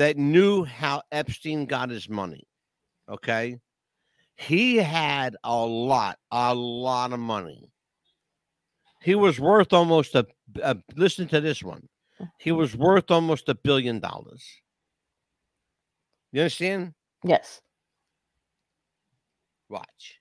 That 0.00 0.16
knew 0.16 0.64
how 0.64 1.02
Epstein 1.12 1.66
got 1.66 1.90
his 1.90 2.08
money. 2.08 2.42
Okay. 3.06 3.58
He 4.34 4.76
had 4.76 5.36
a 5.44 5.54
lot, 5.54 6.16
a 6.30 6.54
lot 6.54 7.12
of 7.12 7.20
money. 7.20 7.70
He 9.02 9.14
was 9.14 9.38
worth 9.38 9.74
almost 9.74 10.14
a, 10.14 10.26
a 10.62 10.78
listen 10.96 11.28
to 11.28 11.42
this 11.42 11.62
one. 11.62 11.86
He 12.38 12.48
mm-hmm. 12.48 12.60
was 12.60 12.74
worth 12.74 13.10
almost 13.10 13.50
a 13.50 13.54
billion 13.54 14.00
dollars. 14.00 14.42
You 16.32 16.40
understand? 16.40 16.94
Yes. 17.22 17.60
Watch. 19.68 20.18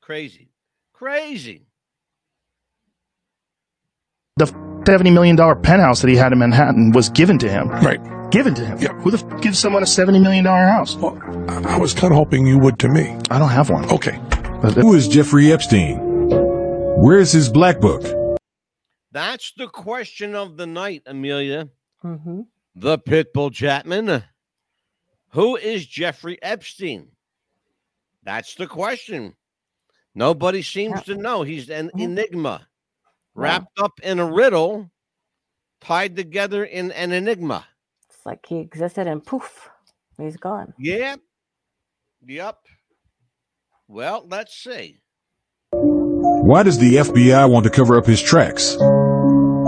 Crazy. 0.00 0.48
Crazy. 0.94 1.66
the 4.38 4.75
seventy 4.86 5.10
million 5.10 5.36
dollar 5.36 5.54
penthouse 5.56 6.00
that 6.00 6.08
he 6.08 6.16
had 6.16 6.32
in 6.32 6.38
Manhattan 6.38 6.92
was 6.92 7.08
given 7.10 7.38
to 7.40 7.48
him. 7.50 7.68
right. 7.68 8.00
Given 8.30 8.54
to 8.56 8.64
him. 8.64 8.78
Yeah. 8.80 8.92
Who 9.00 9.10
the 9.12 9.18
f- 9.24 9.40
gives 9.42 9.58
someone 9.58 9.82
a 9.82 9.86
seventy 9.86 10.18
million 10.18 10.44
dollar 10.44 10.66
house? 10.66 10.96
Well, 10.96 11.16
I 11.48 11.74
I 11.74 11.78
was 11.78 11.92
kind 11.94 12.12
of 12.12 12.16
hoping 12.16 12.46
you 12.46 12.58
would 12.58 12.78
to 12.80 12.88
me. 12.88 13.16
I 13.30 13.38
don't 13.38 13.50
have 13.50 13.70
one. 13.70 13.84
Okay. 13.90 14.18
But- 14.62 14.74
Who 14.74 14.94
is 14.94 15.06
Jeffrey 15.08 15.52
Epstein? 15.52 15.98
Where's 16.98 17.30
his 17.32 17.48
black 17.48 17.78
book? 17.80 18.02
That's 19.12 19.52
the 19.56 19.68
question 19.68 20.34
of 20.34 20.56
the 20.56 20.66
night, 20.66 21.02
Amelia. 21.06 21.68
hmm 22.02 22.42
The 22.74 22.98
Pitbull 22.98 23.52
Chapman. 23.52 24.24
Who 25.30 25.56
is 25.56 25.86
Jeffrey 25.86 26.38
Epstein? 26.42 27.08
That's 28.22 28.54
the 28.56 28.66
question. 28.66 29.34
Nobody 30.14 30.62
seems 30.62 31.02
to 31.04 31.14
know. 31.14 31.42
He's 31.42 31.70
an 31.70 31.90
enigma, 31.96 32.60
Yeah. 32.62 32.66
Wrapped 33.36 33.78
up 33.78 34.00
in 34.02 34.18
a 34.18 34.26
riddle, 34.26 34.90
tied 35.80 36.16
together 36.16 36.64
in 36.64 36.90
an 36.92 37.12
enigma. 37.12 37.66
It's 38.08 38.24
like 38.26 38.46
he 38.46 38.58
existed 38.58 39.06
and 39.06 39.24
poof, 39.24 39.68
he's 40.18 40.36
gone. 40.36 40.74
Yep. 40.78 41.20
Yep. 42.26 42.58
Well, 43.88 44.26
let's 44.28 44.56
see. 44.56 44.98
Why 45.70 46.62
does 46.62 46.78
the 46.78 46.96
FBI 46.96 47.48
want 47.50 47.64
to 47.64 47.70
cover 47.70 47.96
up 47.96 48.06
his 48.06 48.22
tracks? 48.22 48.76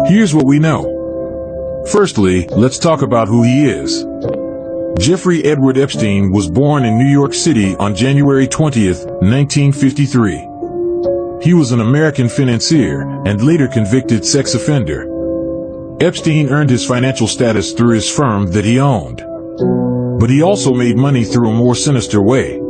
Here's 0.09 0.35
what 0.35 0.47
we 0.47 0.59
know. 0.59 1.85
Firstly, 1.91 2.49
let's 2.49 2.79
talk 2.79 3.03
about 3.03 3.29
who 3.29 3.43
he 3.43 3.67
is. 3.67 4.05
Jeffrey 4.99 5.45
Edward 5.45 5.79
Epstein 5.79 6.33
was 6.33 6.51
born 6.51 6.85
in 6.85 6.99
New 6.99 7.07
York 7.07 7.35
City 7.35 7.77
on 7.77 7.95
January 7.95 8.49
20th, 8.49 9.07
1953. 9.23 10.48
He 11.41 11.55
was 11.55 11.71
an 11.71 11.81
American 11.81 12.29
financier 12.29 13.03
and 13.25 13.45
later 13.45 13.69
convicted 13.69 14.25
sex 14.25 14.55
offender. 14.55 15.07
Epstein 16.01 16.49
earned 16.49 16.71
his 16.71 16.85
financial 16.85 17.29
status 17.29 17.73
through 17.73 17.95
his 17.95 18.11
firm 18.11 18.51
that 18.53 18.65
he 18.65 18.81
owned. 18.81 19.23
But 20.21 20.31
he 20.31 20.43
also 20.43 20.75
made 20.75 20.97
money 20.97 21.25
through 21.25 21.51
a 21.51 21.55
more 21.55 21.77
sinister 21.77 22.21
way. 22.21 22.61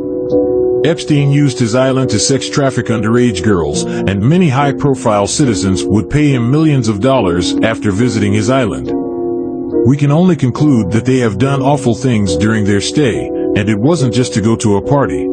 Epstein 0.85 1.31
used 1.31 1.57
his 1.59 1.73
island 1.73 2.11
to 2.11 2.19
sex 2.19 2.47
traffic 2.47 2.87
underage 2.87 3.43
girls, 3.43 3.83
and 3.83 4.21
many 4.21 4.49
high-profile 4.49 5.27
citizens 5.27 5.83
would 5.83 6.09
pay 6.09 6.33
him 6.33 6.49
millions 6.51 6.87
of 6.87 7.01
dollars 7.01 7.55
after 7.63 7.91
visiting 7.91 8.33
his 8.33 8.49
island. 8.49 8.91
We 9.87 9.97
can 9.97 10.11
only 10.11 10.35
conclude 10.35 10.91
that 10.91 11.05
they 11.05 11.17
have 11.17 11.37
done 11.37 11.61
awful 11.61 11.95
things 11.95 12.37
during 12.37 12.65
their 12.65 12.81
stay, 12.81 13.27
and 13.27 13.67
it 13.67 13.79
wasn't 13.79 14.13
just 14.13 14.33
to 14.35 14.41
go 14.41 14.55
to 14.57 14.77
a 14.77 14.81
party. 14.81 15.28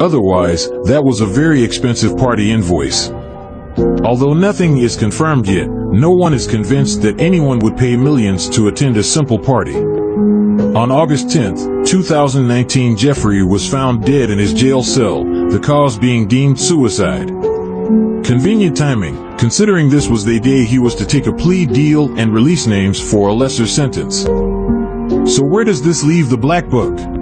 Otherwise, 0.00 0.70
that 0.84 1.02
was 1.02 1.20
a 1.20 1.26
very 1.26 1.62
expensive 1.62 2.16
party 2.16 2.52
invoice. 2.52 3.10
Although 4.04 4.32
nothing 4.32 4.78
is 4.78 4.96
confirmed 4.96 5.48
yet, 5.48 5.68
no 5.68 6.12
one 6.12 6.32
is 6.32 6.46
convinced 6.46 7.02
that 7.02 7.20
anyone 7.20 7.58
would 7.58 7.76
pay 7.76 7.96
millions 7.96 8.48
to 8.50 8.68
attend 8.68 8.96
a 8.96 9.02
simple 9.02 9.38
party. 9.38 9.74
On 9.74 10.92
August 10.92 11.30
10, 11.30 11.84
2019 11.84 12.96
Jeffrey 12.96 13.42
was 13.42 13.68
found 13.68 14.04
dead 14.04 14.30
in 14.30 14.38
his 14.38 14.54
jail 14.54 14.84
cell, 14.84 15.24
the 15.24 15.58
cause 15.58 15.98
being 15.98 16.28
deemed 16.28 16.60
suicide. 16.60 17.28
Convenient 18.24 18.76
timing, 18.76 19.36
considering 19.36 19.88
this 19.88 20.08
was 20.08 20.24
the 20.24 20.38
day 20.38 20.64
he 20.64 20.78
was 20.78 20.94
to 20.94 21.06
take 21.06 21.26
a 21.26 21.32
plea 21.32 21.66
deal 21.66 22.16
and 22.18 22.32
release 22.32 22.68
names 22.68 23.00
for 23.00 23.28
a 23.28 23.32
lesser 23.32 23.66
sentence. 23.66 24.22
So 25.34 25.42
where 25.42 25.64
does 25.64 25.82
this 25.82 26.04
leave 26.04 26.28
the 26.28 26.36
Black 26.36 26.68
Book? 26.68 27.17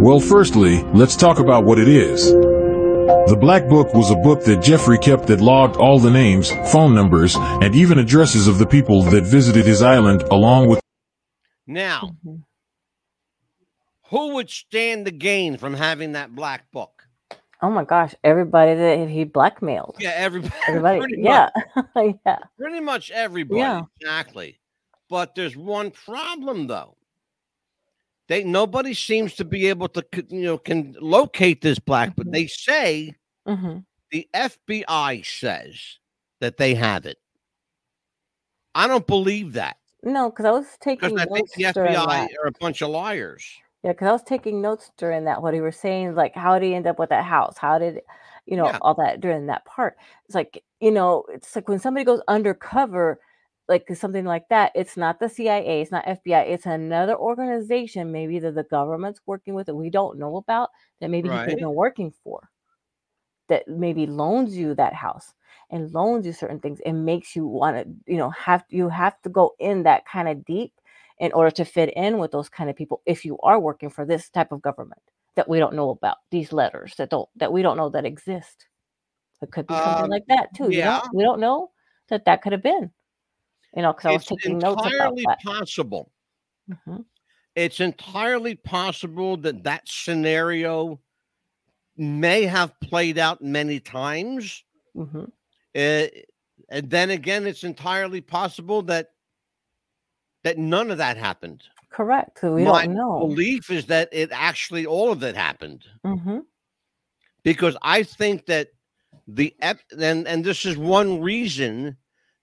Well, 0.00 0.20
firstly, 0.20 0.82
let's 0.94 1.16
talk 1.16 1.38
about 1.38 1.64
what 1.64 1.78
it 1.78 1.88
is. 1.88 2.30
The 2.32 3.36
Black 3.38 3.68
Book 3.68 3.92
was 3.94 4.10
a 4.10 4.16
book 4.16 4.44
that 4.44 4.62
Jeffrey 4.62 4.98
kept 4.98 5.26
that 5.26 5.40
logged 5.40 5.76
all 5.76 5.98
the 5.98 6.10
names, 6.10 6.50
phone 6.72 6.94
numbers, 6.94 7.36
and 7.36 7.74
even 7.74 7.98
addresses 7.98 8.46
of 8.48 8.58
the 8.58 8.66
people 8.66 9.02
that 9.04 9.24
visited 9.24 9.66
his 9.66 9.82
island 9.82 10.22
along 10.30 10.68
with 10.68 10.80
Now, 11.66 12.12
Mhm. 12.24 12.44
who 14.10 14.34
would 14.34 14.48
stand 14.50 15.04
to 15.04 15.10
gain 15.10 15.58
from 15.58 15.74
having 15.74 16.12
that 16.12 16.34
black 16.34 16.70
book? 16.70 17.04
Oh 17.60 17.68
my 17.70 17.84
gosh, 17.84 18.14
everybody 18.24 18.74
that 18.74 19.08
he 19.08 19.24
blackmailed. 19.24 19.96
Yeah, 19.98 20.12
everybody. 20.14 20.54
Everybody. 20.68 20.98
pretty 21.00 21.22
Yeah. 21.22 21.50
Much, 21.76 22.16
yeah. 22.26 22.38
pretty 22.56 22.80
much 22.80 23.10
everybody. 23.10 23.60
Yeah. 23.60 23.82
Exactly. 24.00 24.60
But 25.10 25.34
there's 25.34 25.56
one 25.56 25.90
problem 25.90 26.68
though. 26.68 26.94
They 28.28 28.44
nobody 28.44 28.92
seems 28.94 29.34
to 29.36 29.44
be 29.44 29.66
able 29.68 29.88
to 29.90 30.04
you 30.28 30.42
know 30.42 30.58
can 30.58 30.94
locate 31.00 31.62
this 31.62 31.78
black, 31.78 32.14
but 32.16 32.26
Mhm. 32.26 32.32
they 32.32 32.46
say 32.46 33.14
hmm 33.46 33.78
the 34.10 34.26
FBI 34.34 35.22
says 35.22 35.98
that 36.40 36.56
they 36.56 36.74
have 36.74 37.04
it. 37.04 37.18
I 38.74 38.86
don't 38.86 39.06
believe 39.06 39.52
that 39.54 39.76
No, 40.02 40.30
because 40.30 40.44
I 40.46 40.50
was 40.50 40.66
taking 40.80 41.18
I 41.18 41.24
think 41.24 41.30
notes 41.36 41.54
the 41.56 41.72
during 41.72 41.94
FBI 41.94 42.06
that. 42.06 42.30
are 42.42 42.46
a 42.48 42.52
bunch 42.60 42.80
of 42.82 42.90
liars. 42.90 43.44
Yeah, 43.82 43.92
because 43.92 44.08
I 44.08 44.12
was 44.12 44.22
taking 44.22 44.60
notes 44.60 44.90
during 44.96 45.24
that. 45.24 45.42
What 45.42 45.54
he 45.54 45.60
was 45.60 45.76
saying, 45.76 46.14
like, 46.14 46.34
how 46.34 46.58
did 46.58 46.66
he 46.66 46.74
end 46.74 46.86
up 46.86 46.98
with 46.98 47.10
that 47.10 47.24
house? 47.24 47.56
How 47.58 47.78
did, 47.78 48.00
you 48.46 48.56
know, 48.56 48.66
Yeah. 48.66 48.78
all 48.82 48.94
that 48.94 49.20
during 49.20 49.46
that 49.46 49.64
part? 49.64 49.96
It's 50.26 50.34
like, 50.34 50.64
you 50.80 50.90
know, 50.90 51.24
it's 51.30 51.54
like 51.54 51.68
when 51.68 51.78
somebody 51.78 52.04
goes 52.04 52.20
undercover, 52.28 53.20
like 53.68 53.88
something 53.96 54.24
like 54.24 54.48
that. 54.50 54.72
It's 54.74 54.96
not 54.96 55.20
the 55.20 55.28
CIA, 55.28 55.82
it's 55.82 55.90
not 55.92 56.06
FBI, 56.06 56.42
it's 56.42 56.66
another 56.66 57.16
organization, 57.16 58.12
maybe 58.12 58.38
that 58.40 58.54
the 58.54 58.64
government's 58.64 59.20
working 59.26 59.54
with 59.54 59.66
that 59.66 59.74
we 59.76 59.90
don't 59.90 60.18
know 60.18 60.36
about, 60.36 60.70
that 61.00 61.10
maybe 61.10 61.28
Right. 61.28 61.48
have 61.48 61.58
been 61.58 61.74
working 61.74 62.12
for, 62.24 62.48
that 63.48 63.66
maybe 63.68 64.06
loans 64.06 64.56
you 64.56 64.74
that 64.74 64.94
house 64.94 65.34
and 65.70 65.92
loans 65.92 66.26
you 66.26 66.32
certain 66.32 66.60
things 66.60 66.80
and 66.86 67.04
makes 67.04 67.34
you 67.36 67.46
want 67.46 67.76
to, 67.76 68.12
you 68.12 68.18
know, 68.18 68.30
have 68.30 68.64
you 68.68 68.88
have 68.88 69.20
to 69.22 69.28
go 69.28 69.54
in 69.58 69.82
that 69.84 70.06
kind 70.06 70.28
of 70.28 70.44
deep 70.44 70.72
in 71.18 71.32
order 71.32 71.50
to 71.50 71.64
fit 71.64 71.92
in 71.96 72.18
with 72.18 72.30
those 72.30 72.48
kind 72.48 72.70
of 72.70 72.76
people 72.76 73.02
if 73.06 73.24
you 73.24 73.38
are 73.40 73.58
working 73.58 73.90
for 73.90 74.04
this 74.04 74.28
type 74.30 74.52
of 74.52 74.62
government 74.62 75.00
that 75.36 75.48
we 75.48 75.58
don't 75.58 75.74
know 75.74 75.90
about 75.90 76.18
these 76.30 76.52
letters 76.52 76.94
that 76.96 77.10
don't 77.10 77.28
that 77.36 77.52
we 77.52 77.62
don't 77.62 77.76
know 77.76 77.88
that 77.88 78.04
exist 78.04 78.66
it 79.42 79.50
could 79.52 79.66
be 79.66 79.76
something 79.78 80.06
Um, 80.06 80.10
like 80.10 80.24
that 80.28 80.54
too 80.54 80.70
you 80.70 80.82
yeah. 80.82 81.00
know 81.00 81.02
we 81.12 81.22
don't 81.24 81.40
know 81.40 81.70
that 82.08 82.24
that 82.26 82.42
could 82.42 82.52
have 82.52 82.62
been 82.62 82.90
you 83.74 83.82
know 83.82 83.92
because 83.92 84.06
i 84.06 84.12
was 84.12 84.22
It's 84.22 84.28
taking 84.30 84.58
notes 84.58 84.80
about 84.80 84.84
entirely 84.84 85.24
that 85.26 85.40
possible. 85.40 86.12
Mhm. 86.70 87.04
It's 87.54 87.80
entirely 87.80 88.54
possible 88.54 89.36
that 89.38 89.64
that 89.64 89.88
scenario 89.88 91.00
may 91.96 92.44
have 92.44 92.78
played 92.80 93.18
out 93.18 93.42
many 93.42 93.80
times. 93.80 94.62
Mhm. 94.94 95.32
Uh, 95.74 96.06
and 96.68 96.90
then 96.90 97.10
again, 97.10 97.46
it's 97.46 97.64
entirely 97.64 98.20
possible 98.20 98.82
that 98.82 99.08
that 100.44 100.56
none 100.58 100.90
of 100.90 100.98
that 100.98 101.16
happened. 101.16 101.64
Correct. 101.90 102.42
we 102.42 102.64
My 102.64 102.84
don't 102.84 102.94
know 102.94 103.18
belief 103.18 103.70
is 103.70 103.86
that 103.86 104.08
it 104.12 104.30
actually 104.32 104.86
all 104.86 105.10
of 105.10 105.22
it 105.22 105.34
happened 105.34 105.84
hmm 106.04 106.40
because 107.42 107.76
I 107.82 108.02
think 108.02 108.46
that 108.46 108.68
the 109.26 109.54
ep- 109.60 109.80
and 109.98 110.28
and 110.28 110.44
this 110.44 110.64
is 110.64 110.76
one 110.76 111.20
reason 111.20 111.96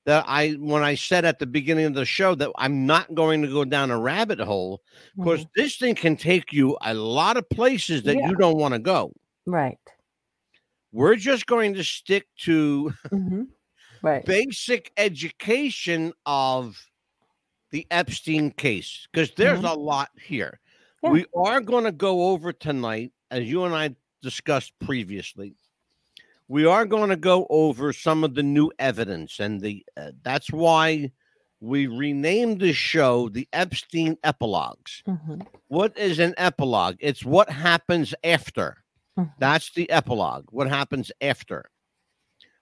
that 0.05 0.23
I 0.27 0.51
when 0.51 0.83
I 0.83 0.95
said 0.95 1.25
at 1.25 1.39
the 1.39 1.45
beginning 1.47 1.85
of 1.85 1.93
the 1.95 2.05
show 2.05 2.35
that 2.35 2.51
I'm 2.57 2.85
not 2.85 3.13
going 3.15 3.41
to 3.41 3.47
go 3.47 3.65
down 3.65 3.91
a 3.91 3.99
rabbit 3.99 4.39
hole 4.39 4.81
because 5.17 5.45
this 5.55 5.77
thing 5.77 5.95
can 5.95 6.15
take 6.15 6.53
you 6.53 6.77
a 6.81 6.93
lot 6.93 7.37
of 7.37 7.49
places 7.49 8.03
that 8.03 8.15
Yeah. 8.15 8.29
you 8.29 8.35
don't 8.35 8.57
want 8.57 8.73
to 8.73 8.79
go. 8.79 9.11
right 9.45 9.77
We're 10.91 11.15
just 11.15 11.45
going 11.47 11.73
to 11.73 11.83
stick 11.83 12.27
to 12.43 12.93
hmm 13.09 13.43
right 14.01 14.23
basic 14.25 14.91
education 14.97 16.13
of 16.25 16.77
the 17.71 17.87
Epstein 17.91 18.51
case 18.51 19.07
because 19.11 19.31
there's 19.31 19.59
Mhm. 19.61 19.71
a 19.71 19.73
lot 19.73 20.09
here. 20.21 20.59
Yeah. 21.03 21.09
We 21.11 21.25
are 21.35 21.61
going 21.61 21.83
to 21.85 21.91
go 21.91 22.29
over 22.29 22.53
tonight, 22.53 23.11
as 23.31 23.43
you 23.49 23.63
and 23.65 23.73
I 23.75 23.95
discussed 24.21 24.73
previously. 24.79 25.55
We 26.47 26.65
are 26.65 26.85
going 26.85 27.09
to 27.09 27.15
go 27.15 27.47
over 27.49 27.91
some 27.91 28.23
of 28.23 28.35
the 28.35 28.43
new 28.43 28.71
evidence, 28.77 29.39
and 29.39 29.59
the 29.61 29.83
uh, 29.97 30.11
that's 30.23 30.51
why 30.51 31.11
we 31.59 31.87
renamed 31.87 32.59
the 32.59 32.73
show 32.73 33.29
the 33.29 33.47
Epstein 33.51 34.17
Epilogues. 34.23 35.03
hmm 35.05 35.41
What 35.67 35.97
is 35.97 36.19
an 36.19 36.35
epilogue? 36.37 36.97
It's 36.99 37.25
what 37.25 37.49
happens 37.49 38.13
after. 38.23 38.83
Mhm. 39.17 39.33
That's 39.39 39.71
the 39.73 39.89
epilogue. 39.89 40.45
What 40.51 40.67
happens 40.69 41.11
after. 41.21 41.69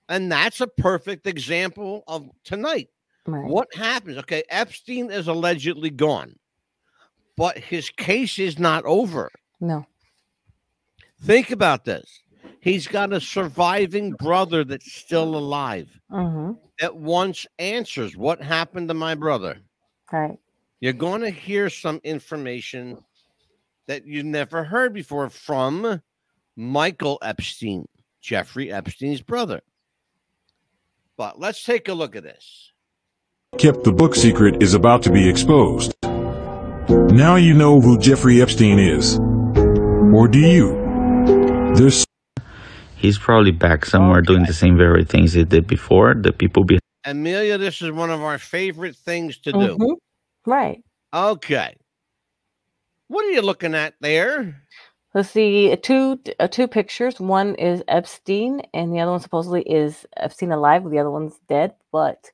And 0.07 0.31
that's 0.31 0.61
a 0.61 0.67
perfect 0.67 1.25
example 1.27 2.03
of 2.07 2.29
tonight. 2.43 2.89
right 3.25 3.49
What 3.49 3.73
happens? 3.75 4.17
Okay, 4.19 4.43
Epstein 4.49 5.11
is 5.11 5.27
allegedly 5.27 5.89
gone, 5.89 6.37
but 7.35 7.57
his 7.57 7.89
case 7.89 8.39
is 8.39 8.59
not 8.59 8.85
over. 8.85 9.29
no 9.59 9.85
Think 11.21 11.51
about 11.51 11.85
this. 11.85 12.22
He's 12.61 12.87
got 12.87 13.13
a 13.13 13.19
surviving 13.19 14.11
brother 14.11 14.63
that's 14.63 14.91
still 14.91 15.35
alive 15.35 15.89
hmm 16.09 16.51
that 16.79 16.95
once 16.95 17.45
answers 17.59 18.17
what 18.17 18.41
happened 18.41 18.87
to 18.87 18.93
my 18.93 19.15
brother. 19.15 19.59
right 20.11 20.37
You're 20.79 20.93
going 20.93 21.21
to 21.21 21.29
hear 21.29 21.69
some 21.69 22.01
information 22.03 22.97
that 23.87 24.05
you 24.05 24.23
never 24.23 24.63
heard 24.63 24.93
before 24.93 25.29
from 25.29 26.01
Michael 26.55 27.19
Epstein, 27.21 27.87
Jeffrey 28.21 28.71
Epstein's 28.71 29.21
brother. 29.21 29.61
But 31.17 31.39
let's 31.39 31.63
take 31.63 31.87
a 31.87 31.93
look 31.93 32.15
at 32.15 32.23
this. 32.23 32.71
kept 33.57 33.83
the 33.83 33.91
book 33.91 34.15
secret 34.15 34.63
is 34.63 34.73
about 34.73 35.03
to 35.03 35.11
be 35.11 35.29
exposed. 35.29 35.93
Now 36.89 37.35
you 37.35 37.53
know 37.53 37.79
who 37.79 37.99
Jeffrey 37.99 38.41
Epstein 38.41 38.79
is. 38.79 39.19
Or 40.13 40.27
do 40.27 40.39
you? 40.39 40.73
There's 41.75 42.02
He's 43.03 43.17
probably 43.17 43.51
back 43.51 43.85
somewhere 43.85 44.21
doing 44.21 44.43
the 44.43 44.53
same 44.53 44.77
very 44.77 45.03
things 45.03 45.33
he 45.33 45.43
did 45.43 45.67
before. 45.67 46.13
The 46.15 46.31
people 46.31 46.63
be 46.63 46.79
Amelia, 47.03 47.57
this 47.57 47.81
is 47.81 47.91
one 47.91 48.09
of 48.09 48.21
our 48.21 48.37
favorite 48.37 48.95
things 48.95 49.37
to 49.39 49.51
do. 49.51 49.77
Mhm. 49.77 49.97
right 50.45 50.81
Okay. 51.13 51.75
What 53.09 53.25
are 53.25 53.31
you 53.31 53.41
looking 53.41 53.75
at 53.75 53.95
there? 53.99 54.63
Let's 55.13 55.29
see, 55.31 55.75
two 55.75 56.17
uh, 56.39 56.47
two 56.47 56.69
pictures. 56.69 57.19
One 57.19 57.55
is 57.55 57.83
Epstein, 57.89 58.61
and 58.73 58.93
the 58.93 59.01
other 59.01 59.11
one 59.11 59.19
supposedly 59.19 59.63
is 59.63 60.05
Epstein 60.15 60.53
alive. 60.53 60.89
The 60.89 60.99
other 60.99 61.11
one's 61.11 61.37
dead, 61.49 61.73
but 61.91 62.31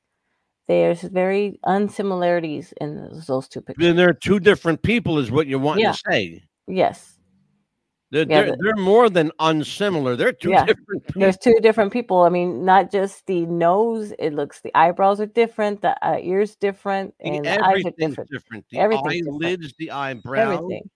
there's 0.67 1.01
very 1.01 1.59
unsimilarities 1.65 2.73
in 2.79 2.95
those, 2.95 3.25
those 3.25 3.47
two 3.47 3.61
pictures. 3.61 3.83
Then 3.83 3.95
there 3.95 4.09
are 4.09 4.13
two 4.13 4.39
different 4.39 4.83
people, 4.83 5.17
is 5.17 5.31
what 5.31 5.47
you 5.47 5.57
want 5.57 5.79
Yeah. 5.81 5.93
to 5.93 6.01
say. 6.09 6.43
Yes, 6.67 7.18
They're, 8.11 8.21
Yeah, 8.27 8.41
they're, 8.41 8.51
the- 8.51 8.57
they're 8.61 8.75
more 8.83 9.09
than 9.09 9.31
unsimilar. 9.39 10.15
They're 10.15 10.31
two 10.33 10.49
Yeah. 10.49 10.65
different 10.65 11.05
people. 11.05 11.19
There's 11.21 11.37
two 11.37 11.55
different 11.61 11.93
people. 11.93 12.21
I 12.21 12.29
mean, 12.29 12.65
not 12.65 12.91
just 12.91 13.25
the 13.27 13.45
nose. 13.45 14.13
It 14.17 14.33
looks 14.33 14.61
the 14.61 14.75
eyebrows 14.75 15.19
are 15.19 15.27
different, 15.27 15.81
the 15.81 15.95
uh, 16.05 16.17
ears 16.19 16.55
different, 16.55 17.13
and 17.19 17.45
the 17.45 17.49
eyes 17.51 17.59
are 17.59 17.69
Everything's 17.69 17.95
different. 18.11 18.29
different. 18.31 18.65
The 18.71 18.79
Everything's 18.79 19.25
different. 19.25 19.43
eyelids, 19.45 19.73
the 19.77 19.91
eyebrows, 19.91 20.39
Everything. 20.55 20.89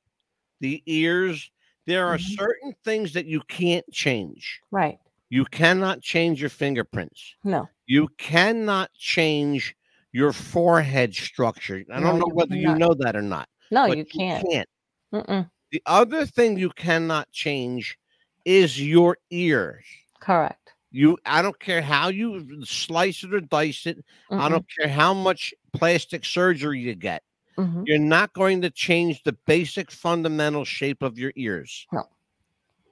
the 0.60 0.82
ears. 0.88 1.52
There 1.86 2.08
are 2.08 2.18
Mhm. 2.18 2.36
certain 2.38 2.76
things 2.84 3.14
that 3.14 3.26
you 3.26 3.42
can't 3.42 3.86
change. 3.92 4.62
Right. 4.72 4.98
You 5.30 5.46
cannot 5.46 6.02
change 6.02 6.40
your 6.40 6.50
fingerprints. 6.50 7.36
No. 7.44 7.68
You 7.86 8.08
cannot 8.18 8.92
change 8.94 9.76
your 10.14 10.32
forehead 10.32 11.14
structure. 11.14 11.84
I 11.92 12.00
don't 12.00 12.20
know 12.20 12.30
whether 12.34 12.56
you 12.56 12.74
know 12.76 12.94
that 13.00 13.16
or 13.16 13.22
not. 13.22 13.50
No, 13.72 13.86
you 13.86 14.06
can't. 14.06 14.48
can't. 14.50 14.70
Mm-mm. 15.14 15.50
The 15.74 15.82
other 15.88 16.28
thing 16.28 16.56
you 16.60 16.70
cannot 16.70 17.32
change 17.32 17.98
is 18.46 18.80
your 18.80 19.18
ears. 19.32 19.84
Correct. 20.20 20.74
You, 20.92 21.18
I 21.26 21.42
don't 21.42 21.60
care 21.60 21.82
how 21.82 22.10
you 22.10 22.64
slice 22.64 23.24
it 23.24 23.34
or 23.34 23.42
dice 23.42 23.88
it. 23.88 24.06
I 24.30 24.36
Mm-mm. 24.36 24.50
don't 24.52 24.66
care 24.78 24.88
how 24.88 25.16
much 25.16 25.52
plastic 25.74 26.26
surgery 26.26 26.80
you 26.80 26.94
get. 26.94 27.24
Mhm. 27.58 27.88
You're 27.88 27.98
not 27.98 28.34
going 28.34 28.62
to 28.62 28.70
change 28.70 29.24
the 29.24 29.34
basic 29.48 29.90
fundamental 29.90 30.64
shape 30.64 31.02
of 31.02 31.18
your 31.18 31.34
ears. 31.36 31.88
No. 31.92 32.04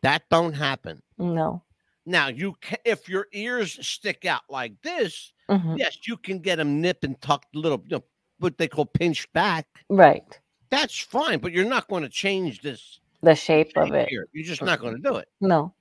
That 0.02 0.24
don't 0.32 0.54
happen. 0.54 1.04
No. 1.20 1.62
Now, 2.08 2.30
you 2.30 2.56
can 2.62 2.80
if 2.84 3.08
your 3.08 3.28
ears 3.32 3.78
stick 3.86 4.26
out 4.26 4.42
like 4.50 4.74
this, 4.82 5.34
Mhm. 5.52 5.78
yes, 5.78 6.00
you 6.08 6.18
can 6.18 6.40
get 6.40 6.56
them 6.56 6.82
nip 6.82 7.04
and 7.04 7.22
tucked 7.22 7.56
a 7.56 7.60
little, 7.60 7.84
you 7.86 7.98
know, 7.98 8.04
what 8.40 8.58
they 8.58 8.68
call 8.68 8.88
pinched 8.88 9.32
back. 9.34 9.68
Right. 9.88 10.40
That's 10.72 10.98
fine, 10.98 11.40
but 11.40 11.52
you're 11.52 11.66
not 11.66 11.88
going 11.90 12.04
to 12.04 12.10
change 12.10 12.62
this 12.62 13.00
The 13.22 13.36
shape 13.36 13.74
of 13.76 13.94
it. 13.94 14.08
here. 14.10 14.28
You're 14.32 14.46
just 14.46 14.64
not 14.64 14.80
going 14.80 14.96
to 14.96 15.02
do 15.02 15.18
it. 15.18 15.28
No. 15.42 15.74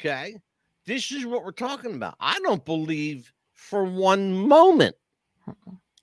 Okay. 0.00 0.36
This 0.86 1.12
is 1.12 1.24
what 1.26 1.44
we're 1.44 1.52
talking 1.52 1.94
about. 1.94 2.16
I 2.20 2.38
don't 2.42 2.64
believe 2.64 3.32
for 3.54 3.84
one 3.84 4.32
moment. 4.32 4.96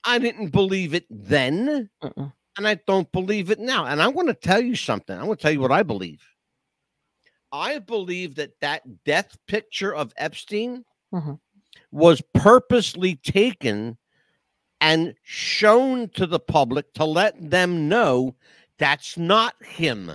I 0.05 0.19
didn't 0.19 0.49
believe 0.49 0.93
it 0.93 1.05
then, 1.09 1.89
Mm-mm. 2.01 2.31
and 2.57 2.67
I 2.67 2.75
don't 2.87 3.11
believe 3.11 3.51
it 3.51 3.59
now. 3.59 3.85
And 3.85 4.01
I'm 4.01 4.13
going 4.13 4.27
to 4.27 4.33
tell 4.33 4.61
you 4.61 4.75
something. 4.75 5.17
I'm 5.17 5.25
going 5.25 5.35
to 5.35 5.41
tell 5.41 5.51
you 5.51 5.59
what 5.59 5.71
I 5.71 5.83
believe. 5.83 6.23
I 7.51 7.79
believe 7.79 8.35
that 8.35 8.51
that 8.61 8.83
death 9.03 9.37
picture 9.47 9.93
of 9.93 10.13
Epstein 10.17 10.85
Mhm. 11.13 11.39
was 11.91 12.21
purposely 12.33 13.15
taken 13.15 13.97
and 14.81 15.15
shown 15.23 16.09
to 16.09 16.25
the 16.27 16.39
public 16.39 16.93
to 16.93 17.05
let 17.05 17.49
them 17.49 17.89
know 17.89 18.35
that's 18.77 19.17
not 19.17 19.55
him. 19.63 20.11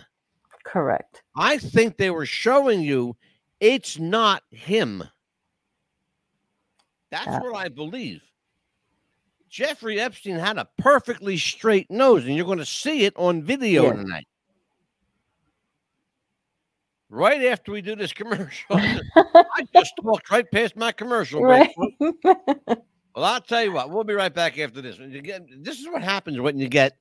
Correct. 0.64 1.22
I 1.36 1.58
think 1.58 1.96
they 1.96 2.10
were 2.10 2.26
showing 2.26 2.80
you 2.82 3.16
it's 3.60 3.98
not 3.98 4.42
him. 4.50 5.02
That's 7.10 7.26
Yeah. 7.26 7.40
what 7.40 7.56
I 7.56 7.68
believe. 7.68 8.22
Jeffrey 9.48 10.00
Epstein 10.00 10.36
had 10.36 10.56
a 10.56 10.68
perfectly 10.78 11.36
straight 11.36 11.90
nose, 11.90 12.24
and 12.24 12.34
you're 12.34 12.46
going 12.46 12.56
to 12.58 12.64
see 12.64 13.04
it 13.04 13.12
on 13.16 13.42
video 13.42 13.84
Yeah. 13.84 13.92
tonight. 13.96 14.26
Right 17.10 17.44
after 17.44 17.72
we 17.72 17.82
do 17.82 17.94
this 17.94 18.14
commercial, 18.14 18.76
I 19.16 19.66
just 19.74 19.92
walked 20.02 20.30
right 20.30 20.50
past 20.50 20.74
my 20.76 20.92
commercial 20.92 21.42
break. 21.42 21.74
right. 21.76 22.78
Well, 23.14 23.24
I'll 23.24 23.40
tell 23.40 23.62
you 23.62 23.72
what, 23.72 23.90
we'll 23.90 24.04
be 24.04 24.14
right 24.14 24.32
back 24.32 24.58
after 24.58 24.80
this. 24.80 24.96
Get, 24.96 25.46
this 25.62 25.80
is 25.80 25.86
what 25.86 26.02
happens 26.02 26.40
when 26.40 26.58
you 26.58 26.68
get, 26.68 26.96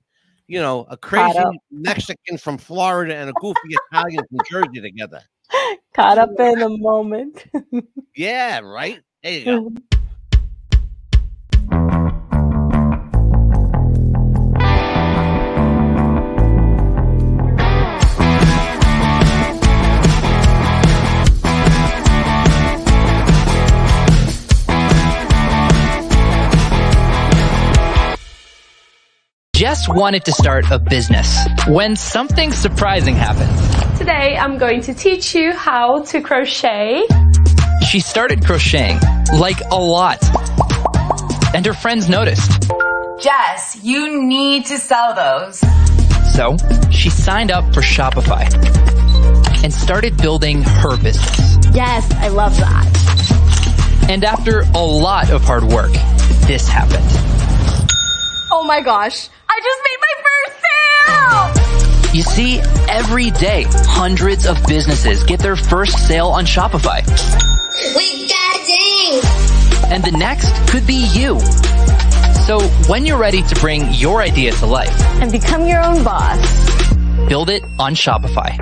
you 0.48 0.60
know, 0.60 0.86
a 0.90 0.98
crazy. 0.98 1.40
Mexican 1.72 2.38
from 2.38 2.58
Florida 2.58 3.16
and 3.16 3.30
a 3.30 3.34
goofy 3.40 3.60
Italian 3.92 4.24
from 4.28 4.40
Jersey 4.50 4.82
together. 4.82 5.22
Caught 5.94 6.18
up 6.18 6.30
in 6.40 6.60
the 6.60 6.70
moment. 6.70 7.46
Yeah, 8.14 8.60
right. 8.60 9.00
There 9.24 9.32
you 9.32 9.46
go. 9.46 9.62
Mm-hmm. 9.62 9.91
Jess 29.72 29.88
wanted 29.88 30.26
to 30.26 30.34
start 30.34 30.70
a 30.70 30.78
business 30.78 31.48
when 31.66 31.96
something 31.96 32.52
surprising 32.52 33.16
happened. 33.16 33.98
Today 33.98 34.36
I'm 34.38 34.58
going 34.58 34.82
to 34.82 34.94
teach 34.94 35.34
you 35.34 35.54
how 35.54 36.04
to 36.08 36.20
crochet. 36.20 37.06
She 37.90 38.02
started 38.02 38.46
crocheting, 38.46 39.00
like 39.34 39.62
a 39.72 39.80
lot. 39.80 40.20
And 41.56 41.66
her 41.66 41.74
friends 41.74 42.10
noticed. 42.10 42.70
Jess, 43.22 43.80
you 43.82 44.22
need 44.22 44.66
to 44.66 44.78
sell 44.78 45.16
those. 45.16 45.60
So 46.36 46.58
she 46.90 47.10
signed 47.10 47.50
up 47.50 47.64
for 47.74 47.80
Shopify 47.80 48.44
and 49.64 49.74
started 49.74 50.18
building 50.18 50.64
her 50.64 50.98
business. 50.98 51.58
Yes, 51.74 52.12
I 52.16 52.28
love 52.28 52.58
that. 52.58 54.10
And 54.10 54.26
after 54.26 54.64
a 54.76 54.84
lot 54.84 55.30
of 55.30 55.42
hard 55.44 55.64
work, 55.64 55.94
this 56.42 56.68
happened. 56.68 57.31
Oh 58.54 58.64
my 58.64 58.82
gosh, 58.82 59.30
I 59.50 59.60
just 59.64 59.82
made 59.88 60.00
my 60.08 60.16
first 60.28 60.56
sale! 62.04 62.16
You 62.16 62.22
see, 62.22 62.60
every 62.90 63.32
day, 63.32 63.64
hundreds 63.70 64.46
of 64.46 64.58
businesses 64.68 65.24
get 65.24 65.40
their 65.40 65.56
first 65.56 66.06
sale 66.08 66.28
on 66.28 66.46
Shopify. 66.46 67.00
We 67.96 68.28
got 68.28 68.66
ding! 68.66 69.22
And 69.94 70.04
the 70.04 70.12
next 70.12 70.52
could 70.70 70.86
be 70.86 71.08
you. 71.14 71.40
So 72.46 72.60
when 72.90 73.06
you're 73.06 73.18
ready 73.20 73.42
to 73.44 73.56
bring 73.56 73.94
your 73.94 74.22
idea 74.22 74.52
to 74.54 74.66
life, 74.66 74.94
And 75.22 75.32
become 75.32 75.66
your 75.66 75.82
own 75.82 76.04
boss. 76.04 76.40
build 77.30 77.50
it 77.50 77.64
on 77.80 77.96
Shopify. 77.96 78.58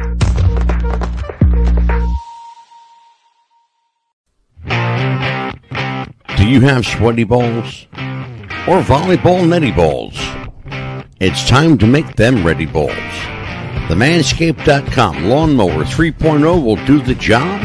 Do 6.37 6.47
you 6.47 6.61
have 6.61 6.85
sweaty 6.85 7.23
balls 7.23 7.87
or 8.69 8.83
volleyball 8.83 9.47
netty 9.47 9.71
balls? 9.71 10.13
It's 11.19 11.49
time 11.49 11.75
to 11.79 11.87
make 11.87 12.15
them 12.15 12.45
ready 12.45 12.67
balls. 12.67 12.91
The 13.89 13.95
Manscaped.com 13.95 15.25
Lawnmower 15.25 15.83
3.0 15.83 16.63
will 16.63 16.75
do 16.85 17.01
the 17.01 17.15
job 17.15 17.61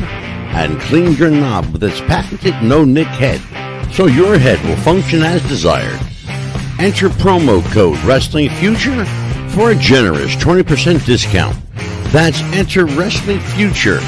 and 0.54 0.80
clean 0.80 1.12
your 1.12 1.30
knob 1.30 1.66
with 1.74 1.84
its 1.84 2.00
patented 2.00 2.54
no 2.62 2.84
nick 2.84 3.06
head 3.08 3.42
so 3.92 4.06
your 4.06 4.38
head 4.38 4.58
will 4.66 4.76
function 4.76 5.22
as 5.22 5.46
desired. 5.46 6.00
Enter 6.78 7.10
promo 7.10 7.62
code 7.72 7.98
Wrestling 7.98 8.48
Future 8.48 9.04
for 9.50 9.72
a 9.72 9.76
generous 9.76 10.34
20% 10.36 11.04
discount. 11.04 11.54
That's 12.12 12.40
enter 12.54 12.86
Wrestling 12.86 13.40
Future 13.40 14.00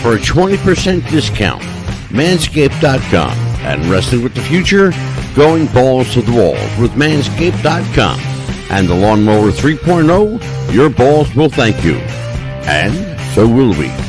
for 0.00 0.14
a 0.14 0.18
20% 0.18 1.10
discount. 1.10 1.62
Manscaped.com 2.10 3.36
and 3.66 3.84
Wrestling 3.86 4.22
with 4.22 4.34
the 4.34 4.42
Future, 4.42 4.92
going 5.36 5.66
balls 5.66 6.12
to 6.14 6.22
the 6.22 6.32
walls 6.32 6.80
with 6.80 6.92
Manscaped.com 6.92 8.18
and 8.70 8.88
the 8.88 8.94
Lawnmower 8.94 9.50
3.0, 9.50 10.74
your 10.74 10.88
balls 10.88 11.32
will 11.34 11.50
thank 11.50 11.84
you. 11.84 11.96
And 12.64 13.20
so 13.34 13.46
will 13.46 13.70
we. 13.78 14.05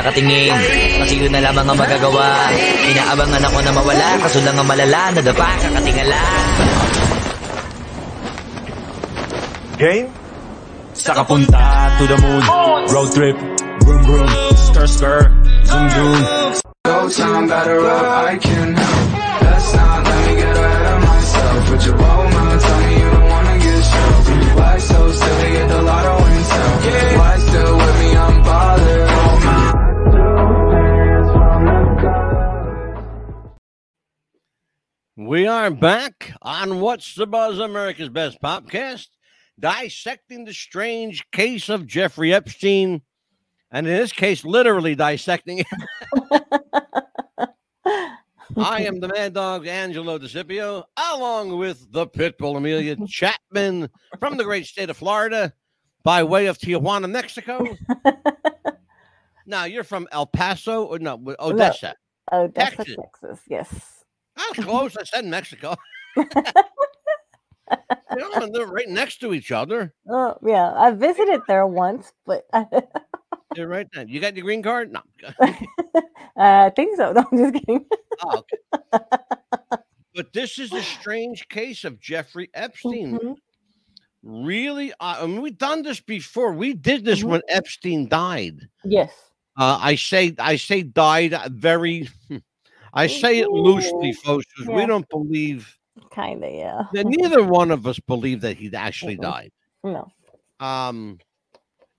Nakatingin. 0.00 0.56
Kasi 1.04 1.14
yun 1.20 1.30
na 1.30 1.44
lamang 1.44 1.68
ang 1.68 1.78
magagawa. 1.78 2.48
Inaabangan 2.88 3.42
ako 3.44 3.56
na 3.60 3.72
mawala. 3.76 4.08
Kaso 4.24 4.38
lang 4.40 4.56
ang 4.56 4.68
malala 4.68 5.00
Nadapa 5.12 5.48
kakatingala. 5.60 6.22
Game? 9.76 10.08
Sa 10.96 11.12
kapunta 11.16 11.64
to 12.00 12.04
the 12.08 12.18
moon. 12.20 12.42
Road 12.88 13.10
trip. 13.12 13.36
Vroom 13.84 14.00
vroom. 14.04 14.28
Skr 14.56 14.88
skr 14.88 15.20
Zoom 15.64 15.86
zoom. 15.92 16.20
Go 16.84 17.08
time, 17.08 17.48
better 17.48 17.80
up, 17.84 18.28
I 18.28 18.36
can 18.36 18.76
help. 18.76 19.09
We 35.30 35.46
are 35.46 35.70
back 35.70 36.32
on 36.42 36.80
What's 36.80 37.14
the 37.14 37.24
Buzz, 37.24 37.60
America's 37.60 38.08
Best 38.08 38.42
Podcast, 38.42 39.06
dissecting 39.60 40.44
the 40.44 40.52
strange 40.52 41.24
case 41.30 41.68
of 41.68 41.86
Jeffrey 41.86 42.34
Epstein, 42.34 43.02
and 43.70 43.86
in 43.86 43.96
this 43.96 44.10
case, 44.10 44.44
literally 44.44 44.96
dissecting 44.96 45.60
it. 45.60 45.66
I 48.56 48.82
am 48.82 48.98
the 48.98 49.06
Mad 49.06 49.34
Dog 49.34 49.68
Angelo 49.68 50.18
DeCipio, 50.18 50.82
along 51.12 51.56
with 51.56 51.92
the 51.92 52.08
Pitbull 52.08 52.56
Amelia 52.56 52.96
Chapman 53.06 53.88
from 54.18 54.36
the 54.36 54.42
great 54.42 54.66
state 54.66 54.90
of 54.90 54.96
Florida 54.96 55.52
by 56.02 56.24
way 56.24 56.46
of 56.46 56.58
Tijuana, 56.58 57.08
Mexico. 57.08 57.64
now 59.46 59.62
you're 59.62 59.84
from 59.84 60.08
El 60.10 60.26
Paso 60.26 60.86
or 60.86 60.98
no 60.98 61.22
Odessa. 61.38 61.94
Oh, 62.32 62.50
that's 62.52 62.74
Texas. 62.74 62.96
Texas. 62.96 63.40
Yes. 63.48 63.99
That's 64.36 64.64
close. 64.64 64.96
I 64.96 65.04
said 65.04 65.24
Mexico. 65.24 65.76
You 66.16 66.28
know, 68.16 68.48
they're 68.52 68.66
right 68.66 68.88
next 68.88 69.18
to 69.20 69.32
each 69.32 69.52
other. 69.52 69.94
Oh, 70.10 70.36
yeah. 70.44 70.72
I 70.76 70.90
visited 70.90 71.40
there 71.46 71.66
once, 71.66 72.12
but 72.26 72.44
They're 73.54 73.68
right 73.68 73.86
there. 73.92 74.06
You 74.06 74.20
got 74.20 74.36
your 74.36 74.44
green 74.44 74.62
card? 74.62 74.92
No. 74.92 75.00
I 76.36 76.70
think 76.74 76.96
so. 76.96 77.12
No, 77.12 77.24
I'm 77.30 77.38
just 77.38 77.54
kidding. 77.54 77.86
Oh, 78.24 78.38
okay. 78.38 78.56
but 80.14 80.32
this 80.32 80.58
is 80.58 80.72
a 80.72 80.82
strange 80.82 81.48
case 81.48 81.84
of 81.84 82.00
Jeffrey 82.00 82.50
Epstein. 82.54 83.18
Mhm. 83.18 83.36
Really, 84.22 84.92
uh, 84.94 85.18
I 85.22 85.26
mean, 85.26 85.40
we've 85.40 85.56
done 85.56 85.82
this 85.82 86.00
before. 86.00 86.52
We 86.52 86.74
did 86.74 87.04
this 87.04 87.20
Mhm. 87.22 87.28
when 87.28 87.42
Epstein 87.48 88.08
died. 88.08 88.68
Yes. 88.84 89.10
Uh, 89.56 89.78
I 89.80 89.94
say, 89.94 90.34
I 90.38 90.56
say, 90.56 90.82
died 90.82 91.34
uh, 91.34 91.48
very. 91.52 92.08
I 92.94 93.06
say 93.06 93.38
it 93.38 93.50
loosely, 93.50 94.12
folks, 94.12 94.46
because 94.56 94.74
we 94.74 94.86
don't 94.86 95.08
believe. 95.08 95.76
Kind 96.10 96.42
of, 96.44 96.52
yeah. 96.52 96.82
that 96.92 97.06
neither 97.06 97.44
one 97.44 97.70
of 97.70 97.86
us 97.86 97.98
believe 98.00 98.40
that 98.40 98.56
he 98.56 98.72
actually 98.74 99.16
Mm-mm. 99.16 99.22
died. 99.22 99.52
No. 99.84 100.10
Um, 100.58 101.18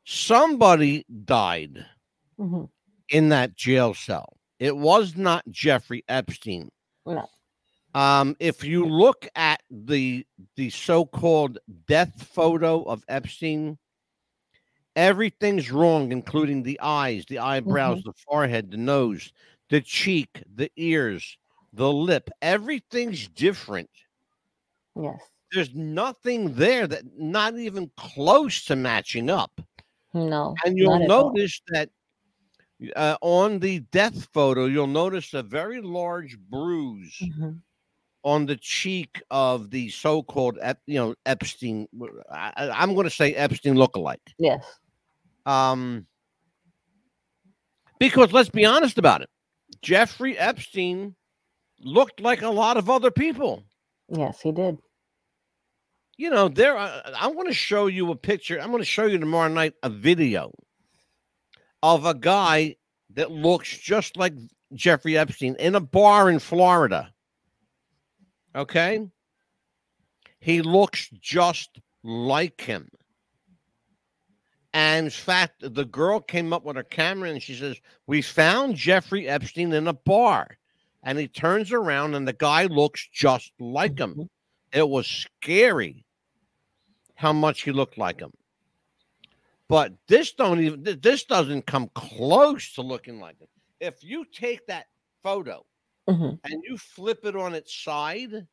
somebody 0.06 1.06
died 1.26 1.86
Mhm. 2.40 2.70
in 3.10 3.30
that 3.30 3.56
jail 3.56 3.94
cell. 3.94 4.38
It 4.60 4.76
was 4.76 5.16
not 5.16 5.44
Jeffrey 5.50 6.04
Epstein. 6.08 6.70
No. 7.06 7.28
Um, 7.94 8.36
if 8.40 8.64
you 8.64 8.86
look 8.86 9.28
at 9.36 9.62
the 9.70 10.26
the 10.56 10.70
so-called 10.70 11.58
death 11.88 12.24
photo 12.34 12.84
of 12.84 13.04
Epstein, 13.08 13.78
everything's 14.96 15.72
wrong, 15.72 16.12
including 16.12 16.64
the 16.64 16.80
eyes, 16.82 17.26
the 17.28 17.40
eyebrows, 17.40 18.02
the 18.04 18.14
forehead, 18.14 18.72
the 18.72 18.78
nose, 18.78 19.32
the 19.72 19.82
cheek, 19.82 20.44
the 20.56 20.70
ears, 20.76 21.38
the 21.74 21.92
lip. 21.92 22.30
Everything's 22.42 23.28
different. 23.30 23.90
Yes. 24.96 25.18
There's 25.54 25.74
nothing 25.74 26.54
there 26.54 26.86
that 26.88 27.04
not 27.18 27.58
even 27.58 27.90
close 27.98 28.66
to 28.66 28.76
matching 28.76 29.30
up. 29.30 29.60
No. 30.14 30.54
And 30.66 30.78
you'll 30.78 30.92
not 31.00 31.02
at 31.04 31.10
all. 31.12 31.34
notice 31.34 31.62
that 31.70 31.90
uh, 32.96 33.16
on 33.22 33.60
the 33.60 33.80
death 33.92 34.28
photo, 34.34 34.66
you'll 34.66 34.88
notice 34.88 35.34
a 35.34 35.42
very 35.44 35.82
large 35.82 36.38
bruise 36.38 37.18
Mhm. 37.22 37.62
on 38.24 38.46
the 38.46 38.58
cheek 38.58 39.22
of 39.32 39.70
the 39.72 39.90
so-called, 39.90 40.58
you 40.86 41.00
know, 41.00 41.16
Epstein. 41.26 41.88
I, 42.30 42.72
I'm 42.74 42.94
going 42.94 43.06
to 43.06 43.10
say 43.10 43.34
Epstein 43.36 43.76
lookalike. 43.76 44.18
Yes. 44.38 44.66
Um, 45.46 46.06
because 48.00 48.34
let's 48.34 48.50
be 48.50 48.66
honest 48.66 48.98
about 48.98 49.22
it, 49.22 49.30
Jeffrey 49.82 50.38
Epstein 50.38 51.16
looked 51.80 52.20
like 52.20 52.42
a 52.42 52.50
lot 52.50 52.78
of 52.78 52.90
other 52.90 53.12
people. 53.12 53.64
Yes, 54.10 54.42
he 54.42 54.52
did. 54.52 54.78
You 56.18 56.30
know, 56.30 56.50
there. 56.50 56.78
I, 56.78 57.02
I 57.20 57.28
want 57.28 57.48
to 57.48 57.54
show 57.54 57.88
you 57.88 58.12
a 58.12 58.16
picture. 58.16 58.60
I'm 58.60 58.70
going 58.70 58.82
to 58.82 58.86
show 58.86 59.06
you 59.06 59.18
tomorrow 59.18 59.48
night 59.48 59.74
a 59.82 59.90
video 59.90 60.52
of 61.82 62.06
a 62.06 62.14
guy 62.14 62.76
that 63.14 63.32
looks 63.32 63.78
just 63.78 64.18
like 64.18 64.34
Jeffrey 64.74 65.18
Epstein 65.18 65.56
in 65.60 65.76
a 65.76 65.80
bar 65.80 66.30
in 66.30 66.40
Florida. 66.40 67.12
Okay, 68.56 69.08
he 70.40 70.62
looks 70.62 71.10
just 71.22 71.80
like 72.04 72.62
him. 72.62 72.90
And 74.74 75.08
in 75.08 75.12
fact, 75.12 75.56
the 75.62 75.86
girl 75.86 76.20
came 76.20 76.54
up 76.54 76.64
with 76.64 76.78
her 76.78 76.84
camera 76.84 77.30
and 77.30 77.42
she 77.42 77.56
says, 77.56 77.78
We 78.08 78.22
found 78.22 78.76
Jeffrey 78.76 79.28
Epstein 79.28 79.74
in 79.74 79.88
a 79.88 79.94
bar. 79.94 80.58
And 81.04 81.18
he 81.18 81.28
turns 81.28 81.72
around 81.72 82.16
and 82.16 82.28
the 82.28 82.34
guy 82.34 82.66
looks 82.66 83.08
just 83.12 83.52
like 83.60 83.98
him. 84.00 84.30
It 84.72 84.88
was 84.88 85.08
scary 85.08 86.06
how 87.16 87.34
much 87.34 87.64
he 87.64 87.72
looked 87.72 87.98
like 87.98 88.20
him. 88.20 88.32
But 89.68 89.94
this 90.08 90.34
don't 90.34 90.60
even 90.60 90.84
this 90.84 91.24
doesn't 91.24 91.66
come 91.66 91.90
close 91.96 92.74
to 92.74 92.82
looking 92.82 93.20
like 93.20 93.40
him. 93.40 93.48
If 93.80 94.04
you 94.04 94.26
take 94.26 94.66
that 94.68 94.88
photo 95.24 95.66
Mhm. 96.08 96.40
and 96.44 96.64
you 96.64 96.78
flip 96.78 97.26
it 97.26 97.36
on 97.36 97.54
its 97.54 97.74
side, 97.74 98.48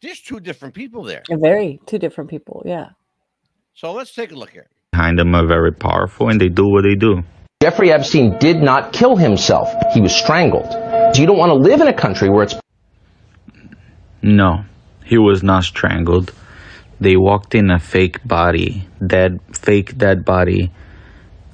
there's 0.00 0.20
two 0.20 0.40
different 0.40 0.74
people 0.74 1.02
there. 1.02 1.22
Very 1.28 1.80
two 1.86 1.98
different 1.98 2.30
people. 2.30 2.62
Yeah. 2.64 2.90
So 3.74 3.92
let's 3.92 4.14
take 4.14 4.32
a 4.32 4.36
look 4.36 4.50
here. 4.50 4.68
Behind 4.96 5.18
them 5.18 5.34
are 5.34 5.46
very 5.46 5.72
powerful 5.72 6.30
and 6.30 6.40
they 6.40 6.48
do 6.48 6.66
what 6.68 6.84
they 6.84 6.94
do. 6.94 7.22
Jeffrey 7.62 7.92
Epstein 7.92 8.38
did 8.38 8.62
not 8.62 8.94
kill 8.94 9.14
himself. 9.14 9.68
He 9.92 10.00
was 10.00 10.14
strangled. 10.16 10.72
So 11.12 11.20
you 11.20 11.26
don't 11.26 11.36
want 11.36 11.50
to 11.50 11.60
live 11.68 11.82
in 11.82 11.88
a 11.88 11.92
country 11.92 12.30
where 12.30 12.44
it's 12.44 12.54
No, 14.22 14.64
he 15.04 15.18
was 15.18 15.42
not 15.42 15.64
strangled. 15.64 16.32
They 16.98 17.16
walked 17.18 17.54
in 17.54 17.70
a 17.70 17.78
fake 17.78 18.26
body, 18.26 18.88
dead, 19.06 19.40
fake 19.52 19.98
dead 19.98 20.24
body. 20.24 20.72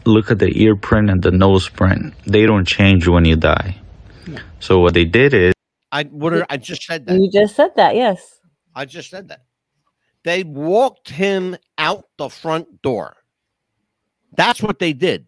Look 0.05 0.31
at 0.31 0.39
the 0.39 0.53
ear 0.63 0.77
print 0.77 1.11
and 1.11 1.21
the 1.21 1.33
nose 1.33 1.69
print. 1.69 2.15
They 2.25 2.47
don't 2.47 2.65
change 2.65 3.09
when 3.09 3.25
you 3.25 3.35
die. 3.35 3.81
So 4.61 4.79
what 4.79 4.95
they 4.95 5.05
did 5.05 5.35
is 5.35 5.55
I 5.91 6.05
what 6.05 6.33
are, 6.33 6.47
I 6.49 6.59
just 6.59 6.85
said 6.85 7.07
that. 7.07 7.19
You 7.19 7.29
just 7.29 7.57
said 7.57 7.73
that. 7.75 7.97
Yes. 7.97 8.39
I 8.73 8.85
just 8.85 9.11
said 9.11 9.27
that. 9.31 9.41
They 10.23 10.45
walked 10.45 11.11
him 11.11 11.57
out 11.77 12.05
the 12.19 12.29
front 12.29 12.83
door. 12.83 13.17
That's 14.37 14.63
what 14.63 14.79
they 14.79 14.93
did. 14.93 15.27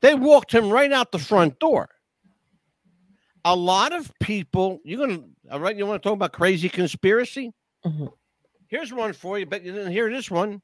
They 0.00 0.14
walked 0.14 0.52
him 0.52 0.70
right 0.70 0.92
out 0.92 1.12
the 1.12 1.18
front 1.18 1.58
door. 1.58 1.88
A 3.44 3.54
lot 3.54 3.92
of 3.92 4.10
people, 4.20 4.80
you're 4.84 5.06
gonna 5.06 5.22
all 5.50 5.60
right, 5.60 5.76
you 5.76 5.86
want 5.86 6.02
to 6.02 6.08
talk 6.08 6.14
about 6.16 6.32
crazy 6.32 6.68
conspiracy? 6.68 7.52
Mhm. 7.84 8.10
Here's 8.68 8.92
one 8.92 9.12
for 9.12 9.38
you, 9.38 9.44
but 9.46 9.62
you 9.62 9.72
didn't 9.72 9.92
hear 9.92 10.10
this 10.10 10.30
one. 10.30 10.62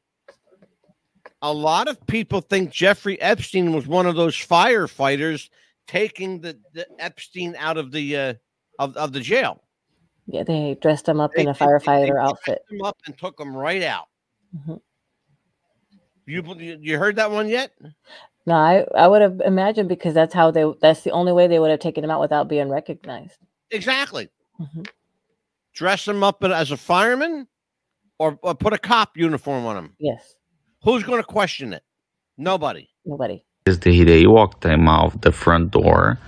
A 1.42 1.52
lot 1.52 1.88
of 1.88 2.04
people 2.06 2.40
think 2.40 2.70
Jeffrey 2.70 3.20
Epstein 3.20 3.72
was 3.74 3.86
one 3.86 4.06
of 4.06 4.16
those 4.16 4.34
firefighters 4.34 5.48
taking 5.86 6.40
the, 6.40 6.58
the 6.72 6.86
Epstein 6.98 7.54
out 7.58 7.76
of 7.76 7.92
the 7.92 8.16
uh, 8.16 8.34
of, 8.78 8.96
of 8.96 9.12
the 9.12 9.20
jail. 9.20 9.62
Yeah, 10.26 10.44
they 10.44 10.78
dressed 10.80 11.06
him 11.08 11.20
up 11.20 11.34
in 11.36 11.48
a 11.48 11.52
They- 11.52 11.58
they- 11.58 11.64
they 11.66 11.70
firefighter 11.72 12.06
dressed 12.08 12.30
outfit. 12.30 12.62
him 12.70 12.82
up 12.82 12.96
and 13.06 13.18
took 13.18 13.38
him 13.38 13.54
right 13.54 13.82
out. 13.82 14.06
Mhm. 14.56 14.80
You 16.30 16.44
you 16.58 16.78
you 16.80 16.98
heard 16.98 17.16
that 17.16 17.30
one 17.32 17.48
yet? 17.48 17.72
No, 18.46 18.54
I, 18.54 18.86
I 18.94 19.08
would 19.08 19.20
have 19.20 19.40
imagined 19.44 19.88
because 19.88 20.14
that's 20.14 20.32
how 20.32 20.50
they 20.52 20.64
that's 20.80 21.02
the 21.02 21.10
only 21.10 21.32
way 21.32 21.48
they 21.48 21.58
would 21.58 21.70
have 21.70 21.80
taken 21.80 22.04
him 22.04 22.10
out 22.10 22.20
without 22.20 22.48
being 22.48 22.68
recognized. 22.68 23.36
Exactly. 23.70 24.28
Mhm. 24.60 24.86
Dress 25.74 26.06
him 26.06 26.22
up 26.22 26.44
as 26.44 26.70
a 26.70 26.76
fireman, 26.76 27.48
or, 28.18 28.38
or 28.42 28.54
put 28.54 28.72
a 28.72 28.78
cop 28.78 29.16
uniform 29.16 29.66
on 29.66 29.76
him. 29.76 29.96
Yes. 29.98 30.34
Who's 30.84 31.02
going 31.02 31.20
to 31.20 31.26
question 31.26 31.72
it? 31.72 31.82
Nobody. 32.38 32.88
Nobody. 33.04 33.44
is 33.66 33.80
they, 33.80 34.04
they 34.04 34.26
walked 34.26 34.64
him 34.64 34.88
out 34.88 35.22
the 35.22 35.32
front 35.32 35.70
door. 35.72 36.18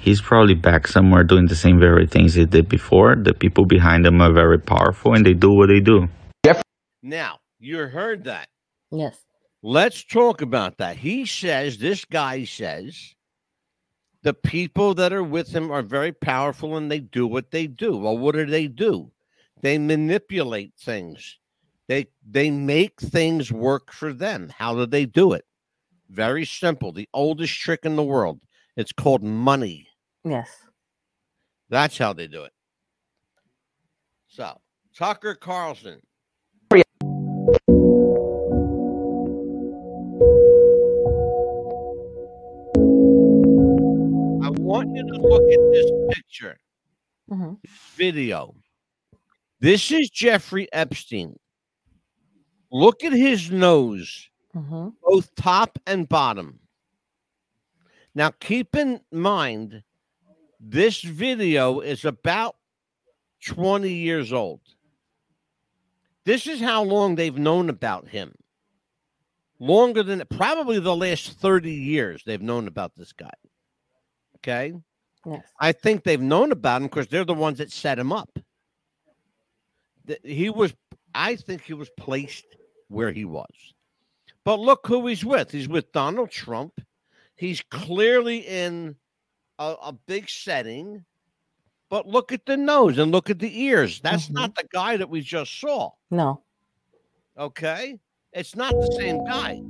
He's 0.00 0.20
probably 0.20 0.54
back 0.54 0.86
somewhere 0.86 1.24
doing 1.24 1.46
the 1.46 1.56
same 1.56 1.78
very 1.80 2.06
things 2.06 2.34
he 2.34 2.44
did 2.46 2.68
before. 2.68 3.16
The 3.16 3.34
people 3.34 3.64
behind 3.64 4.06
him 4.06 4.20
are 4.20 4.32
very 4.32 4.58
powerful 4.58 5.14
and 5.14 5.24
they 5.26 5.34
do 5.34 5.50
what 5.52 5.68
they 5.68 5.80
do. 5.80 6.08
Now 7.02 7.38
you 7.58 7.78
heard 7.86 8.24
that. 8.24 8.48
Yes. 8.90 9.16
Let's 9.62 10.04
talk 10.04 10.42
about 10.42 10.78
that. 10.78 10.96
He 10.96 11.26
says, 11.26 11.78
this 11.78 12.04
guy 12.04 12.44
says, 12.44 13.14
the 14.22 14.34
people 14.34 14.94
that 14.94 15.12
are 15.12 15.22
with 15.22 15.54
him 15.54 15.70
are 15.70 15.82
very 15.82 16.12
powerful 16.12 16.76
and 16.76 16.90
they 16.90 17.00
do 17.00 17.26
what 17.26 17.50
they 17.50 17.66
do. 17.66 17.96
Well, 17.96 18.18
what 18.18 18.34
do 18.34 18.44
they 18.44 18.66
do? 18.66 19.10
They 19.62 19.78
manipulate 19.78 20.74
things. 20.78 21.38
They 21.88 22.08
they 22.28 22.50
make 22.50 23.00
things 23.00 23.52
work 23.52 23.92
for 23.92 24.12
them. 24.12 24.52
How 24.56 24.74
do 24.74 24.86
they 24.86 25.06
do 25.06 25.32
it? 25.32 25.44
Very 26.10 26.44
simple. 26.44 26.92
The 26.92 27.08
oldest 27.14 27.54
trick 27.54 27.80
in 27.84 27.96
the 27.96 28.02
world. 28.02 28.40
It's 28.76 28.92
called 28.92 29.22
money. 29.22 29.88
Yes. 30.24 30.50
That's 31.70 31.96
how 31.96 32.12
they 32.12 32.26
do 32.26 32.42
it. 32.42 32.52
So, 34.26 34.60
Tucker 34.96 35.34
Carlson. 35.34 36.00
I 36.72 36.82
you 44.96 45.06
to 45.06 45.20
look 45.20 45.42
at 45.42 45.72
this 45.72 45.90
picture, 46.14 46.58
Mhm. 47.30 47.58
video. 47.96 48.54
This 49.60 49.90
is 49.90 50.10
Jeffrey 50.10 50.72
Epstein 50.72 51.38
Look 52.72 53.04
at 53.04 53.12
his 53.12 53.50
nose, 53.50 54.28
Mhm. 54.54 54.96
both 55.00 55.34
top 55.36 55.78
and 55.86 56.08
bottom. 56.08 56.58
Now, 58.14 58.30
keep 58.30 58.74
in 58.74 59.00
mind, 59.12 59.84
this 60.58 61.00
video 61.00 61.80
is 61.80 62.04
about 62.04 62.56
20 63.40 63.94
years 63.94 64.32
old. 64.32 64.60
This 66.24 66.46
is 66.48 66.60
how 66.60 66.82
long 66.82 67.14
they've 67.14 67.38
known 67.38 67.70
about 67.70 68.08
him. 68.08 68.34
Longer 69.60 70.02
than 70.02 70.24
probably 70.28 70.80
the 70.80 70.96
last 70.96 71.38
30 71.38 71.72
years 71.72 72.24
they've 72.24 72.42
known 72.42 72.66
about 72.66 72.96
this 72.96 73.12
guy. 73.12 73.34
Okay. 74.46 74.74
Yes. 75.24 75.42
I 75.58 75.72
think 75.72 76.04
they've 76.04 76.20
known 76.20 76.52
about 76.52 76.82
him 76.82 76.88
because 76.88 77.08
they're 77.08 77.24
the 77.24 77.34
ones 77.34 77.58
that 77.58 77.72
set 77.72 77.98
him 77.98 78.12
up. 78.12 78.38
He 80.22 80.50
was, 80.50 80.72
I 81.14 81.34
think 81.34 81.62
he 81.62 81.74
was 81.74 81.90
placed 81.96 82.44
where 82.88 83.10
he 83.10 83.24
was. 83.24 83.50
But 84.44 84.60
look 84.60 84.86
who 84.86 85.04
he's 85.08 85.24
with. 85.24 85.50
He's 85.50 85.68
with 85.68 85.90
Donald 85.90 86.30
Trump. 86.30 86.80
He's 87.34 87.60
clearly 87.72 88.38
in 88.38 88.94
a, 89.58 89.74
a 89.82 89.92
big 90.06 90.30
setting. 90.30 91.04
But 91.90 92.06
look 92.06 92.30
at 92.30 92.46
the 92.46 92.56
nose 92.56 92.98
and 92.98 93.10
look 93.10 93.30
at 93.30 93.40
the 93.40 93.62
ears. 93.62 94.00
That's 94.00 94.26
mm-hmm. 94.26 94.34
not 94.34 94.54
the 94.54 94.68
guy 94.72 94.96
that 94.96 95.10
we 95.10 95.22
just 95.22 95.60
saw. 95.60 95.90
No. 96.12 96.42
Okay. 97.36 97.98
It's 98.32 98.54
not 98.54 98.72
the 98.72 98.94
same 98.96 99.24
guy. 99.24 99.60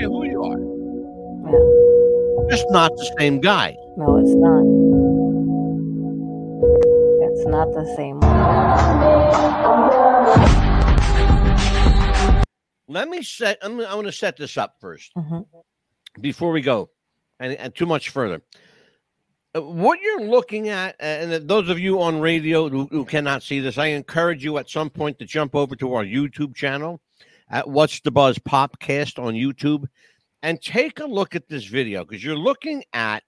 Care 0.00 0.08
who 0.08 0.24
you 0.24 0.42
are. 0.42 0.58
Yeah. 1.50 2.56
Just 2.56 2.66
not 2.70 2.90
the 2.96 3.14
same 3.18 3.40
guy. 3.40 3.76
No, 3.96 4.16
it's 4.16 4.34
not. 4.34 4.64
It's 7.30 7.46
not 7.46 7.68
the 7.72 7.84
same 7.96 8.18
one. 8.20 8.40
Let 12.88 13.08
me 13.08 13.22
set. 13.22 13.58
I'm, 13.62 13.80
I 13.80 13.94
want 13.94 14.06
to 14.08 14.12
set 14.12 14.36
this 14.36 14.56
up 14.58 14.74
1st 14.82 15.10
Mhm. 15.16 15.46
before 16.20 16.50
we 16.50 16.60
go, 16.60 16.90
and, 17.38 17.52
and 17.54 17.72
too 17.74 17.86
much 17.86 18.08
further. 18.10 18.42
Uh, 19.54 19.62
What 19.62 20.00
you're 20.00 20.22
looking 20.26 20.68
at, 20.70 20.96
and 20.98 21.48
those 21.48 21.68
of 21.68 21.78
you 21.78 22.00
on 22.02 22.20
radio 22.20 22.68
who, 22.68 22.86
who 22.90 23.04
cannot 23.04 23.44
see 23.44 23.60
this, 23.60 23.78
I 23.78 23.86
encourage 23.86 24.42
you 24.44 24.58
at 24.58 24.68
some 24.68 24.90
point 24.90 25.20
to 25.20 25.24
jump 25.24 25.54
over 25.54 25.76
to 25.76 25.94
our 25.94 26.04
YouTube 26.04 26.56
channel 26.56 27.00
at 27.50 27.68
What's 27.68 28.00
the 28.00 28.10
Buzz 28.10 28.38
Popcast 28.38 29.22
on 29.22 29.34
YouTube 29.34 29.86
and 30.42 30.60
take 30.60 31.00
a 31.00 31.06
look 31.06 31.34
at 31.34 31.48
this 31.48 31.64
video 31.64 32.04
because 32.04 32.24
you're 32.24 32.36
looking 32.36 32.84
at 32.92 33.22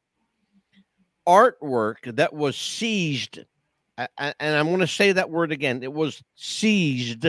artwork 1.26 2.16
that 2.16 2.32
was 2.32 2.56
seized. 2.56 3.40
And 3.98 4.34
I'm 4.40 4.68
going 4.68 4.80
to 4.80 4.86
say 4.86 5.12
that 5.12 5.30
word 5.30 5.52
again. 5.52 5.82
It 5.82 5.92
was 5.92 6.22
seized 6.34 7.26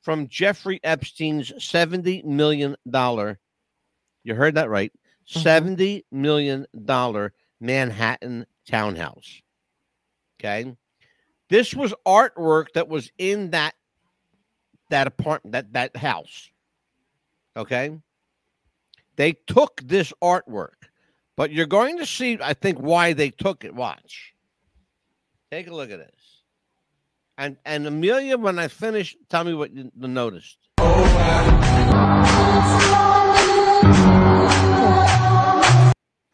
from 0.00 0.28
Jeffrey 0.28 0.80
Epstein's 0.82 1.52
$70 1.52 2.24
million. 2.24 2.76
You 2.84 4.34
heard 4.34 4.54
that 4.54 4.70
right. 4.70 4.92
Mm-hmm. 5.34 5.74
$70 5.74 6.04
million 6.10 6.66
Manhattan 7.60 8.46
townhouse. 8.66 9.42
Okay. 10.40 10.74
This 11.48 11.74
was 11.74 11.94
artwork 12.06 12.68
that 12.74 12.88
was 12.88 13.12
in 13.18 13.50
that 13.50 13.74
that 14.92 15.06
apartment, 15.06 15.52
that 15.52 15.72
that 15.72 15.96
house. 15.96 16.50
Okay. 17.56 17.98
They 19.16 19.32
took 19.46 19.80
this 19.82 20.12
artwork, 20.22 20.88
but 21.36 21.50
you're 21.50 21.66
going 21.66 21.98
to 21.98 22.06
see, 22.06 22.38
I 22.40 22.54
think, 22.54 22.78
why 22.78 23.12
they 23.12 23.30
took 23.30 23.64
it. 23.64 23.74
Watch. 23.74 24.34
Take 25.50 25.66
a 25.66 25.74
look 25.74 25.90
at 25.90 25.98
this. 25.98 26.20
And 27.36 27.56
and 27.64 27.86
Amelia, 27.86 28.38
when 28.38 28.58
I 28.58 28.68
finish, 28.68 29.16
tell 29.28 29.44
me 29.44 29.54
what 29.54 29.74
you 29.74 29.90
noticed. 29.96 30.58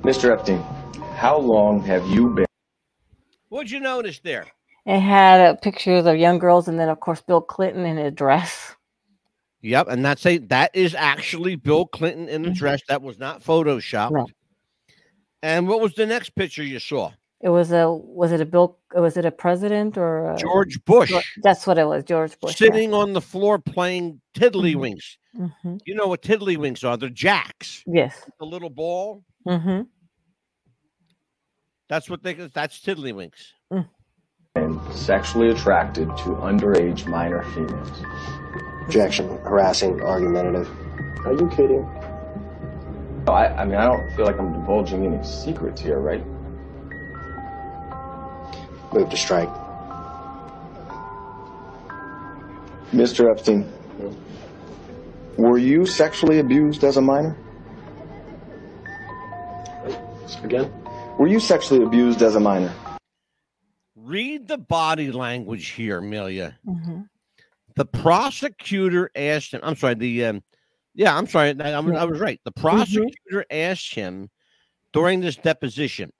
Mr. 0.03 0.33
Epstein, 0.33 0.61
how 1.17 1.39
long 1.39 1.83
have 1.83 2.07
you 2.09 2.31
been? 2.31 2.47
What'd 3.49 3.71
you 3.71 3.81
notice 3.81 4.19
there? 4.21 4.47
It 4.89 5.01
had 5.01 5.41
uh, 5.43 5.55
pictures 5.57 6.07
of 6.07 6.16
young 6.16 6.39
girls, 6.39 6.66
and 6.66 6.80
then 6.80 6.89
of 6.89 6.99
course 7.01 7.20
Bill 7.20 7.43
Clinton 7.43 7.84
in 7.84 7.99
a 7.99 8.11
dress. 8.11 8.74
Yep, 9.61 9.89
and 9.91 10.03
that's 10.03 10.24
a 10.24 10.39
that 10.39 10.70
is 10.72 10.95
actually 10.95 11.57
Bill 11.57 11.84
Clinton 11.84 12.26
in 12.26 12.47
a 12.47 12.51
dress 12.55 12.80
that 12.89 13.03
was 13.03 13.18
not 13.18 13.45
photoshopped. 13.45 14.12
No. 14.12 14.26
And 15.43 15.68
what 15.68 15.82
was 15.82 15.93
the 15.93 16.07
next 16.07 16.30
picture 16.30 16.62
you 16.62 16.78
saw? 16.78 17.12
It 17.43 17.51
was 17.51 17.70
a 17.70 17.93
was 17.93 18.32
it 18.32 18.41
a 18.41 18.47
Bill? 18.47 18.78
Was 18.95 19.18
it 19.18 19.26
a 19.26 19.30
president 19.30 19.99
or 19.99 20.30
a, 20.32 20.39
George 20.39 20.82
Bush 20.86 21.12
That's 21.43 21.66
what 21.66 21.76
it 21.76 21.84
was, 21.84 22.03
George 22.05 22.41
Bush. 22.41 22.59
yeah. 22.59 22.68
sitting 22.68 22.95
on 22.95 23.12
the 23.12 23.20
floor 23.20 23.59
playing 23.59 24.22
tiddlywinks. 24.34 25.18
Mhm. 25.36 25.80
You 25.84 25.97
know 25.97 26.07
what 26.07 26.22
tiddlywinks 26.22 26.82
are? 26.89 26.97
They're 26.97 27.11
jacks. 27.11 27.84
Yes. 27.86 28.24
The 28.41 28.47
little 28.47 28.70
ball. 28.70 29.22
Mm-hmm. 29.47 29.82
That's 31.91 32.09
what 32.09 32.22
they. 32.22 32.32
That's 32.32 32.80
tiddlywinks. 32.80 33.53
Been 34.69 34.81
sexually 34.93 35.51
attracted 35.51 36.09
to 36.19 36.31
underage 36.41 37.07
minor 37.07 37.43
females? 37.55 38.03
Objection. 38.85 39.29
Harassing, 39.39 40.01
argumentative. 40.03 40.69
Are 41.27 41.33
you 41.33 41.49
kidding? 41.51 41.83
No, 43.27 43.33
I, 43.33 43.63
I 43.63 43.65
mean, 43.65 43.77
I 43.77 43.85
don't 43.87 44.11
feel 44.17 44.25
like 44.25 44.39
I'm 44.39 44.53
divulging 44.53 45.05
any 45.05 45.23
secrets 45.25 45.81
here, 45.81 46.01
right? 46.01 46.25
Move 48.93 49.11
to 49.11 49.17
strike. 49.17 49.51
Mr. 52.93 53.31
Epstein, 53.31 53.71
were 55.37 55.59
you 55.59 55.85
sexually 55.85 56.39
abused 56.39 56.85
as 56.85 56.97
a 56.97 57.03
minor? 57.03 57.37
Again? 60.43 60.73
Were 61.19 61.27
you 61.27 61.41
sexually 61.41 61.85
abused 61.85 62.23
as 62.23 62.37
a 62.37 62.41
minor? 62.41 62.73
Read 64.09 64.49
the 64.49 64.57
body 64.57 65.13
language 65.13 65.69
here, 65.69 65.99
Amelia. 65.99 66.59
Mm-hmm. 66.67 67.03
The 67.77 67.85
prosecutor 67.85 69.11
asked 69.15 69.53
him. 69.53 69.61
I'm 69.63 69.77
sorry. 69.77 69.95
The 69.95 70.25
um, 70.25 70.43
yeah, 70.95 71.15
I'm 71.17 71.27
sorry. 71.27 71.55
I, 71.61 71.73
I 71.73 71.81
was- 71.81 71.95
I 71.95 72.05
was 72.05 72.19
right. 72.19 72.41
The 72.45 72.53
prosecutor 72.53 73.45
asked 73.51 73.95
him 73.95 74.31
during 74.95 75.21
this 75.21 75.37
deposition, 75.37 76.11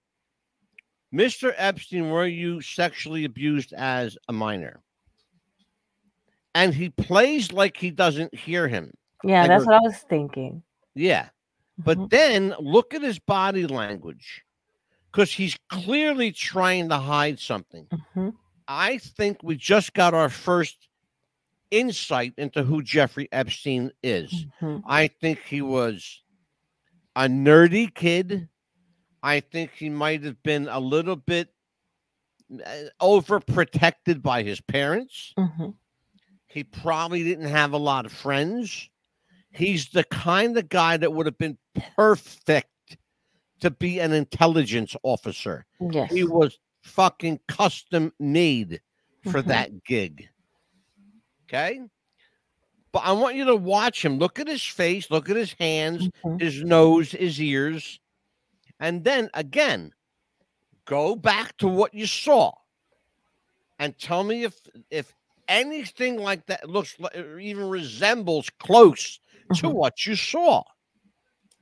Mr. 1.15 1.55
Epstein, 1.57 2.11
were 2.11 2.27
you 2.27 2.61
sexually 2.61 3.25
abused 3.25 3.73
as 3.73 4.19
a 4.29 4.33
minor? 4.35 4.83
And 6.55 6.75
he 6.75 6.91
plays 6.91 7.53
like 7.53 7.79
he 7.79 7.91
doesn't 7.91 8.35
hear 8.35 8.69
him. 8.69 8.93
Yeah, 9.25 9.41
Like 9.41 9.49
that's 9.49 9.67
what 9.67 9.77
I 9.77 9.81
was 9.81 9.97
thinking. 10.11 10.63
Yeah. 10.95 11.31
But 11.79 12.11
then 12.11 12.55
look 12.61 12.93
at 12.93 13.03
his 13.03 13.19
body 13.19 13.67
language 13.67 14.43
because 15.11 15.33
he's 15.33 15.57
clearly 15.69 16.33
trying 16.33 16.89
to 16.91 16.99
hide 16.99 17.39
something. 17.39 17.87
Mm-hmm. 17.87 18.29
I 18.67 18.99
think 18.99 19.39
we 19.43 19.57
just 19.57 19.95
got 19.95 20.15
our 20.15 20.29
first 20.29 20.89
insight 21.71 22.35
into 22.37 22.63
who 22.63 22.83
Jeffrey 22.83 23.29
Epstein 23.33 23.93
is. 24.03 24.47
Mhm. 24.61 24.83
I 24.87 25.09
think 25.09 25.41
he 25.43 25.63
was 25.63 26.23
a 27.17 27.23
nerdy 27.23 27.93
kid. 27.95 28.49
I 29.23 29.41
think 29.41 29.73
he 29.73 29.89
might 29.89 30.23
have 30.25 30.43
been 30.43 30.69
a 30.69 30.81
little 30.81 31.17
bit 31.17 31.49
uh, 32.65 32.85
overprotected 33.03 34.23
by 34.23 34.43
his 34.43 34.61
parents. 34.61 35.35
Mhm. 35.37 35.75
He 36.47 36.65
probably 36.65 37.23
didn't 37.25 37.49
have 37.49 37.73
a 37.73 37.79
lot 37.79 38.07
of 38.07 38.13
friends. 38.13 38.89
He's 39.51 39.91
the 39.91 40.05
kind 40.05 40.57
of 40.57 40.69
guy 40.69 40.97
that 40.97 41.13
would 41.13 41.27
have 41.27 41.37
been 41.39 41.59
perfect 41.97 42.71
to 43.61 43.71
be 43.71 43.99
an 44.01 44.13
intelligence 44.13 44.95
officer. 45.03 45.67
Yes. 45.81 46.13
He 46.13 46.25
was 46.25 46.59
fucking 46.83 47.41
custom 47.49 48.13
made 48.19 48.81
for 49.25 49.43
Mhm. 49.43 49.47
that 49.47 49.85
gig. 49.85 50.29
Okay? 51.47 51.81
But 52.93 53.01
I 53.01 53.13
want 53.13 53.37
you 53.37 53.45
to 53.47 53.57
watch 53.57 54.05
him. 54.05 54.19
Look 54.19 54.39
at 54.39 54.49
his 54.49 54.63
face, 54.63 55.11
look 55.11 55.29
at 55.29 55.37
his 55.37 55.53
hands, 55.55 56.09
Mhm. 56.25 56.41
his 56.41 56.63
nose, 56.63 57.13
his 57.13 57.41
ears. 57.41 58.01
And 58.81 59.05
then 59.05 59.29
again, 59.35 59.93
go 60.85 61.15
back 61.17 61.57
to 61.59 61.69
what 61.69 61.93
you 61.95 62.07
saw 62.07 62.53
and 63.79 63.99
tell 63.99 64.25
me 64.25 64.45
if 64.45 64.61
if 64.91 65.15
anything 65.49 66.17
like 66.19 66.47
that 66.47 66.69
looks 66.69 66.99
like 67.01 67.17
or 67.17 67.39
even 67.39 67.69
resembles 67.69 68.51
close 68.59 69.19
to 69.55 69.63
Mm-hmm. 69.63 69.73
what 69.73 70.05
you 70.07 70.15
saw. 70.15 70.63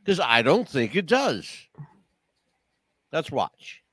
Because 0.06 0.20
I 0.20 0.42
don't 0.42 0.68
think 0.68 0.94
it 0.94 1.06
does. 1.06 1.66
Let's 3.12 3.30
watch. 3.30 3.82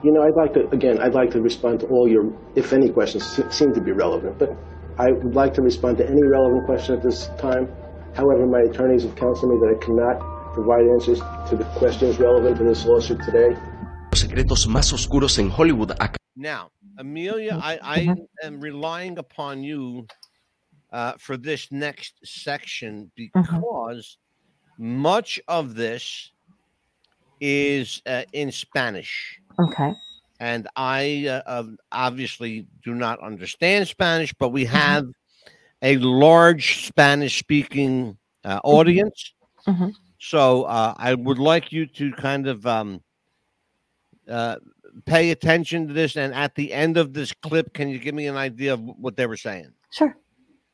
You 0.00 0.12
know, 0.12 0.22
I'd 0.22 0.36
like 0.36 0.54
to, 0.54 0.68
again, 0.68 1.00
I'd 1.00 1.14
like 1.14 1.32
to 1.32 1.42
respond 1.42 1.80
to 1.80 1.86
all 1.88 2.08
your, 2.08 2.32
if 2.54 2.72
any 2.72 2.88
questions 2.88 3.24
seem 3.50 3.74
to 3.74 3.80
be 3.80 3.90
relevant, 3.90 4.38
but 4.38 4.56
I 4.96 5.10
would 5.10 5.34
like 5.34 5.54
to 5.54 5.60
respond 5.60 5.98
to 5.98 6.08
any 6.08 6.22
relevant 6.22 6.66
question 6.66 6.94
at 6.94 7.02
this 7.02 7.26
time. 7.36 7.68
However, 8.14 8.46
my 8.46 8.60
attorneys 8.60 9.02
have 9.02 9.16
counseled 9.16 9.50
me 9.50 9.58
that 9.58 9.74
I 9.74 9.84
cannot 9.84 10.54
provide 10.54 10.86
answers 10.86 11.18
to 11.50 11.56
the 11.56 11.64
questions 11.80 12.20
relevant 12.20 12.58
to 12.58 12.62
this 12.62 12.84
lawsuit 12.84 13.20
today. 13.24 13.56
Los 14.12 14.20
secretos 14.20 14.68
más 14.68 14.92
oscuros 14.92 15.40
en 15.40 15.50
Hollywood. 15.50 15.98
Now, 16.36 16.70
Amelia, 16.96 17.58
I, 17.60 17.80
I 17.82 18.14
am 18.44 18.60
relying 18.60 19.18
upon 19.18 19.64
you 19.64 20.06
uh, 20.92 21.14
for 21.18 21.36
this 21.36 21.72
next 21.72 22.20
section 22.22 23.10
because 23.16 24.16
much 24.78 25.40
of 25.48 25.74
this 25.74 26.30
is 27.40 28.00
uh, 28.06 28.22
in 28.32 28.50
Spanish. 28.50 29.40
Okay. 29.58 29.92
And 30.40 30.68
I 30.76 31.42
uh, 31.46 31.64
obviously 31.90 32.66
do 32.84 32.94
not 32.94 33.20
understand 33.20 33.88
Spanish, 33.88 34.32
but 34.34 34.50
we 34.50 34.64
have 34.66 35.06
a 35.82 35.96
large 35.98 36.86
Spanish 36.86 37.38
speaking 37.38 38.16
uh, 38.44 38.60
audience. 38.62 39.34
Mhm. 39.66 39.92
So 40.20 40.64
uh, 40.64 40.94
I 40.96 41.14
would 41.14 41.38
like 41.38 41.72
you 41.72 41.86
to 41.86 42.12
kind 42.12 42.46
of 42.48 42.66
um, 42.66 43.02
uh, 44.28 44.56
pay 45.06 45.30
attention 45.30 45.86
to 45.88 45.92
this. 45.92 46.16
And 46.16 46.32
at 46.34 46.54
the 46.54 46.72
end 46.72 46.96
of 46.96 47.12
this 47.12 47.32
clip, 47.32 47.72
can 47.72 47.88
you 47.88 47.98
give 47.98 48.14
me 48.14 48.26
an 48.26 48.36
idea 48.36 48.74
of 48.74 48.80
what 48.80 49.16
they 49.16 49.26
were 49.26 49.36
saying? 49.36 49.72
Sure. 49.90 50.16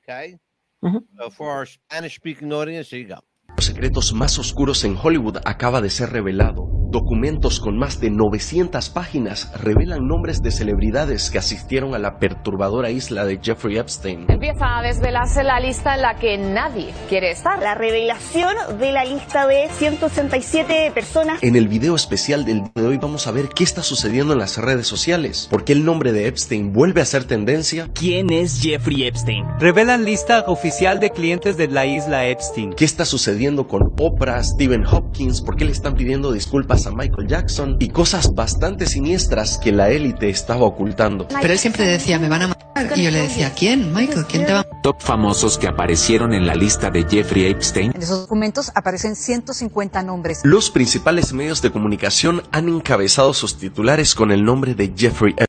Okay. 0.02 0.38
Mhm. 0.82 1.04
So 1.18 1.30
for 1.30 1.50
our 1.50 1.66
Spanish 1.66 2.16
speaking 2.16 2.52
audience, 2.52 2.90
here 2.90 3.00
you 3.00 3.08
go. 3.08 3.20
Los 3.56 3.66
secretos 3.66 4.12
más 4.12 4.38
oscuros 4.38 4.84
en 4.84 4.96
Hollywood 5.00 5.38
acaba 5.44 5.80
de 5.80 5.90
ser 5.90 6.10
revelado. 6.10 6.83
Documentos 6.94 7.58
con 7.58 7.76
más 7.76 7.98
de 7.98 8.08
900 8.08 8.88
páginas 8.90 9.50
revelan 9.60 10.06
nombres 10.06 10.42
de 10.42 10.52
celebridades 10.52 11.28
que 11.28 11.38
asistieron 11.38 11.92
a 11.92 11.98
la 11.98 12.20
perturbadora 12.20 12.90
isla 12.90 13.24
de 13.24 13.40
Jeffrey 13.42 13.78
Epstein. 13.78 14.26
Empieza 14.28 14.78
a 14.78 14.80
desvelarse 14.80 15.42
la 15.42 15.58
lista 15.58 15.96
en 15.96 16.02
la 16.02 16.14
que 16.14 16.38
nadie 16.38 16.94
quiere 17.08 17.32
estar. 17.32 17.58
La 17.58 17.74
revelación 17.74 18.54
de 18.78 18.92
la 18.92 19.04
lista 19.04 19.48
de 19.48 19.68
167 19.70 20.92
personas. 20.94 21.42
En 21.42 21.56
el 21.56 21.66
video 21.66 21.96
especial 21.96 22.44
del 22.44 22.62
día 22.62 22.70
de 22.76 22.86
hoy 22.86 22.98
vamos 22.98 23.26
a 23.26 23.32
ver 23.32 23.48
qué 23.48 23.64
está 23.64 23.82
sucediendo 23.82 24.32
en 24.32 24.38
las 24.38 24.58
redes 24.58 24.86
sociales, 24.86 25.48
por 25.50 25.64
qué 25.64 25.72
el 25.72 25.84
nombre 25.84 26.12
de 26.12 26.28
Epstein 26.28 26.72
vuelve 26.72 27.00
a 27.00 27.06
ser 27.06 27.24
tendencia, 27.24 27.88
¿Quién 27.92 28.30
es 28.30 28.60
Jeffrey 28.62 29.02
Epstein? 29.02 29.44
Revelan 29.58 30.04
lista 30.04 30.44
oficial 30.46 31.00
de 31.00 31.10
clientes 31.10 31.56
de 31.56 31.66
la 31.66 31.86
isla 31.86 32.28
Epstein. 32.28 32.72
qué 32.74 32.84
está 32.84 33.04
sucediendo 33.04 33.66
con 33.66 33.82
Oprah, 33.98 34.44
Stephen 34.44 34.86
Hopkins, 34.86 35.40
por 35.40 35.56
qué 35.56 35.64
le 35.64 35.72
están 35.72 35.96
pidiendo 35.96 36.30
disculpas 36.30 36.83
a 36.86 36.90
Michael 36.90 37.28
Jackson 37.28 37.76
y 37.80 37.88
cosas 37.88 38.34
bastante 38.34 38.86
siniestras 38.86 39.58
que 39.58 39.72
la 39.72 39.90
élite 39.90 40.28
estaba 40.28 40.64
ocultando. 40.64 41.28
Pero 41.28 41.52
él 41.52 41.58
siempre 41.58 41.86
decía, 41.86 42.18
me 42.18 42.28
van 42.28 42.42
a 42.42 42.48
matar. 42.48 42.64
Y 42.96 43.04
yo 43.04 43.10
le 43.10 43.20
decía, 43.20 43.52
¿quién, 43.56 43.92
Michael? 43.92 44.26
¿Quién 44.28 44.46
te 44.46 44.52
va 44.52 44.60
a 44.60 44.82
Top 44.82 45.00
famosos 45.00 45.56
que 45.58 45.68
aparecieron 45.68 46.34
en 46.34 46.46
la 46.46 46.54
lista 46.54 46.90
de 46.90 47.04
Jeffrey 47.04 47.46
Epstein. 47.46 47.92
En 47.94 48.02
esos 48.02 48.22
documentos 48.22 48.70
aparecen 48.74 49.16
150 49.16 50.02
nombres. 50.02 50.40
Los 50.44 50.70
principales 50.70 51.32
medios 51.32 51.62
de 51.62 51.70
comunicación 51.70 52.42
han 52.52 52.68
encabezado 52.68 53.32
sus 53.32 53.56
titulares 53.56 54.14
con 54.14 54.30
el 54.30 54.44
nombre 54.44 54.74
de 54.74 54.92
Jeffrey 54.94 55.34
Epstein. 55.38 55.46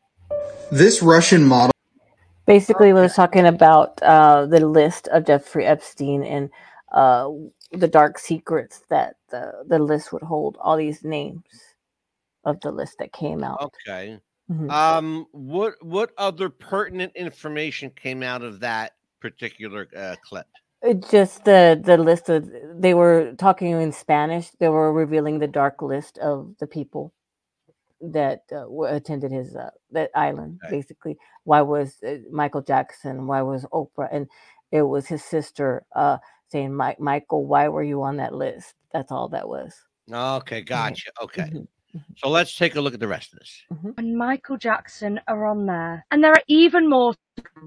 This 0.72 1.02
Russian 1.02 1.46
model. 1.46 1.72
Basically, 2.46 2.94
we 2.94 3.02
was 3.02 3.16
talking 3.16 3.46
about 3.46 4.00
uh, 4.04 4.46
the 4.48 4.66
list 4.66 5.08
of 5.12 5.26
Jeffrey 5.26 5.66
Epstein 5.66 6.24
and 6.24 6.52
uh, 6.94 7.28
the 7.72 7.88
dark 7.88 8.20
secrets 8.20 8.82
that 8.89 9.16
the, 9.30 9.63
the 9.68 9.80
list 9.80 10.13
would 10.13 10.24
hold. 10.24 10.57
All 10.61 10.78
these 10.78 11.03
names 11.03 11.43
of 12.43 12.59
the 12.61 12.72
list 12.72 12.97
that 12.99 13.11
came 13.11 13.43
out. 13.43 13.61
Okay. 13.88 14.20
Mhm. 14.49 14.70
Um, 14.70 15.26
what 15.32 15.74
what 15.84 16.11
other 16.18 16.49
pertinent 16.49 17.13
information 17.16 17.89
came 17.89 18.22
out 18.22 18.43
of 18.43 18.59
that 18.59 18.93
particular 19.20 19.88
uh, 19.97 20.16
clip? 20.24 20.45
Just 21.09 21.45
the 21.45 21.82
the 21.84 21.97
list 21.97 22.30
of 22.30 22.47
they 22.76 22.93
were 22.93 23.34
talking 23.39 23.72
in 23.72 23.91
Spanish. 23.91 24.51
They 24.51 24.70
were 24.70 24.93
revealing 24.93 25.39
the 25.39 25.47
dark 25.47 25.82
list 25.82 26.20
of 26.20 26.55
the 26.59 26.68
people 26.68 27.11
that 28.01 28.43
uh, 28.51 28.66
were, 28.68 28.89
attended 28.89 29.32
his 29.32 29.55
uh, 29.55 29.72
that 29.91 30.11
island. 30.13 30.59
Basically, 30.70 31.18
why 31.43 31.61
was 31.61 31.97
uh, 32.07 32.18
Michael 32.32 32.61
Jackson? 32.61 33.26
Why 33.26 33.41
was 33.41 33.66
Oprah? 33.74 34.09
And 34.11 34.28
it 34.72 34.84
was 34.84 35.07
his 35.07 35.24
sister 35.24 35.86
uh, 35.95 36.18
saying, 36.50 36.74
"Mike, 36.76 37.00
Michael, 37.00 37.46
why 37.46 37.68
were 37.70 37.84
you 37.84 38.02
on 38.04 38.18
that 38.18 38.34
list?" 38.34 38.74
That's 38.93 39.12
all 39.12 39.30
that 39.30 39.48
was. 39.48 39.74
Okay, 40.12 40.62
mm-hmm. 40.62 40.66
gotcha. 40.68 41.10
Okay, 41.22 41.43
Mhm. 41.43 41.68
so 42.18 42.30
let's 42.30 42.56
take 42.58 42.76
a 42.76 42.82
look 42.82 42.93
at 42.93 43.00
the 43.00 43.08
rest 43.08 43.34
of 43.34 43.39
this. 43.39 43.64
Mm-hmm. 43.72 43.89
and 43.98 44.18
Michael 44.18 44.58
Jackson 44.58 45.20
are 45.28 45.46
on 45.46 45.66
there. 45.66 46.06
And 46.12 46.24
there 46.24 46.32
are 46.34 46.43
even 46.48 46.89
more, 46.89 47.14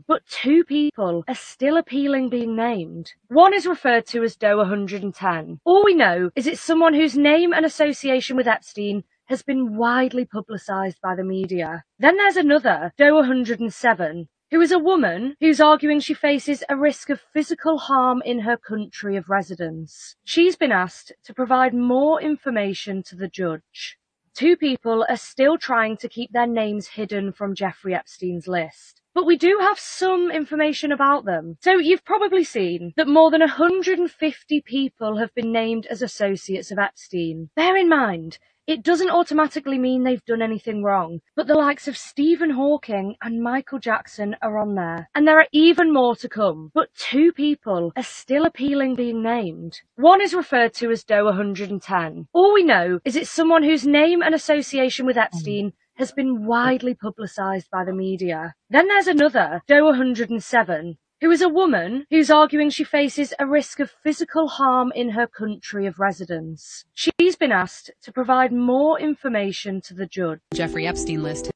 but 0.07 0.25
two 0.27 0.65
people 0.65 1.25
are 1.29 1.35
still 1.35 1.77
appealing 1.79 2.29
being 2.29 2.55
named. 2.55 3.13
One 3.29 3.55
is 3.55 3.67
referred 3.67 4.07
to 4.09 4.23
as 4.23 4.37
Doe 4.37 4.59
110. 4.59 5.61
All 5.65 5.83
we 5.85 5.95
know 5.95 6.31
is 6.37 6.47
it's 6.47 6.61
someone 6.61 6.95
whose 6.95 7.17
name 7.17 7.53
and 7.53 7.65
association 7.67 8.37
with 8.37 8.47
Epstein 8.47 9.03
has 9.27 9.43
been 9.43 9.77
widely 9.77 10.25
publicized 10.25 10.99
by 11.03 11.15
the 11.15 11.25
media. 11.25 11.85
Then 11.99 12.17
there's 12.17 12.37
another, 12.37 12.93
Doe 12.97 13.15
107, 13.17 14.29
who 14.51 14.61
is 14.61 14.73
a 14.73 14.79
woman 14.79 15.37
who's 15.41 15.61
arguing 15.61 16.01
she 16.01 16.15
faces 16.15 16.65
a 16.69 16.77
risk 16.77 17.11
of 17.11 17.21
physical 17.33 17.79
harm 17.79 18.23
in 18.25 18.41
her 18.41 18.57
country 18.57 19.17
of 19.17 19.29
residence. 19.29 20.17
She's 20.25 20.57
been 20.57 20.73
asked 20.73 21.13
to 21.25 21.35
provide 21.35 21.75
more 21.75 22.21
information 22.21 23.03
to 23.05 23.17
the 23.17 23.29
judge. 23.29 23.99
Two 24.35 24.57
people 24.57 25.05
are 25.09 25.17
still 25.17 25.59
trying 25.59 25.97
to 25.99 26.09
keep 26.09 26.33
their 26.33 26.47
names 26.47 26.87
hidden 26.87 27.33
from 27.33 27.55
Jeffrey 27.55 27.95
Epstein's 27.95 28.47
list. 28.47 29.03
But 29.13 29.27
we 29.27 29.37
do 29.37 29.59
have 29.61 29.79
some 29.81 30.31
information 30.31 30.93
about 30.93 31.25
them. 31.25 31.59
So 31.61 31.73
you've 31.73 32.05
probably 32.05 32.45
seen 32.45 32.93
that 32.97 33.09
more 33.09 33.33
than 33.33 33.41
150 33.41 34.61
people 34.61 35.17
have 35.17 35.35
been 35.35 35.51
named 35.51 35.87
as 35.87 36.03
associates 36.03 36.71
of 36.71 36.79
Epstein. 36.79 37.51
Bear 37.57 37.77
in 37.77 37.89
mind, 37.89 38.39
it 38.69 38.83
doesn't 38.83 39.09
automatically 39.09 39.79
mean 39.79 40.05
they've 40.05 40.25
done 40.27 40.43
anything 40.43 40.83
wrong, 40.83 41.21
but 41.35 41.47
the 41.47 41.55
likes 41.55 41.89
of 41.89 41.97
Stephen 41.97 42.51
Hawking 42.51 43.17
and 43.23 43.43
Michael 43.43 43.79
Jackson 43.79 44.37
are 44.43 44.59
on 44.59 44.75
there. 44.75 45.09
And 45.15 45.27
there 45.27 45.41
are 45.41 45.47
even 45.53 45.91
more 45.91 46.15
to 46.17 46.29
come, 46.29 46.71
but 46.75 46.95
two 46.95 47.33
people 47.33 47.93
are 47.97 48.03
still 48.03 48.45
appealing 48.45 48.95
being 48.95 49.23
named. 49.23 49.81
One 49.97 50.21
is 50.21 50.35
referred 50.35 50.75
to 50.75 50.91
as 50.91 51.03
Doe 51.03 51.25
110. 51.25 52.29
All 52.35 52.53
we 52.53 52.63
know 52.63 53.01
is 53.07 53.17
it's 53.17 53.31
someone 53.31 53.63
whose 53.63 53.87
name 53.87 54.21
and 54.21 54.35
association 54.35 55.07
with 55.07 55.17
Epstein 55.17 55.73
has 55.95 56.13
been 56.13 56.45
widely 56.45 56.95
publicized 56.95 57.71
by 57.73 57.85
the 57.87 57.95
media. 57.95 58.55
Then 58.69 58.87
there's 58.87 59.07
another, 59.07 59.63
Doe 59.67 59.87
107, 59.87 60.99
who 61.21 61.31
is 61.31 61.43
a 61.43 61.49
woman 61.49 62.07
who's 62.11 62.31
arguing 62.31 62.71
she 62.71 62.85
faces 62.85 63.35
a 63.39 63.47
risk 63.47 63.81
of 63.81 63.91
physical 63.91 64.49
harm 64.49 64.93
in 64.95 65.11
her 65.11 65.27
country 65.27 65.87
of 65.87 65.99
residence. 65.99 66.85
She's 66.95 67.37
been 67.37 67.53
asked 67.53 67.91
to 68.03 68.13
provide 68.13 68.53
more 68.53 69.01
information 69.01 69.81
to 69.83 69.95
the 69.95 70.07
judge. 70.07 70.41
Jeffrey 70.55 70.87
Epstein 70.87 71.23
list. 71.23 71.51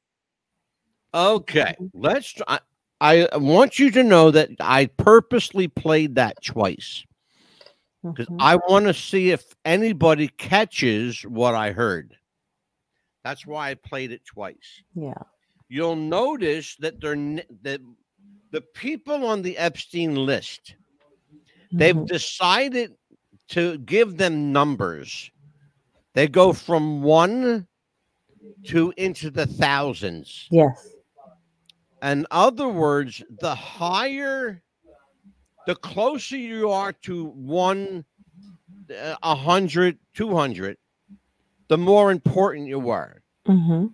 Okay, 1.13 1.75
let's. 1.93 2.33
Try, 2.33 2.59
I 2.99 3.27
want 3.33 3.79
you 3.79 3.91
to 3.91 4.03
know 4.03 4.31
that 4.31 4.49
I 4.61 4.85
purposely 4.85 5.67
played 5.67 6.15
that 6.15 6.41
twice 6.41 7.03
because 8.01 8.27
mm-hmm. 8.27 8.41
I 8.41 8.55
want 8.55 8.85
to 8.85 8.93
see 8.93 9.31
if 9.31 9.43
anybody 9.65 10.29
catches 10.29 11.21
what 11.23 11.53
I 11.53 11.71
heard. 11.71 12.15
That's 13.23 13.45
why 13.45 13.71
I 13.71 13.73
played 13.75 14.11
it 14.11 14.25
twice. 14.25 14.83
Yeah. 14.95 15.13
You'll 15.67 15.95
notice 15.95 16.75
that 16.77 17.01
they're 17.01 17.15
that 17.63 17.81
the 18.53 18.61
people 18.61 19.25
on 19.25 19.41
the 19.41 19.57
Epstein 19.57 20.15
list. 20.15 20.75
They've 21.71 22.05
decided 22.05 22.93
to 23.49 23.79
give 23.79 24.17
them 24.17 24.51
numbers. 24.53 25.31
They 26.13 26.27
go 26.27 26.53
from 26.53 27.01
one 27.01 27.67
to 28.65 28.93
into 28.95 29.31
the 29.31 29.47
thousands. 29.47 30.47
Yes. 30.51 30.87
In 32.03 32.27
other 32.29 32.67
words, 32.67 33.23
the 33.39 33.55
higher, 33.55 34.61
the 35.65 35.75
closer 35.75 36.37
you 36.37 36.69
are 36.69 36.93
to 37.07 37.25
one, 37.29 38.05
uh, 38.91 39.15
a 39.23 39.35
hundred, 39.35 39.97
two 40.13 40.35
hundred, 40.35 40.77
the 41.69 41.77
more 41.77 42.11
important 42.11 42.67
you 42.67 42.91
are. 42.91 43.23
Mm-hmm. 43.47 43.87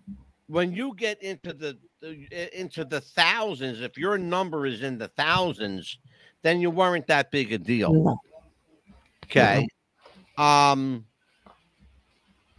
When 0.48 0.74
you 0.74 0.96
get 0.98 1.24
into 1.24 1.54
the 1.54 1.78
into 2.02 2.86
the 2.86 3.02
thousands, 3.02 3.82
if 3.82 3.98
your 3.98 4.18
number 4.18 4.66
is 4.66 4.84
in 4.84 4.98
the 4.98 5.10
thousands, 5.10 5.98
then 6.42 6.62
you 6.62 6.70
weren't 6.70 7.08
that 7.08 7.32
big 7.32 7.52
a 7.52 7.58
deal. 7.58 8.20
Okay. 9.26 9.68
Um, 10.38 11.06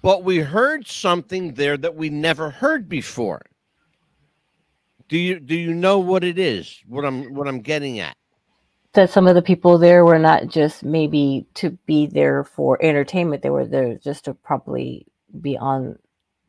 but 0.03 0.25
we 0.25 0.39
heard 0.39 0.87
something 0.87 1.55
there 1.55 1.77
that 1.77 1.95
we 1.95 2.11
never 2.11 2.51
heard 2.51 2.89
before. 2.89 3.43
Do 5.09 5.19
you 5.19 5.41
do 5.41 5.57
you 5.57 5.75
know 5.75 5.99
what 5.99 6.23
it 6.23 6.39
is? 6.39 6.79
What 6.87 7.05
I'm 7.05 7.35
what 7.35 7.49
I'm 7.49 7.61
getting 7.61 7.99
at? 7.99 8.17
That 8.93 9.11
some 9.11 9.27
of 9.27 9.35
the 9.35 9.43
people 9.43 9.79
there 9.79 10.05
were 10.05 10.19
not 10.19 10.49
just 10.49 10.85
maybe 10.85 11.47
to 11.55 11.71
be 11.87 12.07
there 12.07 12.45
for 12.45 12.83
entertainment; 12.83 13.43
they 13.43 13.51
were 13.51 13.67
there 13.67 13.97
just 13.97 14.27
to 14.27 14.35
probably 14.35 15.07
be 15.41 15.59
on 15.59 15.99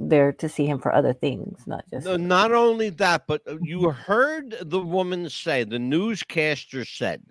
there 0.09 0.31
to 0.33 0.49
see 0.49 0.65
him 0.65 0.79
for 0.79 0.93
other 0.93 1.13
things, 1.13 1.61
not 1.67 1.83
just. 1.91 2.05
No, 2.05 2.17
not 2.17 2.51
only 2.51 2.89
that, 2.89 3.27
but 3.27 3.41
uh, 3.47 3.57
you 3.61 3.89
heard 3.91 4.55
the 4.61 4.79
woman 4.79 5.29
say, 5.29 5.63
the 5.63 5.79
newscaster 5.79 6.85
said 6.85 7.23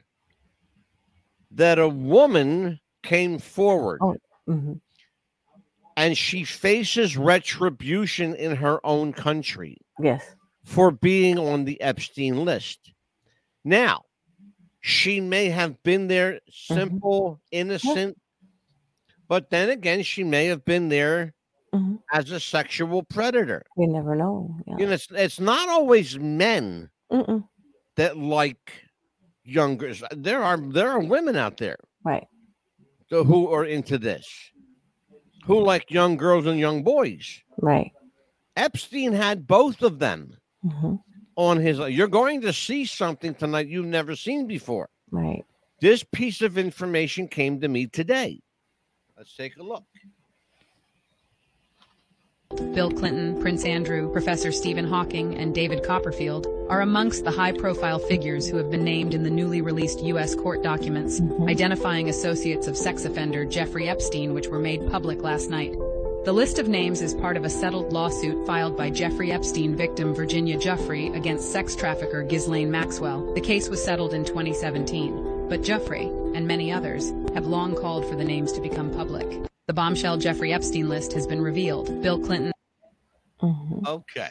that 1.52 1.78
a 1.78 1.88
woman 1.88 2.78
came 3.02 3.38
forward 3.38 4.00
Mhm. 4.48 4.80
and 5.96 6.16
she 6.16 6.44
faces 6.44 7.16
retribution 7.16 8.34
in 8.34 8.56
her 8.56 8.84
own 8.86 9.12
country. 9.12 9.78
Yes. 10.02 10.22
for 10.64 10.90
being 10.90 11.38
on 11.38 11.64
the 11.64 11.80
Epstein 11.80 12.44
list. 12.44 12.92
Now, 13.64 14.04
she 14.80 15.20
may 15.20 15.46
have 15.48 15.82
been 15.82 16.06
there 16.06 16.40
simple, 16.50 17.40
innocent, 17.50 18.18
but 19.26 19.50
then 19.50 19.70
again, 19.70 20.02
she 20.02 20.22
may 20.22 20.46
have 20.46 20.64
been 20.64 20.88
there 20.90 21.34
as 22.12 22.30
a 22.30 22.40
sexual 22.40 23.02
predator. 23.02 23.62
You 23.76 23.86
never 23.88 24.14
know. 24.16 24.56
Yeah. 24.66 24.76
You 24.78 24.86
know, 24.86 24.92
it's, 24.92 25.08
it's 25.10 25.40
not 25.40 25.68
always 25.68 26.18
men 26.18 26.90
Mm-mm. 27.12 27.44
that 27.96 28.16
like 28.16 28.72
younger. 29.44 29.92
There 30.12 30.42
are 30.42 30.56
there 30.58 30.90
are 30.90 31.00
women 31.00 31.36
out 31.36 31.56
there 31.56 31.76
Right. 32.04 32.26
so 33.08 33.24
who 33.24 33.48
are 33.52 33.64
into 33.64 33.98
this, 33.98 34.26
who 35.44 35.60
like 35.60 35.90
young 35.90 36.16
girls 36.16 36.46
and 36.46 36.58
young 36.58 36.82
boys. 36.82 37.40
Right. 37.60 37.92
Epstein 38.56 39.12
had 39.12 39.46
both 39.46 39.82
of 39.82 39.98
them 39.98 40.36
hmm 40.62 40.94
on 41.36 41.56
his. 41.56 41.78
You're 41.78 42.08
going 42.08 42.40
to 42.42 42.52
see 42.52 42.84
something 42.84 43.34
tonight 43.34 43.68
you've 43.68 43.86
never 43.86 44.14
seen 44.16 44.46
before. 44.46 44.88
Right. 45.10 45.44
This 45.80 46.04
piece 46.12 46.42
of 46.42 46.58
information 46.58 47.28
came 47.28 47.60
to 47.60 47.68
me 47.68 47.86
today. 47.86 48.40
Let's 49.16 49.34
take 49.34 49.56
a 49.56 49.62
look. 49.62 49.84
Bill 52.74 52.90
Clinton, 52.90 53.40
Prince 53.40 53.64
Andrew, 53.64 54.12
Professor 54.12 54.51
Stephen 54.51 54.84
Hawking, 54.84 55.36
and 55.36 55.55
David 55.55 55.84
Copperfield 55.84 56.46
are 56.68 56.80
amongst 56.80 57.24
the 57.24 57.30
high 57.30 57.53
profile 57.53 57.98
figures 57.98 58.48
who 58.48 58.57
have 58.57 58.70
been 58.70 58.84
named 58.84 59.14
in 59.14 59.22
the 59.22 59.30
newly 59.30 59.61
released 59.61 60.03
U.S. 60.03 60.34
court 60.34 60.62
documents 60.62 61.20
mm-hmm. 61.20 61.48
identifying 61.48 62.09
associates 62.09 62.66
of 62.66 62.76
sex 62.76 63.05
offender 63.05 63.44
Jeffrey 63.44 63.88
Epstein, 63.88 64.34
which 64.34 64.48
were 64.48 64.59
made 64.59 64.90
public 64.90 65.22
last 65.22 65.51
night. 65.51 65.72
The 66.24 66.32
list 66.32 66.59
of 66.59 66.68
names 66.68 67.03
is 67.03 67.14
part 67.14 67.36
of 67.36 67.44
a 67.44 67.51
settled 67.51 67.92
lawsuit 67.92 68.46
filed 68.46 68.76
by 68.76 68.90
Giuffre 68.90 69.30
Epstein 69.30 69.74
victim 69.74 70.12
Virginia 70.12 70.59
Giuffre 70.59 71.14
against 71.16 71.53
sex 71.53 71.74
trafficker 71.74 72.22
Ghislaine 72.22 72.70
Maxwell. 72.70 73.32
The 73.34 73.40
case 73.40 73.68
was 73.68 73.82
settled 73.82 74.12
in 74.12 74.24
2017, 74.24 75.48
but 75.48 75.62
Jeffrey, 75.62 76.07
and 76.34 76.46
many 76.46 76.70
others, 76.70 77.12
have 77.34 77.46
long 77.46 77.74
called 77.74 78.07
for 78.07 78.16
the 78.16 78.24
names 78.24 78.53
to 78.53 78.61
become 78.61 78.90
public. 78.90 79.49
The 79.70 79.74
bombshell 79.74 80.16
Jeffrey 80.16 80.52
Epstein 80.52 80.88
list 80.88 81.12
has 81.12 81.28
been 81.28 81.40
revealed. 81.40 82.02
Bill 82.02 82.18
Clinton. 82.18 82.50
Okay. 83.86 84.30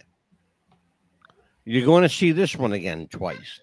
You're 1.63 1.85
going 1.85 2.03
to 2.03 2.09
see 2.09 2.33
this 2.33 2.57
one 2.57 2.73
again 2.73 3.07
twice. 3.07 3.61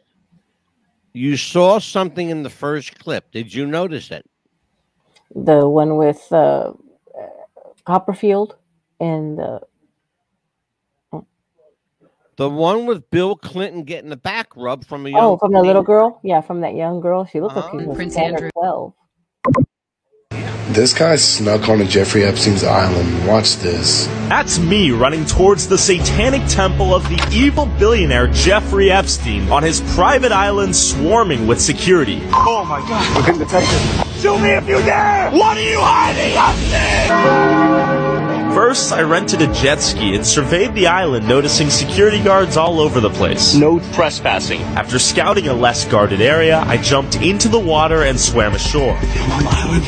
You 1.12 1.36
saw 1.36 1.78
something 1.78 2.30
in 2.30 2.42
the 2.42 2.48
first 2.48 2.98
clip. 2.98 3.30
Did 3.30 3.52
you 3.52 3.66
notice 3.66 4.10
it? 4.10 4.24
The 5.34 5.68
one 5.68 5.98
with 5.98 6.32
uh, 6.32 6.72
Copperfield 7.84 8.56
and 8.98 9.38
uh, 9.38 9.58
The 12.36 12.48
one 12.48 12.86
with 12.86 13.10
Bill 13.10 13.36
Clinton 13.36 13.84
getting 13.84 14.08
the 14.08 14.16
back 14.16 14.56
rub 14.56 14.86
from 14.86 15.04
a 15.04 15.10
young 15.10 15.20
oh, 15.20 15.36
from 15.36 15.52
the 15.52 15.60
little 15.60 15.82
girl. 15.82 16.20
Yeah, 16.24 16.40
from 16.40 16.62
that 16.62 16.74
young 16.74 17.00
girl. 17.00 17.26
She 17.26 17.42
looked 17.42 17.56
like 17.56 17.70
she 17.70 17.86
was 17.86 17.96
Prince 17.96 18.14
10 18.14 18.24
or 18.24 18.34
Andrew. 18.34 18.92
12. 20.76 20.76
This 20.76 20.92
guy 20.92 21.16
snuck 21.16 21.68
onto 21.68 21.84
Jeffrey 21.84 22.24
Epstein's 22.24 22.62
island. 22.62 23.26
Watch 23.26 23.56
this. 23.56 24.06
That's 24.28 24.58
me 24.58 24.90
running 24.90 25.24
towards 25.24 25.66
the 25.66 25.78
satanic 25.78 26.46
temple 26.48 26.94
of 26.94 27.02
the 27.08 27.18
evil 27.32 27.66
billionaire 27.78 28.28
Jeffrey 28.28 28.90
Epstein 28.90 29.50
on 29.50 29.62
his 29.62 29.80
private 29.94 30.32
island 30.32 30.76
swarming 30.76 31.46
with 31.46 31.60
security. 31.60 32.20
Oh 32.32 32.64
my 32.68 32.80
god, 32.80 33.16
we've 33.16 33.26
been 33.26 33.38
detected. 33.38 33.80
Shoot 34.20 34.38
me 34.38 34.50
if 34.50 34.68
you 34.68 34.76
dare! 34.82 35.30
What 35.30 35.56
are 35.56 35.62
you 35.62 35.80
hiding, 35.80 36.34
Epstein? 36.36 38.54
First, 38.54 38.92
I 38.92 39.02
rented 39.02 39.42
a 39.42 39.52
jet 39.52 39.82
ski 39.82 40.14
and 40.14 40.26
surveyed 40.26 40.74
the 40.74 40.86
island, 40.86 41.28
noticing 41.28 41.68
security 41.68 42.22
guards 42.22 42.56
all 42.56 42.80
over 42.80 43.00
the 43.00 43.10
place. 43.10 43.54
No 43.54 43.80
trespassing. 43.92 44.62
After 44.78 44.98
scouting 44.98 45.48
a 45.48 45.52
less 45.52 45.84
guarded 45.84 46.22
area, 46.22 46.60
I 46.60 46.78
jumped 46.78 47.16
into 47.16 47.48
the 47.48 47.58
water 47.58 48.04
and 48.04 48.18
swam 48.18 48.54
ashore. 48.54 48.94
On 48.94 49.00
the 49.00 49.50
island, 49.50 49.84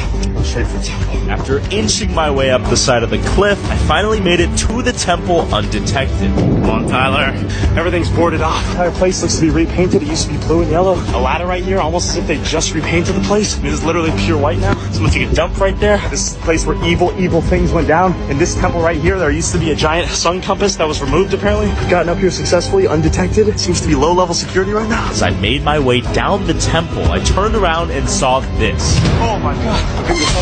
After 0.57 1.59
inching 1.71 2.15
my 2.15 2.31
way 2.31 2.51
up 2.51 2.63
the 2.63 2.77
side 2.77 3.03
of 3.03 3.11
the 3.11 3.19
cliff, 3.19 3.63
I 3.71 3.77
finally 3.77 4.21
made 4.21 4.41
it 4.41 4.57
to 4.59 4.83
the 4.83 4.93
temple 4.93 5.43
undetected. 5.55 6.35
Come 6.35 6.71
on, 6.71 6.89
Tyler. 6.89 7.33
Everything's 7.79 8.11
boarded 8.11 8.41
off. 8.41 8.65
The 8.65 8.71
entire 8.71 8.91
place 8.93 9.23
looks 9.23 9.37
to 9.37 9.43
be 9.43 9.51
repainted. 9.51 10.03
It 10.03 10.09
used 10.09 10.27
to 10.27 10.33
be 10.33 10.39
blue 10.47 10.63
and 10.63 10.71
yellow. 10.71 10.95
A 10.95 11.21
ladder 11.21 11.47
right 11.47 11.63
here, 11.63 11.79
almost 11.79 12.11
as 12.11 12.17
if 12.17 12.27
they 12.27 12.43
just 12.43 12.75
repainted 12.75 13.15
the 13.15 13.21
place. 13.21 13.59
I 13.59 13.63
mean, 13.63 13.73
it's 13.73 13.85
literally 13.85 14.11
pure 14.19 14.39
white 14.39 14.59
now. 14.59 14.75
Someone 14.91 15.13
took 15.13 15.23
a 15.23 15.35
dump 15.35 15.59
right 15.59 15.79
there. 15.79 15.99
This 16.09 16.29
is 16.29 16.37
the 16.37 16.43
place 16.43 16.65
where 16.65 16.83
evil, 16.85 17.15
evil 17.21 17.43
things 17.43 17.71
went 17.73 17.87
down. 17.87 18.15
In 18.31 18.39
this 18.39 18.55
temple 18.55 18.81
right 18.81 18.99
here, 18.99 19.19
there 19.19 19.31
used 19.31 19.53
to 19.53 19.59
be 19.59 19.71
a 19.71 19.77
giant 19.77 20.09
sun 20.09 20.41
compass 20.41 20.77
that 20.77 20.89
was 20.89 21.03
removed, 21.03 21.35
apparently. 21.35 21.69
Gotten 21.91 22.09
up 22.09 22.19
here 22.19 22.31
successfully, 22.31 22.89
undetected. 22.89 23.49
It 23.49 23.61
seems 23.61 23.81
to 23.83 23.87
be 23.87 23.95
low-level 23.95 24.35
security 24.35 24.73
right 24.73 24.89
now. 24.89 25.11
As 25.11 25.23
I 25.23 25.31
made 25.31 25.63
my 25.63 25.79
way 25.79 26.01
down 26.01 26.47
the 26.47 26.55
temple, 26.55 27.05
I 27.13 27.21
turned 27.21 27.55
around 27.55 27.91
and 27.91 28.09
saw 28.09 28.41
this. 28.59 28.99
Oh 29.21 29.39
my 29.43 29.55
god. 29.55 30.38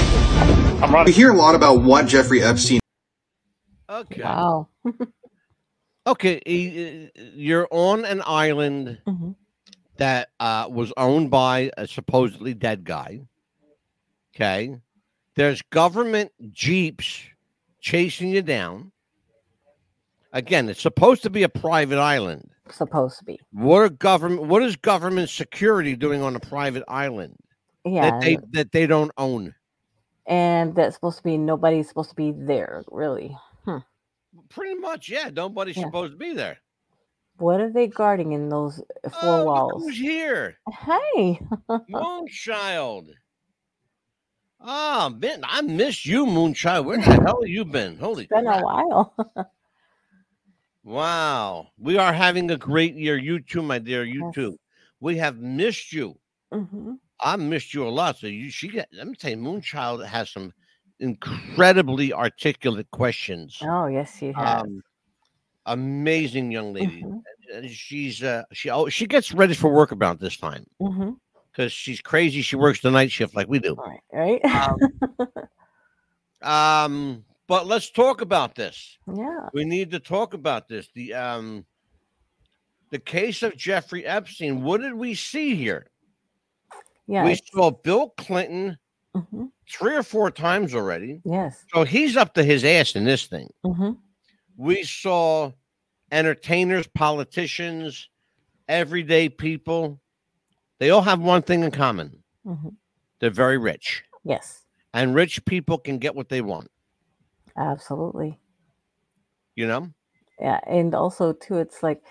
I'm 0.82 0.92
running. 0.92 1.07
We 1.07 1.12
hear 1.12 1.30
a 1.32 1.36
lot 1.36 1.55
about 1.55 1.82
what 1.82 2.07
Jeffrey 2.07 2.42
Epstein 2.42 2.80
Okay. 3.88 4.22
Wow. 4.22 4.68
Okay, 6.09 6.40
y- 6.47 7.11
y- 7.16 7.22
you're 7.34 7.66
on 7.72 8.05
an 8.05 8.22
island 8.24 9.01
Mhm. 9.09 9.34
that 9.97 10.28
uh, 10.38 10.68
was 10.70 10.92
owned 10.97 11.32
by 11.32 11.72
a 11.76 11.88
supposedly 11.88 12.55
dead 12.55 12.84
guy. 12.84 13.22
Okay, 14.32 14.76
there's 15.34 15.62
government 15.62 16.30
jeeps 16.53 17.18
chasing 17.80 18.28
you 18.28 18.40
down. 18.42 18.92
Again, 20.32 20.68
it's 20.68 20.80
supposed 20.80 21.24
to 21.24 21.30
be 21.30 21.42
a 21.42 21.49
private 21.49 21.99
island. 21.99 22.51
Supposed 22.70 23.18
to 23.18 23.24
be. 23.24 23.40
What 23.51 23.78
are 23.80 23.88
government? 23.88 24.47
What 24.47 24.62
is 24.62 24.76
government 24.76 25.28
security 25.28 25.97
doing 25.97 26.22
on 26.22 26.36
a 26.36 26.40
private 26.40 26.84
island 26.86 27.34
Yeah. 27.84 28.11
that 28.11 28.20
they 28.20 28.38
that 28.53 28.70
they 28.70 28.86
don't 28.86 29.11
own? 29.18 29.57
And 30.27 30.74
that's 30.74 30.95
supposed 30.97 31.18
to 31.18 31.24
be 31.24 31.39
nobody's 31.39 31.89
supposed 31.89 32.11
to 32.11 32.16
be 32.16 32.33
there, 32.33 32.85
really. 32.91 33.37
Hmm. 33.64 33.79
Pretty 34.49 34.74
much, 34.74 35.09
yeah. 35.09 35.31
Nobody's 35.33 35.77
Yeah. 35.77 35.85
supposed 35.85 36.12
to 36.12 36.18
be 36.18 36.35
there. 36.35 36.59
What 37.39 37.61
are 37.61 37.70
they 37.72 37.87
guarding 37.89 38.33
in 38.33 38.49
those 38.49 38.81
uh, 39.05 39.11
four 39.11 39.41
Oh, 39.41 39.45
walls? 39.45 39.83
who's 39.85 39.99
here? 39.99 40.59
Hey. 40.70 41.41
Moonchild. 41.91 43.11
Oh, 44.61 45.11
Ben, 45.11 45.43
I 45.45 45.61
miss 45.62 46.07
you, 46.07 46.27
Moonchild. 46.27 46.85
Where 46.87 46.99
the 46.99 47.05
hell 47.05 47.41
have 47.43 47.49
you 47.49 47.64
been? 47.64 47.97
Holy 47.99 48.24
It's 48.24 48.31
been 48.31 48.45
crap. 48.45 48.61
a 48.61 48.64
while. 48.64 49.14
Wow. 50.85 51.68
We 51.79 51.99
are 51.99 52.12
having 52.12 52.51
a 52.51 52.57
great 52.57 52.95
year. 52.95 53.16
You 53.16 53.41
too, 53.41 53.62
my 53.62 53.79
dear. 53.79 54.05
You 54.05 54.22
Yes. 54.22 54.35
too. 54.35 54.59
We 55.01 55.16
have 55.18 55.39
missed 55.39 55.93
you. 55.93 56.18
hmm 56.53 56.95
I 57.21 57.37
missed 57.37 57.73
you 57.75 57.87
a 57.87 57.91
lot. 57.91 58.19
So 58.19 58.27
you 58.27 58.51
she 58.51 58.69
got 58.69 58.87
let 58.93 59.07
me 59.07 59.14
tell 59.14 59.31
you, 59.31 59.37
Moonchild 59.37 60.07
has 60.07 60.31
some 60.31 60.53
incredibly 61.01 62.12
articulate 62.12 62.91
questions. 62.91 63.59
Oh, 63.62 63.87
yes, 63.87 64.21
you 64.23 64.33
have. 64.35 64.62
Um, 64.62 64.83
amazing 65.67 66.51
young 66.53 66.73
lady. 66.73 67.03
Mhm. 67.03 67.23
And 67.53 67.71
She's 67.71 68.23
uh 68.23 68.43
she 68.53 68.71
oh 68.71 68.89
she 68.89 69.07
gets 69.07 69.33
ready 69.33 69.55
for 69.55 69.73
work 69.73 69.93
about 69.93 70.21
this 70.21 70.37
time 70.37 70.64
because 71.53 71.73
she's 71.73 72.01
crazy. 72.01 72.43
She 72.43 72.57
works 72.57 72.81
the 72.81 72.91
night 72.91 73.11
shift 73.11 73.35
like 73.35 73.49
we 73.49 73.59
do. 73.59 73.77
Right. 73.77 74.01
Um, 76.43 77.25
but 77.47 77.67
let's 77.67 77.91
talk 77.91 78.21
about 78.21 78.55
this. 78.55 78.99
yeah. 79.14 79.49
We 79.53 79.64
need 79.64 79.91
to 79.93 80.01
talk 80.01 80.35
about 80.35 80.69
this. 80.69 80.89
The 80.95 81.14
um 81.14 81.64
the 82.91 82.99
case 82.99 83.43
of 83.43 83.57
Jeffrey 83.57 84.05
Epstein. 84.07 84.62
What 84.62 84.81
did 84.81 84.95
we 84.95 85.14
see 85.14 85.57
here? 85.57 85.89
Yeah. 87.07 87.25
we 87.25 87.39
saw 87.53 87.71
Bill 87.71 88.11
Clinton 88.17 88.79
mhm. 89.15 89.51
three 89.71 89.95
or 89.95 90.03
four 90.03 90.31
times 90.31 90.75
already. 90.75 91.21
Yes. 91.25 91.65
So 91.73 91.85
he's 91.85 92.17
up 92.17 92.35
to 92.35 92.43
his 92.43 92.65
ass 92.65 92.97
in 92.97 93.05
this 93.05 93.27
thing. 93.27 93.49
hmm 93.65 93.93
We 94.57 94.83
saw 94.83 95.53
entertainers, 96.11 96.87
politicians, 96.89 98.09
everyday 98.69 99.29
people. 99.29 100.01
They 100.79 100.91
all 100.91 101.03
have 101.03 101.21
one 101.21 101.43
thing 101.43 101.63
in 101.63 101.71
common. 101.71 102.23
hmm 102.45 102.69
They're 103.21 103.31
very 103.31 103.59
rich. 103.59 104.03
Yes. 104.25 104.63
And 104.93 105.15
rich 105.15 105.45
people 105.45 105.79
can 105.79 105.99
get 105.99 106.15
what 106.15 106.29
they 106.31 106.41
want, 106.41 106.71
Absolutely. 107.57 108.39
you 109.55 109.67
know? 109.67 109.91
Yeah, 110.41 110.59
and 110.67 110.95
also 110.95 111.33
too, 111.35 111.59
it's 111.59 111.83
like, 111.83 112.03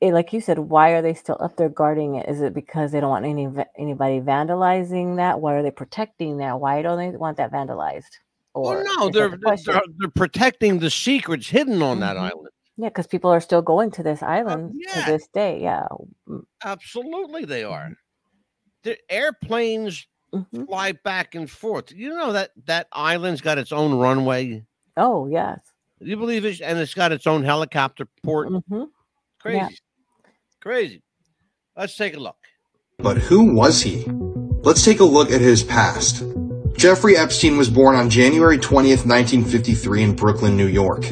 it, 0.00 0.12
like 0.12 0.32
you 0.32 0.40
said, 0.40 0.58
why 0.58 0.90
are 0.90 1.02
they 1.02 1.14
still 1.14 1.38
up 1.40 1.56
there 1.56 1.68
guarding 1.68 2.16
it? 2.16 2.28
Is 2.28 2.40
it 2.40 2.54
because 2.54 2.92
they 2.92 3.00
don't 3.00 3.10
want 3.10 3.24
any 3.24 3.48
anybody 3.78 4.20
vandalizing 4.20 5.16
that? 5.16 5.40
Why 5.40 5.54
are 5.54 5.62
they 5.62 5.70
protecting 5.70 6.38
that? 6.38 6.60
Why 6.60 6.82
don't 6.82 6.98
they 6.98 7.16
want 7.16 7.36
that 7.38 7.52
vandalized? 7.52 8.18
Well, 8.54 8.78
Or 8.78 8.84
no, 8.84 9.10
they're, 9.10 9.30
the 9.30 9.62
they're 9.64 9.82
they're 9.98 10.10
protecting 10.10 10.78
the 10.78 10.90
secrets 10.90 11.48
hidden 11.48 11.82
on 11.82 12.00
that 12.00 12.16
Mhm. 12.16 12.20
island. 12.20 12.48
Yeah, 12.78 12.88
because 12.88 13.06
people 13.06 13.30
are 13.30 13.40
still 13.40 13.62
going 13.62 13.90
to 13.92 14.02
this 14.02 14.22
island 14.22 14.72
yeah. 14.74 15.04
to 15.04 15.12
this 15.12 15.28
day. 15.28 15.60
Yeah. 15.62 15.86
Mm, 16.28 16.42
Absolutely, 16.62 17.46
they 17.46 17.64
are. 17.64 17.92
The 18.82 18.98
airplanes 19.10 20.06
mhm. 20.32 20.66
fly 20.66 20.92
back 20.92 21.34
and 21.34 21.50
forth. 21.50 21.90
You 21.92 22.10
know 22.10 22.32
that 22.32 22.50
that 22.66 22.88
island's 22.92 23.40
got 23.40 23.56
its 23.58 23.72
own 23.72 23.94
runway. 23.94 24.64
Oh 24.96 25.26
yes. 25.26 25.60
You 26.00 26.16
believe 26.18 26.44
it? 26.44 26.60
And 26.60 26.78
it's 26.78 26.92
got 26.94 27.12
its 27.12 27.26
own 27.26 27.42
helicopter 27.42 28.06
port. 28.22 28.48
hmm 28.48 28.84
Crazy. 29.38 29.58
Yeah. 29.58 29.68
Crazy. 30.66 31.00
Let's 31.76 31.96
take 31.96 32.16
a 32.16 32.18
look. 32.18 32.38
But 32.98 33.18
who 33.18 33.54
was 33.54 33.82
he? 33.82 34.04
Let's 34.64 34.84
take 34.84 34.98
a 34.98 35.04
look 35.04 35.30
at 35.30 35.40
his 35.40 35.62
past. 35.62 36.24
Jeffrey 36.76 37.16
Epstein 37.16 37.56
was 37.56 37.70
born 37.70 37.94
on 37.94 38.10
January 38.10 38.58
20th, 38.58 39.06
1953 39.06 40.02
in 40.02 40.16
Brooklyn, 40.16 40.56
New 40.56 40.66
York. 40.66 41.04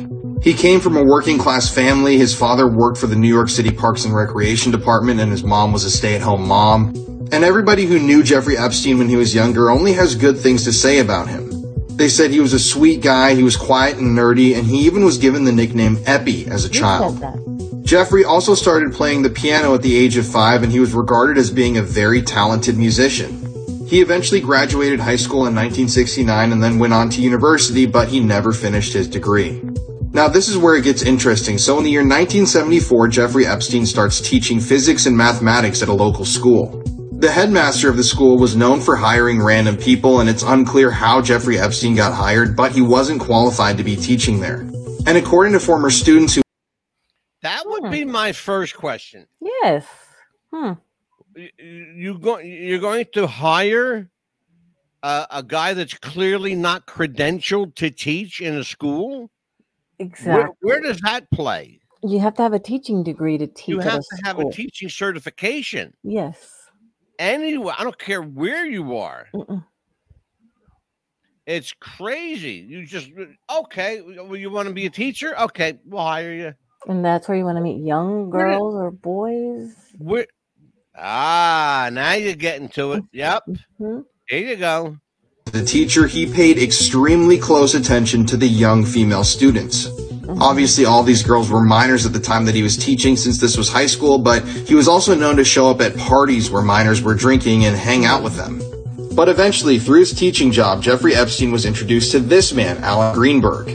He 0.42 0.54
came 0.54 0.80
from 0.80 0.96
a 0.96 1.04
working 1.04 1.38
class 1.38 1.72
family. 1.72 2.18
His 2.18 2.34
father 2.34 2.66
worked 2.68 2.98
for 2.98 3.06
the 3.06 3.14
New 3.14 3.28
York 3.28 3.48
City 3.48 3.70
Parks 3.70 4.04
and 4.04 4.12
Recreation 4.12 4.72
Department 4.72 5.20
and 5.20 5.30
his 5.30 5.44
mom 5.44 5.72
was 5.72 5.84
a 5.84 5.90
stay-at-home 5.90 6.48
mom. 6.48 6.88
And 7.30 7.44
everybody 7.44 7.86
who 7.86 8.00
knew 8.00 8.24
Jeffrey 8.24 8.58
Epstein 8.58 8.98
when 8.98 9.08
he 9.08 9.14
was 9.14 9.36
younger 9.36 9.70
only 9.70 9.92
has 9.92 10.16
good 10.16 10.36
things 10.36 10.64
to 10.64 10.72
say 10.72 10.98
about 10.98 11.28
him. 11.28 11.48
They 11.96 12.08
said 12.08 12.32
he 12.32 12.40
was 12.40 12.54
a 12.54 12.58
sweet 12.58 13.02
guy, 13.02 13.36
he 13.36 13.44
was 13.44 13.56
quiet 13.56 13.98
and 13.98 14.18
nerdy, 14.18 14.58
and 14.58 14.66
he 14.66 14.78
even 14.78 15.04
was 15.04 15.16
given 15.16 15.44
the 15.44 15.52
nickname 15.52 16.02
Epi 16.06 16.48
as 16.48 16.64
a 16.64 16.68
You 16.68 16.80
child. 16.80 17.53
Jeffrey 17.94 18.24
also 18.24 18.56
started 18.56 18.92
playing 18.92 19.22
the 19.22 19.30
piano 19.30 19.72
at 19.72 19.80
the 19.80 19.96
age 19.96 20.16
of 20.16 20.26
five, 20.26 20.64
and 20.64 20.72
he 20.72 20.80
was 20.80 20.94
regarded 20.94 21.38
as 21.38 21.48
being 21.48 21.76
a 21.76 21.82
very 21.82 22.20
talented 22.20 22.76
musician. 22.76 23.38
He 23.86 24.00
eventually 24.00 24.40
graduated 24.40 24.98
high 24.98 25.14
school 25.14 25.46
in 25.46 25.54
1969 25.54 26.50
and 26.50 26.60
then 26.60 26.80
went 26.80 26.92
on 26.92 27.08
to 27.10 27.22
university, 27.22 27.86
but 27.86 28.08
he 28.08 28.18
never 28.18 28.52
finished 28.52 28.94
his 28.94 29.06
degree. 29.06 29.62
Now, 30.10 30.26
this 30.26 30.48
is 30.48 30.58
where 30.58 30.74
it 30.74 30.82
gets 30.82 31.02
interesting. 31.02 31.56
So, 31.56 31.78
in 31.78 31.84
the 31.84 31.90
year 31.92 32.00
1974, 32.00 33.06
Jeffrey 33.06 33.46
Epstein 33.46 33.86
starts 33.86 34.20
teaching 34.20 34.58
physics 34.58 35.06
and 35.06 35.16
mathematics 35.16 35.80
at 35.80 35.88
a 35.88 35.92
local 35.92 36.24
school. 36.24 36.82
The 37.12 37.30
headmaster 37.30 37.88
of 37.88 37.96
the 37.96 38.02
school 38.02 38.38
was 38.38 38.56
known 38.56 38.80
for 38.80 38.96
hiring 38.96 39.40
random 39.40 39.76
people, 39.76 40.18
and 40.18 40.28
it's 40.28 40.42
unclear 40.42 40.90
how 40.90 41.22
Jeffrey 41.22 41.60
Epstein 41.60 41.94
got 41.94 42.12
hired, 42.12 42.56
but 42.56 42.72
he 42.72 42.82
wasn't 42.82 43.20
qualified 43.20 43.78
to 43.78 43.84
be 43.84 43.94
teaching 43.94 44.40
there. 44.40 44.62
And 45.06 45.16
according 45.16 45.52
to 45.52 45.60
former 45.60 45.90
students 45.90 46.34
who 46.34 46.43
would 47.84 47.92
be 47.92 48.04
my 48.04 48.32
first 48.32 48.76
question. 48.76 49.26
Yes. 49.40 49.84
Hmm. 50.52 50.72
You, 51.58 52.18
go, 52.18 52.38
you're 52.38 52.78
going 52.78 53.06
to 53.14 53.26
hire 53.26 54.08
a, 55.02 55.26
a 55.30 55.42
guy 55.42 55.74
that's 55.74 55.94
clearly 55.94 56.54
not 56.54 56.86
credentialed 56.86 57.74
to 57.76 57.90
teach 57.90 58.40
in 58.40 58.54
a 58.54 58.64
school? 58.64 59.30
Exactly. 59.98 60.32
Where, 60.60 60.80
where 60.80 60.80
does 60.80 61.00
that 61.00 61.30
play? 61.30 61.80
You 62.02 62.20
have 62.20 62.34
to 62.34 62.42
have 62.42 62.52
a 62.52 62.58
teaching 62.58 63.02
degree 63.02 63.38
to 63.38 63.46
teach 63.46 63.68
You 63.68 63.78
have 63.80 64.00
a 64.00 64.16
to 64.16 64.22
have 64.24 64.36
school. 64.36 64.50
a 64.50 64.52
teaching 64.52 64.88
certification. 64.88 65.94
Yes. 66.02 66.36
Anywhere, 67.18 67.74
I 67.78 67.84
don't 67.84 67.98
care 67.98 68.22
where 68.22 68.66
you 68.66 68.96
are. 68.96 69.26
Mm-mm. 69.34 69.64
It's 71.46 71.72
crazy. 71.78 72.64
You 72.68 72.86
just 72.86 73.10
okay. 73.54 74.00
well, 74.00 74.36
You 74.36 74.50
want 74.50 74.68
to 74.68 74.74
be 74.74 74.86
a 74.86 74.90
teacher? 74.90 75.38
Okay, 75.38 75.78
we'll 75.84 76.02
hire 76.02 76.32
you. 76.32 76.54
And 76.86 77.04
that's 77.04 77.28
where 77.28 77.36
you 77.36 77.44
want 77.44 77.56
to 77.56 77.62
meet 77.62 77.84
young 77.84 78.30
girls 78.30 78.74
or 78.74 78.90
boys. 78.90 79.74
Where? 79.98 80.26
Ah, 80.96 81.88
now 81.92 82.12
you're 82.14 82.34
getting 82.34 82.68
to 82.70 82.92
it. 82.92 83.04
Yep. 83.12 83.42
Mhm. 83.80 84.04
Here 84.28 84.48
you 84.48 84.56
go. 84.56 84.96
the 85.52 85.64
teacher, 85.64 86.06
he 86.08 86.26
paid 86.26 86.58
extremely 86.58 87.38
close 87.38 87.74
attention 87.74 88.26
to 88.26 88.36
the 88.36 88.46
young 88.48 88.84
female 88.84 89.22
students. 89.22 89.88
Obviously, 90.40 90.84
all 90.84 91.04
these 91.04 91.22
girls 91.22 91.48
were 91.48 91.62
minors 91.62 92.04
at 92.04 92.12
the 92.12 92.18
time 92.18 92.44
that 92.46 92.56
he 92.56 92.62
was 92.62 92.76
teaching 92.76 93.16
since 93.16 93.38
this 93.38 93.56
was 93.56 93.68
high 93.68 93.86
school, 93.86 94.18
but 94.18 94.42
he 94.44 94.74
was 94.74 94.88
also 94.88 95.14
known 95.14 95.36
to 95.36 95.44
show 95.44 95.70
up 95.70 95.80
at 95.80 95.96
parties 95.96 96.50
where 96.50 96.62
minors 96.62 97.02
were 97.02 97.14
drinking 97.14 97.66
and 97.66 97.76
hang 97.76 98.04
out 98.04 98.22
with 98.24 98.34
them. 98.36 98.60
But 99.14 99.28
eventually, 99.28 99.78
through 99.78 100.00
his 100.00 100.12
teaching 100.12 100.50
job, 100.50 100.82
Jeffrey 100.82 101.14
Epstein 101.14 101.52
was 101.52 101.64
introduced 101.66 102.10
to 102.12 102.18
this 102.20 102.52
man, 102.52 102.82
Alan 102.82 103.14
Greenberg. 103.14 103.68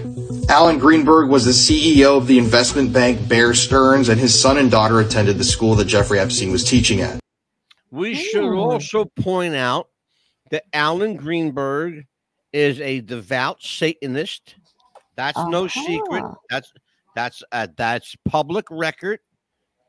Alan 0.49 0.79
Greenberg 0.79 1.29
was 1.29 1.45
the 1.45 1.51
CEO 1.51 2.17
of 2.17 2.25
the 2.25 2.39
investment 2.39 2.91
bank 2.91 3.29
Bear 3.29 3.53
Stearns, 3.53 4.09
and 4.09 4.19
his 4.19 4.39
son 4.39 4.57
and 4.57 4.71
daughter 4.71 4.99
attended 4.99 5.37
the 5.37 5.43
school 5.43 5.75
that 5.75 5.85
Jeffrey 5.85 6.19
Epstein 6.19 6.51
was 6.51 6.63
teaching 6.63 7.01
at. 7.01 7.19
We 7.91 8.15
should 8.15 8.51
also 8.55 9.05
point 9.05 9.53
out 9.53 9.89
that 10.49 10.63
Alan 10.73 11.17
Greenberg 11.17 12.05
is 12.51 12.81
a 12.81 13.01
devout 13.01 13.61
Satanist. 13.61 14.55
That's 15.15 15.37
no 15.37 15.67
secret. 15.67 16.23
Uh-huh. 16.23 16.33
That's 16.49 16.73
that's 17.15 17.43
uh, 17.51 17.67
that's 17.77 18.15
public 18.27 18.65
record. 18.71 19.19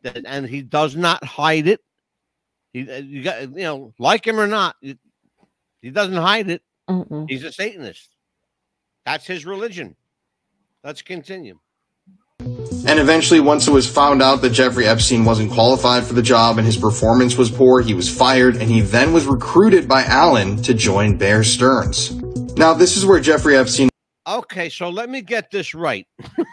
That 0.03 0.25
and 0.27 0.45
he 0.45 0.61
does 0.61 0.95
not 0.95 1.25
hide 1.25 1.69
it. 1.69 1.81
He 2.75 2.91
uh, 2.91 2.99
you 2.99 3.23
got 3.23 3.43
you 3.43 3.65
know 3.65 3.95
like 3.99 4.27
him 4.27 4.39
or 4.39 4.47
not, 4.47 4.77
he, 4.83 4.99
he 5.81 5.91
doesn't 5.91 6.17
hide 6.17 6.51
it. 6.51 6.63
Mm-mm. 6.89 7.31
He's 7.31 7.45
a 7.45 7.53
Satanist. 7.53 8.11
That's 9.07 9.27
his 9.27 9.47
religion. 9.47 9.97
Let's 10.83 11.03
continue. 11.03 11.59
And 12.41 12.99
eventually, 12.99 13.41
once 13.41 13.69
it 13.69 13.73
was 13.73 13.89
found 13.89 14.23
out 14.23 14.41
that 14.41 14.51
Jeffrey 14.51 14.87
Epstein 14.87 15.27
wasn't 15.27 15.53
qualified 15.53 16.05
for 16.05 16.15
the 16.15 16.23
job 16.23 16.57
and 16.57 16.67
his 16.67 16.77
performance 16.77 17.37
was 17.37 17.51
poor, 17.51 17.83
he 17.83 17.93
was 17.93 18.09
fired, 18.09 18.57
and 18.57 18.71
he 18.71 18.81
then 18.81 19.13
was 19.13 19.27
recruited 19.27 19.87
by 19.87 20.05
Alan 20.05 20.57
to 20.63 20.73
join 20.73 21.19
Bear 21.19 21.45
Stearns. 21.45 22.15
Now, 22.57 22.73
this 22.73 22.97
is 22.97 23.05
where 23.05 23.21
Jeffrey 23.21 23.57
Epstein 23.57 23.91
Okay, 24.27 24.69
so 24.69 24.89
let 24.89 25.11
me 25.11 25.23
get 25.23 25.51
this 25.51 25.75
right. 25.75 26.07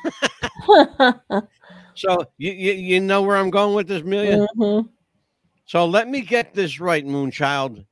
so 1.95 2.25
you, 2.37 2.51
you 2.51 2.71
you 2.73 2.99
know 2.99 3.21
where 3.21 3.37
I'm 3.37 3.49
going 3.49 3.75
with 3.75 3.87
this, 3.87 4.01
Amelia? 4.01 4.47
Mhm. 4.57 4.89
So 5.65 5.85
let 5.85 6.07
me 6.07 6.21
get 6.21 6.53
this 6.53 6.79
right, 6.79 7.05
Moonchild. 7.05 7.85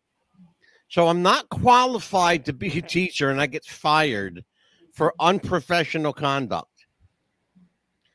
So 0.89 1.07
I'm 1.07 1.21
not 1.21 1.49
qualified 1.49 2.45
to 2.45 2.53
be 2.53 2.79
a 2.79 2.81
teacher 2.81 3.29
and 3.29 3.41
I 3.41 3.47
get 3.47 3.65
fired 3.65 4.43
for 4.95 5.13
unprofessional 5.19 6.13
conduct. 6.13 6.87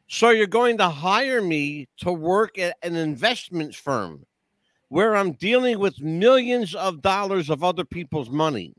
So 0.09 0.31
you're 0.31 0.49
going 0.49 0.79
to 0.79 0.89
hire 0.89 1.41
me 1.41 1.89
to 1.99 2.13
work 2.13 2.59
at 2.59 2.77
an 2.83 2.97
investment 2.97 3.77
firm 3.77 4.27
where 4.89 5.15
I'm 5.15 5.33
dealing 5.33 5.79
with 5.79 6.01
millions 6.01 6.75
of 6.75 7.01
dollars 7.01 7.49
of 7.49 7.63
other 7.63 7.85
people's 7.85 8.29
money. 8.29 8.75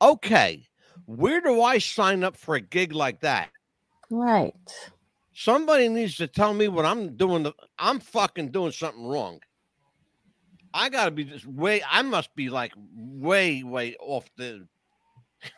Okay, 0.00 0.68
where 1.06 1.40
do 1.40 1.62
I 1.62 1.78
sign 1.78 2.22
up 2.22 2.36
for 2.36 2.54
a 2.54 2.60
gig 2.60 2.92
like 2.92 3.20
that? 3.22 3.50
Right. 4.08 4.54
Somebody 5.34 5.88
needs 5.88 6.16
to 6.18 6.28
tell 6.28 6.54
me 6.54 6.68
what 6.68 6.86
I'm 6.86 7.16
doing. 7.16 7.42
The, 7.42 7.52
I'm 7.78 7.98
fucking 7.98 8.52
doing 8.52 8.72
something 8.72 9.04
wrong. 9.04 9.40
I 10.72 10.90
gotta 10.90 11.10
be 11.10 11.24
just 11.24 11.46
way. 11.46 11.82
I 11.90 12.02
must 12.02 12.34
be 12.36 12.50
like 12.50 12.72
way, 12.94 13.62
way 13.62 13.96
off 13.98 14.28
the. 14.36 14.66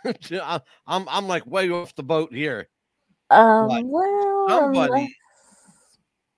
I'm 0.31 0.61
I'm 1.09 1.27
like 1.27 1.47
way 1.47 1.71
off 1.71 1.95
the 1.95 2.03
boat 2.03 2.33
here. 2.33 2.69
Um, 3.31 3.69
well, 3.91 4.47
Somebody, 4.49 5.15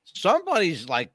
somebody's 0.04 0.88
like 0.88 1.12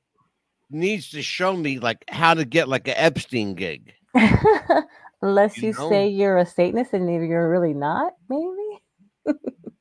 needs 0.69 1.09
to 1.11 1.21
show 1.21 1.55
me 1.55 1.79
like 1.79 2.03
how 2.09 2.33
to 2.33 2.45
get 2.45 2.67
like 2.69 2.87
an 2.87 2.95
Epstein 2.97 3.55
gig. 3.55 3.93
unless 5.21 5.57
You 5.57 5.69
you, 5.69 5.73
know? 5.73 5.89
say 5.89 6.07
you're 6.07 6.37
a 6.37 6.45
Satanist 6.45 6.93
and 6.93 7.09
you're 7.27 7.49
really 7.49 7.73
not, 7.73 8.13
maybe. 8.29 9.35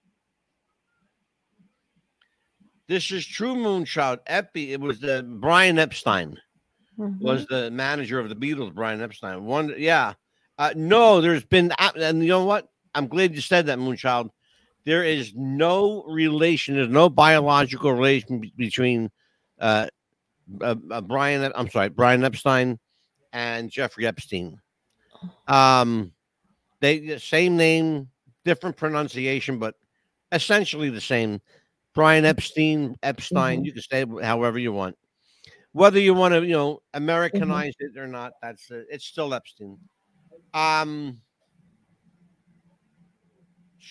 This 2.86 3.10
is 3.10 3.26
true, 3.26 3.54
Moonshot. 3.54 4.18
Epi. 4.26 4.72
It 4.72 4.80
was 4.80 5.00
the 5.00 5.22
Brian 5.40 5.78
Epstein. 5.78 6.38
Mhm. 6.98 7.18
was 7.20 7.46
the 7.46 7.70
manager 7.70 8.20
of 8.20 8.28
the 8.28 8.36
Beatles, 8.36 8.72
Brian 8.74 9.00
Epstein. 9.00 9.44
One, 9.44 9.74
yeah. 9.78 10.12
Uh, 10.58 10.72
no, 10.76 11.20
there's 11.20 11.44
been, 11.44 11.72
and 11.96 12.22
you 12.22 12.28
know 12.28 12.44
what? 12.44 12.68
I'm 12.94 13.08
glad 13.08 13.34
you 13.34 13.40
said 13.40 13.66
that, 13.66 13.78
Moonchild. 13.78 14.30
There 14.84 15.02
is 15.02 15.32
no 15.34 16.04
relation. 16.04 16.74
There's 16.74 16.88
no 16.88 17.08
biological 17.08 17.92
relation 17.92 18.38
be- 18.38 18.52
between 18.56 19.10
uh, 19.58 19.88
uh, 20.60 20.76
uh, 20.90 21.00
Brian. 21.00 21.50
I'm 21.54 21.68
sorry, 21.70 21.88
Brian 21.88 22.24
Epstein 22.24 22.78
and 23.32 23.70
Jeffrey 23.70 24.06
Epstein. 24.06 24.60
Um, 25.48 26.12
they 26.80 27.18
same 27.18 27.56
name, 27.56 28.08
different 28.44 28.76
pronunciation, 28.76 29.58
but 29.58 29.74
essentially 30.32 30.90
the 30.90 31.00
same. 31.00 31.40
Brian 31.94 32.24
Epstein, 32.24 32.96
Epstein. 33.02 33.62
Mhm. 33.62 33.64
You 33.66 33.72
can 33.72 33.82
say 33.82 34.02
it 34.02 34.24
however 34.24 34.58
you 34.58 34.72
want 34.72 34.96
whether 35.72 35.98
you 35.98 36.14
want 36.14 36.32
to, 36.32 36.42
you 36.44 36.52
know, 36.52 36.80
Americanize 36.94 37.74
it 37.80 37.98
or 37.98 38.06
not, 38.06 38.32
that's 38.40 38.70
uh, 38.70 38.82
it's 38.88 39.04
still 39.06 39.34
Epstein. 39.34 39.76
Um. 40.54 41.20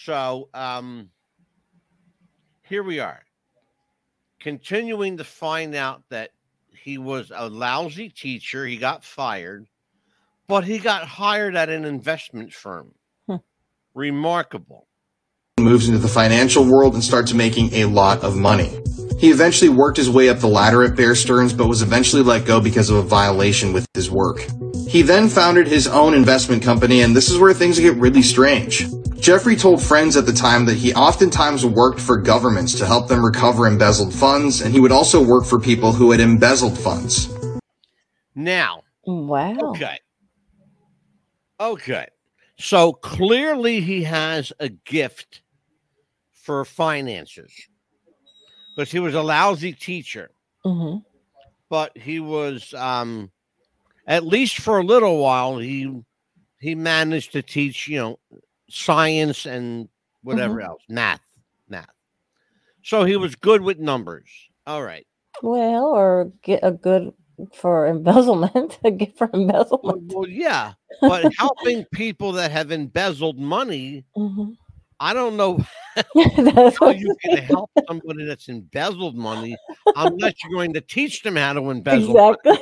So, 0.05 0.49
um, 0.53 1.11
here 2.64 2.84
we 2.84 2.99
are, 2.99 3.22
continuing 4.41 5.18
to 5.18 5.24
find 5.24 5.76
out 5.76 6.03
that 6.09 6.32
he 6.84 6.97
was 6.97 7.32
a 7.34 7.47
lousy 7.47 8.09
teacher. 8.09 8.66
He 8.66 8.76
got 8.76 9.05
fired, 9.05 9.68
but 10.47 10.66
he 10.66 10.80
got 10.80 11.07
hired 11.07 11.55
at 11.55 11.70
an 11.70 11.86
investment 11.86 12.51
firm. 12.51 12.95
Hmm. 13.28 13.38
Remarkable. 13.93 14.88
moves 15.57 15.88
into 15.88 15.99
the 15.99 16.09
financial 16.09 16.66
world 16.66 16.93
and 16.95 17.03
starts 17.03 17.34
making 17.34 17.74
a 17.74 17.86
lot 17.86 18.24
of 18.24 18.36
money. 18.36 18.78
He 19.24 19.32
eventually 19.32 19.69
worked 19.69 19.95
his 19.95 20.09
way 20.09 20.28
up 20.28 20.39
the 20.39 20.49
ladder 20.49 20.84
at 20.84 20.97
Bear 20.97 21.15
Stearns, 21.15 21.53
but 21.53 21.69
was 21.69 21.82
eventually 21.82 22.21
let 22.21 22.45
go 22.45 22.59
because 22.59 22.89
of 22.89 22.97
a 22.97 23.01
violation 23.01 23.71
with 23.71 23.88
his 23.93 24.11
work. 24.11 24.45
He 24.89 25.01
then 25.01 25.30
founded 25.30 25.65
his 25.65 25.88
own 25.88 26.13
investment 26.13 26.61
company, 26.61 26.99
and 26.99 27.15
this 27.15 27.32
is 27.32 27.39
where 27.39 27.53
things 27.53 27.80
get 27.80 27.95
really 27.95 28.21
strange. 28.21 28.86
Jeffrey 29.21 29.55
told 29.55 29.82
friends 29.82 30.17
at 30.17 30.26
the 30.26 30.34
time 30.34 30.65
that 30.65 30.76
he 30.76 30.93
oftentimes 30.93 31.65
worked 31.65 32.01
for 32.01 32.17
governments 32.17 32.78
to 32.80 32.86
help 32.86 33.07
them 33.07 33.24
recover 33.24 33.65
embezzled 33.65 34.13
funds, 34.13 34.59
and 34.59 34.74
he 34.74 34.82
would 34.82 34.91
also 34.91 35.24
work 35.24 35.45
for 35.45 35.57
people 35.57 35.93
who 35.93 36.11
had 36.11 36.19
embezzled 36.19 36.78
funds. 36.78 37.30
Now, 38.36 38.84
Wow. 39.05 39.55
okay. 39.69 39.99
Okay. 41.61 42.07
So 42.59 42.91
clearly 42.91 43.80
he 43.80 44.03
has 44.03 44.51
a 44.59 44.67
gift 44.67 45.43
for 46.34 46.65
finances 46.65 47.53
because 48.76 48.91
he 48.91 48.99
was 48.99 49.15
a 49.15 49.21
lousy 49.24 49.74
teacher, 49.74 50.32
hmm 50.63 50.97
but 51.69 51.95
he 51.97 52.19
was, 52.19 52.74
um, 52.74 53.32
at 54.07 54.26
least 54.26 54.59
for 54.61 54.80
a 54.80 54.84
little 54.84 55.17
while, 55.19 55.57
he 55.57 55.91
he 56.59 56.76
managed 56.76 57.32
to 57.34 57.41
teach, 57.41 57.88
you 57.88 57.97
know, 57.99 58.19
science 58.69 59.45
and 59.45 59.89
whatever 60.24 60.59
Mhm. 60.59 60.63
else, 60.63 60.82
math, 60.89 61.21
math. 61.69 61.89
So 62.84 63.03
he 63.05 63.15
was 63.17 63.36
good 63.36 63.61
with 63.61 63.80
numbers. 63.80 64.30
All 64.67 64.84
right. 64.84 65.05
Well, 65.41 65.86
or 65.88 66.32
get 66.43 66.61
a 66.63 66.71
good 66.71 67.13
for 67.53 67.88
embezzlement, 67.88 68.80
a 68.84 68.91
gift 68.91 69.17
for 69.17 69.30
embezzlement. 69.34 70.13
Well, 70.13 70.28
yeah, 70.28 70.74
but 71.01 71.30
helping 71.38 71.86
people 71.91 72.32
that 72.34 72.51
have 72.51 72.71
embezzled 72.71 73.38
money, 73.39 74.05
Mhm. 74.15 74.57
I 75.00 75.14
don't 75.14 75.38
know 75.38 75.58
how 76.80 76.89
you 76.89 77.16
can 77.24 77.38
help 77.38 77.70
somebody 77.88 78.26
that's 78.26 78.48
embezzled 78.50 79.16
money 79.16 79.56
unless 79.96 80.34
you're 80.44 80.54
going 80.54 80.74
to 80.74 80.82
teach 80.82 81.22
them 81.24 81.36
how 81.36 81.54
to 81.54 81.70
embezzle. 81.70 82.12
exactly. 82.18 82.58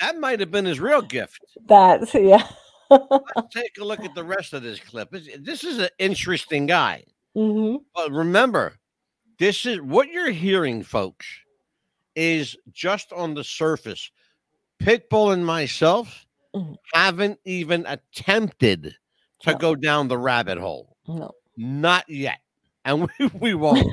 That 0.00 0.18
might 0.18 0.38
have 0.40 0.50
been 0.50 0.64
his 0.64 0.78
real 0.78 1.02
gift. 1.02 1.40
That's 1.66 2.14
yeah. 2.14 2.46
Let's 2.90 3.52
take 3.54 3.76
a 3.80 3.84
look 3.84 4.00
at 4.04 4.14
the 4.14 4.24
rest 4.24 4.52
of 4.52 4.62
this 4.62 4.78
clip. 4.80 5.10
This- 5.10 5.64
is 5.64 5.78
an 5.78 5.88
interesting 5.98 6.66
guy. 6.66 7.04
hmm 7.34 7.76
But 7.94 8.12
remember, 8.12 8.74
this 9.38 9.66
is 9.66 9.80
what 9.80 10.08
you're 10.08 10.30
hearing, 10.30 10.82
folks, 10.84 11.26
is 12.14 12.56
just 12.72 13.12
on 13.12 13.34
the 13.34 13.44
surface. 13.44 14.10
Pitbull 14.82 15.32
and 15.32 15.44
myself 15.44 16.24
Mhm. 16.54 16.76
haven't 16.94 17.38
even 17.44 17.84
attempted 17.86 18.94
to 19.40 19.54
go 19.54 19.74
down 19.74 20.08
the 20.08 20.18
rabbit 20.18 20.58
hole. 20.58 20.96
No. 21.06 21.32
Not 21.56 22.08
yet. 22.08 22.38
And 22.84 23.08
we, 23.18 23.26
we 23.34 23.54
won't. 23.54 23.86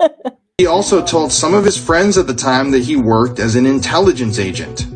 He 0.58 0.66
also 0.66 1.04
told 1.04 1.32
some 1.32 1.52
of 1.52 1.64
his 1.64 1.76
friends 1.76 2.16
at 2.16 2.28
the 2.28 2.34
time 2.34 2.70
that 2.70 2.84
he 2.84 2.94
worked 2.94 3.40
as 3.40 3.56
an 3.56 3.66
intelligence 3.66 4.38
agent. 4.38 4.86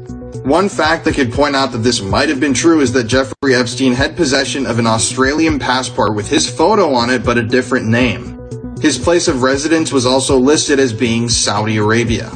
One 0.46 0.68
fact 0.68 1.04
that 1.04 1.16
could 1.16 1.32
point 1.32 1.56
out 1.56 1.72
that 1.72 1.78
this 1.78 2.00
might 2.00 2.28
have 2.28 2.38
been 2.38 2.54
true 2.54 2.80
is 2.80 2.92
that 2.92 3.08
Jeffrey 3.08 3.56
Epstein 3.56 3.92
had 3.92 4.16
possession 4.16 4.66
of 4.66 4.78
an 4.78 4.86
Australian 4.86 5.58
passport 5.58 6.14
with 6.14 6.28
his 6.28 6.48
photo 6.48 6.94
on 6.94 7.10
it 7.10 7.24
but 7.24 7.38
a 7.38 7.42
different 7.42 7.88
name. 7.88 8.38
His 8.80 9.00
place 9.00 9.26
of 9.26 9.42
residence 9.42 9.92
was 9.92 10.06
also 10.06 10.38
listed 10.38 10.78
as 10.78 10.92
being 10.92 11.28
Saudi 11.28 11.78
Arabia. 11.78 12.30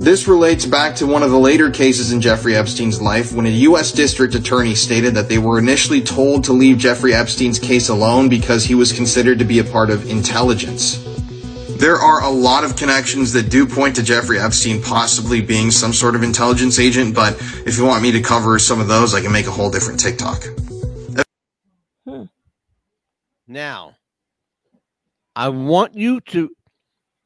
This 0.00 0.26
relates 0.26 0.64
back 0.64 0.96
to 0.96 1.06
one 1.06 1.22
of 1.22 1.30
the 1.30 1.38
later 1.38 1.70
cases 1.70 2.10
in 2.10 2.22
Jeffrey 2.22 2.56
Epstein's 2.56 3.02
life 3.02 3.34
when 3.34 3.44
a 3.44 3.50
U.S. 3.68 3.92
district 3.92 4.34
attorney 4.34 4.74
stated 4.74 5.12
that 5.14 5.28
they 5.28 5.36
were 5.36 5.58
initially 5.58 6.00
told 6.00 6.42
to 6.44 6.54
leave 6.54 6.78
Jeffrey 6.78 7.12
Epstein's 7.12 7.58
case 7.58 7.90
alone 7.90 8.30
because 8.30 8.64
he 8.64 8.74
was 8.74 8.94
considered 8.94 9.38
to 9.40 9.44
be 9.44 9.58
a 9.58 9.64
part 9.64 9.90
of 9.90 10.08
intelligence. 10.08 11.04
There 11.78 11.96
are 11.96 12.24
a 12.24 12.30
lot 12.30 12.64
of 12.64 12.76
connections 12.76 13.34
that 13.34 13.50
do 13.50 13.66
point 13.66 13.94
to 13.96 14.02
Jeffrey 14.02 14.38
Epstein 14.38 14.82
possibly 14.82 15.42
being 15.42 15.70
some 15.70 15.92
sort 15.92 16.14
of 16.14 16.22
intelligence 16.22 16.78
agent, 16.78 17.14
but 17.14 17.34
if 17.66 17.76
you 17.76 17.84
want 17.84 18.02
me 18.02 18.10
to 18.12 18.22
cover 18.22 18.58
some 18.58 18.80
of 18.80 18.88
those, 18.88 19.14
I 19.14 19.20
can 19.20 19.32
make 19.32 19.48
a 19.48 19.50
whole 19.50 19.70
different 19.70 20.00
TikTok. 20.00 20.42
Hmm. 22.08 22.22
Now, 23.46 23.96
I 25.36 25.50
want 25.50 25.94
you 25.94 26.22
to 26.22 26.56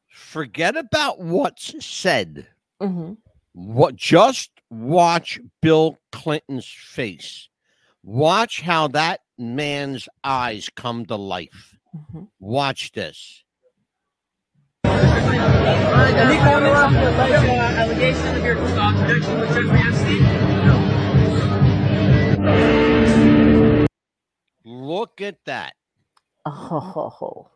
forget 0.09 0.77
about 0.77 1.21
what's 1.21 1.73
said. 1.87 2.49
Hmm 2.81 3.13
What 3.53 3.97
just 3.97 4.51
watch 4.71 5.41
Bill 5.63 5.99
Clinton's 6.13 6.67
face. 6.67 7.49
Watch 8.03 8.61
how 8.61 8.89
that 8.89 9.21
man's 9.39 10.09
eyes 10.23 10.69
come 10.75 11.07
to 11.07 11.17
life. 11.17 11.77
Watch 12.41 12.93
this. 12.93 13.45
Any 14.85 16.37
follow-up 16.39 16.91
alleged 16.91 17.49
allegation 17.79 18.37
of 18.37 18.45
your 18.45 18.57
connection 18.57 19.41
with 19.41 19.49
Jeffrey 19.55 19.81
Epstein? 19.81 20.23
Look 24.65 25.21
at 25.21 25.45
that. 25.47 25.75
Oh. 26.47 27.49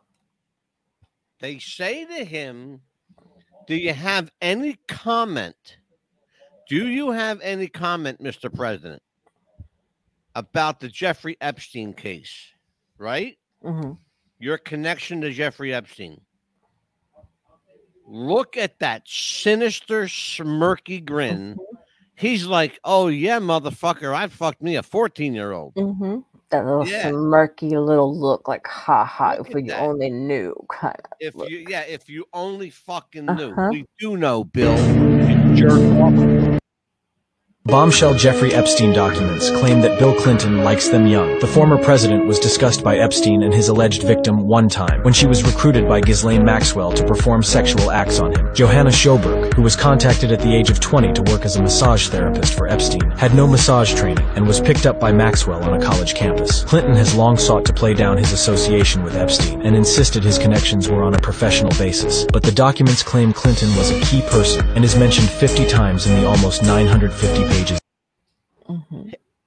They 1.41 1.59
say 1.59 2.05
to 2.05 2.25
him, 2.25 2.81
Do 3.69 3.77
you 3.77 3.93
have 3.93 4.31
any 4.41 4.79
comment? 4.89 5.77
Do 6.71 6.89
you 6.89 7.11
have 7.11 7.39
any 7.43 7.67
comment, 7.69 8.23
Mr. 8.23 8.53
President, 8.53 9.03
about 10.35 10.81
the 10.81 10.89
Jeffrey 10.89 11.37
Epstein 11.43 11.93
case? 11.93 12.35
Right? 12.97 13.37
hmm 13.63 13.93
Your 14.39 14.57
connection 14.57 15.21
to 15.21 15.31
Jeffrey 15.31 15.75
Epstein. 15.75 16.23
Look 18.07 18.57
at 18.57 18.79
that 18.79 19.03
sinister, 19.07 20.05
smirky 20.05 21.05
grin. 21.05 21.59
He's 22.17 22.47
like, 22.47 22.81
Oh, 22.85 23.09
yeah, 23.09 23.39
motherfucker, 23.39 24.15
I 24.15 24.29
fucked 24.29 24.63
me 24.63 24.77
a 24.77 24.83
14 24.83 25.35
year 25.35 25.53
old. 25.53 25.75
hmm 25.77 26.21
That 26.51 26.65
little 26.65 26.89
Yeah. 26.89 27.11
smirky 27.11 27.73
little 27.73 28.19
look, 28.19 28.49
like 28.49 28.67
ha 28.67 29.05
ha. 29.05 29.33
If 29.33 29.51
you 29.51 29.63
that. 29.67 29.81
only 29.81 30.09
knew, 30.09 30.55
kind 30.71 30.97
of. 31.05 31.11
If 31.21 31.35
look. 31.35 31.51
you, 31.51 31.67
yeah, 31.69 31.83
if 31.83 32.09
you 32.09 32.25
only 32.33 32.71
fucking 32.71 33.27
knew. 33.27 33.51
Uh-huh. 33.51 33.69
We 33.71 33.85
do 33.99 34.17
know, 34.17 34.45
Bill. 34.45 34.75
You 35.29 35.55
jerk 35.55 35.73
off. 35.73 36.48
Bombshell 37.69 38.15
Jeffrey 38.15 38.55
Epstein 38.55 38.95
documents 38.95 39.51
claim 39.51 39.83
that 39.83 39.99
Bill 39.99 40.15
Clinton 40.15 40.65
likes 40.65 40.89
them 40.89 41.07
young. 41.07 41.39
The 41.41 41.47
former 41.47 41.77
president 41.77 42.25
was 42.25 42.39
discussed 42.39 42.83
by 42.83 42.97
Epstein 42.97 43.43
and 43.43 43.53
his 43.53 43.69
alleged 43.69 44.05
victim 44.05 44.49
one 44.49 44.71
time 44.71 45.03
when 45.03 45.13
she 45.13 45.27
was 45.27 45.45
recruited 45.45 45.87
by 45.87 46.01
Ghislaine 46.01 46.47
Maxwell 46.47 46.93
to 46.93 47.05
perform 47.05 47.43
sexual 47.43 47.91
acts 47.91 48.21
on 48.21 48.35
him. 48.35 48.55
Johanna 48.55 48.89
Sjoberg, 48.89 49.53
who 49.53 49.61
was 49.61 49.77
contacted 49.77 50.33
at 50.33 50.41
the 50.41 50.55
age 50.55 50.71
of 50.71 50.81
20 50.81 51.13
to 51.13 51.23
work 51.25 51.45
as 51.45 51.57
a 51.57 51.63
massage 51.63 52.09
therapist 52.09 52.55
for 52.55 52.69
Epstein, 52.69 53.11
had 53.11 53.35
no 53.35 53.47
massage 53.47 53.95
training 53.95 54.27
and 54.35 54.47
was 54.47 54.61
picked 54.61 54.87
up 54.87 54.99
by 54.99 55.13
Maxwell 55.13 55.63
on 55.63 55.79
a 55.79 55.85
college 55.85 56.15
campus. 56.15 56.65
Clinton 56.65 56.95
has 56.95 57.15
long 57.15 57.37
sought 57.37 57.67
to 57.67 57.75
play 57.75 57.93
down 57.93 58.17
his 58.17 58.33
association 58.33 59.03
with 59.03 59.15
Epstein 59.15 59.61
and 59.61 59.77
insisted 59.77 60.25
his 60.25 60.39
connections 60.39 60.89
were 60.89 61.03
on 61.03 61.15
a 61.15 61.21
professional 61.21 61.73
basis. 61.73 62.25
But 62.33 62.45
the 62.45 62.51
documents 62.51 63.03
claim 63.03 63.35
Clinton 63.35 63.69
was 63.77 63.91
a 63.91 64.01
key 64.01 64.23
person 64.23 64.67
and 64.71 64.87
is 64.87 64.97
mentioned 64.97 65.29
50 65.29 65.67
times 65.67 66.07
in 66.07 66.19
the 66.19 66.27
almost 66.27 66.63
950 66.63 67.43
pages. 67.43 67.58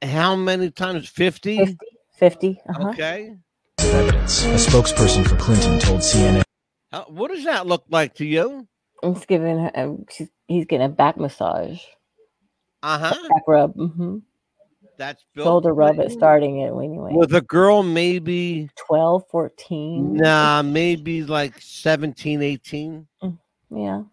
How 0.04 0.36
many 0.36 0.72
times? 0.72 1.08
50? 1.10 1.58
50. 1.58 1.78
50. 2.18 2.62
Uh-huh. 2.70 2.90
Okay. 2.90 3.36
of 3.80 3.86
evidence. 3.86 4.44
A 4.46 4.50
spokesperson 4.56 5.28
for 5.28 5.36
Clinton 5.38 5.80
told 5.80 6.02
CNN. 6.02 6.44
How, 6.92 7.04
what 7.06 7.32
does 7.32 7.44
that 7.46 7.68
look 7.68 7.86
like 7.90 8.16
to 8.16 8.26
you? 8.26 8.68
He's 9.04 9.26
giving 9.26 9.60
her, 9.60 9.72
um, 9.76 10.06
she's, 10.12 10.30
he's 10.48 10.66
getting 10.66 10.86
a 10.86 10.90
back 10.90 11.18
massage, 11.18 11.82
Uh 12.84 13.00
huh. 13.00 13.28
back 13.30 13.44
rub, 13.48 13.74
hmm 13.74 14.18
That's 14.98 15.26
Bill 15.34 15.46
shoulder 15.46 15.74
rub 15.74 16.00
at 16.00 16.12
starting 16.12 16.60
it 16.60 16.68
anyway. 16.68 17.12
With 17.14 17.34
a 17.34 17.42
girl, 17.42 17.82
maybe 17.82 18.70
12, 18.88 19.24
14. 19.32 20.14
Nah, 20.18 20.62
maybe 20.62 21.24
like 21.24 21.60
17, 21.60 22.44
18. 22.44 23.08
Yeah. 23.72 24.04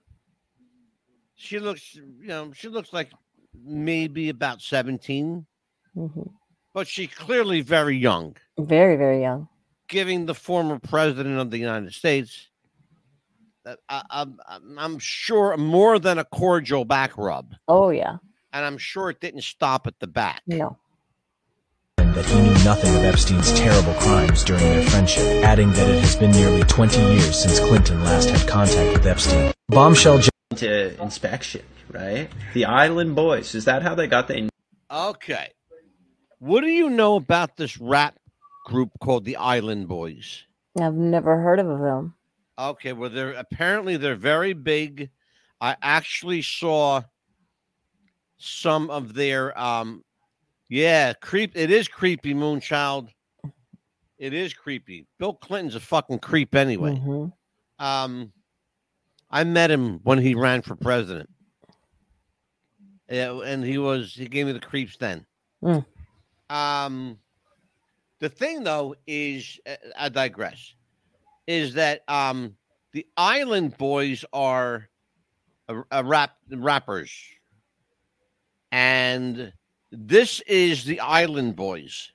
She 1.35 1.59
looks, 1.59 1.95
you 1.95 2.07
know, 2.29 2.53
she 2.53 2.69
looks 2.69 2.93
like 2.93 3.11
maybe 3.65 4.29
about 4.29 4.61
17, 4.63 5.47
hmm 5.95 6.09
but 6.75 6.87
she's 6.87 7.09
clearly 7.13 7.61
very 7.61 7.97
young, 7.97 8.37
Very, 8.57 8.95
very 8.97 9.21
young. 9.21 9.49
giving 9.89 10.27
the 10.27 10.35
former 10.35 10.79
president 10.79 11.37
of 11.39 11.51
the 11.51 11.59
United 11.59 11.93
States, 11.93 12.47
uh, 13.67 13.75
I, 13.89 14.03
I'm, 14.11 14.39
I'm- 14.47 14.77
I'm 14.79 14.99
sure, 15.01 15.57
more 15.57 15.99
than 15.99 16.19
a 16.19 16.25
cordial 16.25 16.85
back 16.85 17.17
rub. 17.19 17.55
Oh, 17.67 17.91
yeah. 17.91 18.19
And 18.53 18.65
I'm 18.65 18.79
sure 18.79 19.11
it 19.11 19.19
didn't 19.21 19.43
stop 19.43 19.89
at 19.89 19.99
the 19.99 20.07
back. 20.07 20.43
No. 20.47 20.77
that 21.97 22.25
he 22.27 22.41
knew 22.43 22.65
nothing 22.65 22.95
of 22.95 23.03
Epstein's 23.03 23.53
terrible 23.59 23.95
crimes 23.95 24.45
during 24.45 24.63
their 24.63 24.83
friendship, 24.85 25.25
adding 25.43 25.73
that 25.73 25.89
it 25.89 26.01
has 26.01 26.15
been 26.15 26.31
nearly 26.31 26.63
20 26.65 26.97
years 27.01 27.43
since 27.43 27.59
Clinton 27.59 28.05
last 28.05 28.31
had 28.31 28.47
contact 28.49 28.97
with 28.97 29.07
Epstein. 29.07 29.53
Bombshell 29.69 30.21
to 30.57 31.03
inspection, 31.03 31.63
right? 31.91 32.29
The 32.55 32.65
Island 32.65 33.15
Boys. 33.15 33.55
Is 33.55 33.65
that 33.67 33.83
how 33.83 33.95
they 33.95 34.07
got 34.07 34.29
their 34.29 34.49
Okay. 34.91 35.51
What 36.39 36.61
do 36.61 36.69
you 36.69 36.89
know 36.91 37.17
about 37.17 37.57
this 37.57 37.79
rap 37.79 38.17
group 38.65 38.91
called 39.01 39.25
the 39.25 39.37
Island 39.37 39.89
Boys? 39.89 40.45
I've 40.81 40.95
never 40.95 41.41
heard 41.41 41.59
of 41.59 41.67
them. 41.81 42.15
Okay, 42.59 42.93
well, 42.93 43.11
they're 43.11 43.33
apparently 43.33 43.97
they're 43.97 44.15
very 44.15 44.53
big. 44.53 45.11
I 45.61 45.77
actually 45.83 46.43
saw 46.43 47.03
some 48.39 48.91
of 48.91 49.15
their 49.15 49.59
um 49.59 50.05
yeah, 50.69 51.13
creep 51.15 51.53
it 51.55 51.71
is 51.71 51.89
creepy 51.89 52.35
Moonchild. 52.35 53.09
It 54.19 54.33
is 54.33 54.53
creepy. 54.53 55.07
Bill 55.19 55.35
Clinton's 55.35 55.77
a 55.77 55.81
fucking 55.81 56.19
creep 56.19 56.55
anyway. 56.55 56.97
Mhm. 56.97 57.33
Um, 57.79 58.33
I 59.31 59.45
met 59.45 59.71
him 59.71 60.01
when 60.03 60.19
he 60.19 60.35
ran 60.35 60.63
for 60.63 60.75
president. 60.75 61.31
Yeah, 63.11 63.41
and 63.45 63.65
he 63.65 63.79
was 63.79 64.15
he 64.15 64.27
gave 64.27 64.47
me 64.47 64.53
the 64.53 64.61
creeps 64.61 64.97
then. 64.97 65.25
Mm. 65.63 65.85
Um, 66.51 67.19
the 68.21 68.29
thing 68.29 68.63
though 68.65 68.95
is, 69.07 69.59
uh, 69.67 69.77
I 69.99 70.09
digress. 70.09 70.75
Is 71.47 71.75
that 71.75 72.03
um 72.09 72.55
the 72.93 73.07
Island 73.17 73.77
Boys 73.79 74.25
are 74.33 74.89
a, 75.69 75.83
a 75.91 76.05
rap 76.05 76.37
rappers, 76.51 77.11
and 78.73 79.53
this 79.91 80.41
is 80.47 80.85
the 80.85 81.01
Island 81.01 81.57
Boys. 81.57 82.13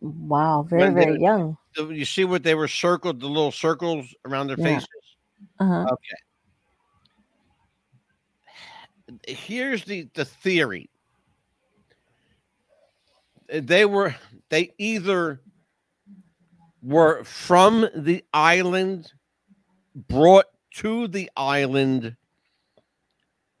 Wow, 0.00 0.62
very 0.68 0.82
When 0.84 0.94
they- 0.94 1.04
very 1.06 1.20
young. 1.20 1.56
You 1.76 2.04
see 2.04 2.24
what 2.24 2.42
they 2.42 2.56
were 2.56 2.66
circled, 2.68 3.20
the 3.20 3.26
little 3.28 3.52
circles 3.52 4.12
around 4.24 4.48
their 4.48 4.58
Yeah. 4.58 4.64
faces. 4.78 4.88
Uh-huh. 5.60 5.86
Okay. 5.92 6.16
Here's 9.26 9.84
the 9.84 10.08
the 10.14 10.24
theory. 10.24 10.90
They 13.52 13.84
were 13.84 14.14
they 14.50 14.72
either 14.78 15.40
were 16.82 17.24
from 17.24 17.88
the 17.94 18.24
island, 18.32 19.12
brought 19.94 20.46
to 20.76 21.08
the 21.08 21.30
island, 21.36 22.16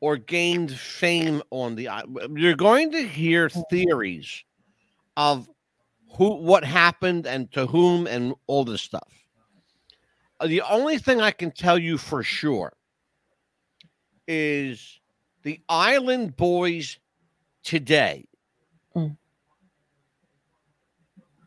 or 0.00 0.16
gained 0.16 0.72
fame 0.72 1.42
on 1.50 1.74
the 1.74 1.88
island. 1.88 2.38
You're 2.38 2.54
going 2.54 2.92
to 2.92 3.06
hear 3.06 3.48
theories 3.48 4.44
of 5.16 5.48
who 6.12 6.34
what 6.36 6.64
happened 6.64 7.26
and 7.26 7.50
to 7.52 7.66
whom 7.66 8.06
and 8.06 8.34
all 8.46 8.64
this 8.64 8.82
stuff. 8.82 9.08
The 10.44 10.62
only 10.62 10.98
thing 10.98 11.20
I 11.20 11.32
can 11.32 11.50
tell 11.50 11.78
you 11.78 11.98
for 11.98 12.22
sure 12.22 12.72
is 14.28 14.97
the 15.48 15.60
Island 15.66 16.36
Boys 16.36 16.98
today. 17.64 18.26
Mm. 18.94 19.16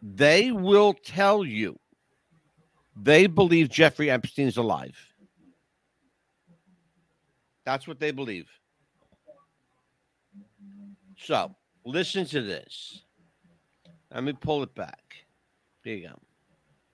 They 0.02 0.52
will 0.52 0.94
tell 0.94 1.46
you 1.46 1.78
they 2.96 3.28
believe 3.28 3.70
Jeffrey 3.70 4.10
Epstein's 4.10 4.58
alive. 4.58 4.98
That's 7.64 7.88
what 7.88 8.00
they 8.00 8.10
believe. 8.10 8.50
So 11.20 11.54
listen 11.86 12.26
to 12.26 12.42
this. 12.42 13.04
Let 14.12 14.24
me 14.24 14.34
pull 14.34 14.64
it 14.64 14.74
back. 14.74 15.04
Here 15.84 15.96
you 15.96 16.08
go. 16.08 16.20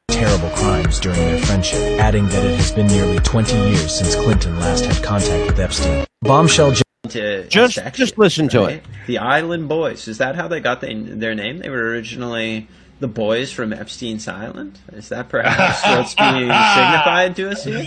terrible 0.10 0.50
crimes 0.50 1.00
during 1.00 1.20
their 1.20 1.40
friendship, 1.40 1.80
adding 2.02 2.28
that 2.28 2.44
it 2.44 2.56
has 2.58 2.72
been 2.74 2.88
nearly 2.88 3.20
20 3.20 3.56
years 3.56 3.96
since 3.98 4.14
Clinton 4.14 4.60
last 4.60 4.84
had 4.86 5.02
contact 5.02 5.46
with 5.50 5.58
Epstein. 5.58 6.06
Bombshell 6.22 6.72
J- 6.72 6.82
To 7.10 7.48
Just- 7.48 7.76
section, 7.76 7.94
just 7.98 8.18
listen 8.18 8.50
to 8.50 8.66
it. 8.66 8.84
The 9.06 9.20
Island 9.20 9.70
Boys. 9.70 10.08
Is 10.10 10.18
that 10.18 10.36
how 10.36 10.48
they 10.50 10.60
got 10.60 10.82
the, 10.82 10.94
their 10.94 11.36
name? 11.36 11.60
They 11.60 11.70
were 11.70 11.90
originally 11.90 12.68
the 13.00 13.08
boys 13.08 13.52
from 13.52 13.72
Epstein's 13.72 14.28
Island. 14.28 14.80
Is 14.92 15.08
that 15.10 15.30
perhaps 15.30 15.84
what's 15.86 16.16
being 16.16 16.50
signified 16.50 17.36
to 17.38 17.52
us 17.52 17.64
here? 17.64 17.86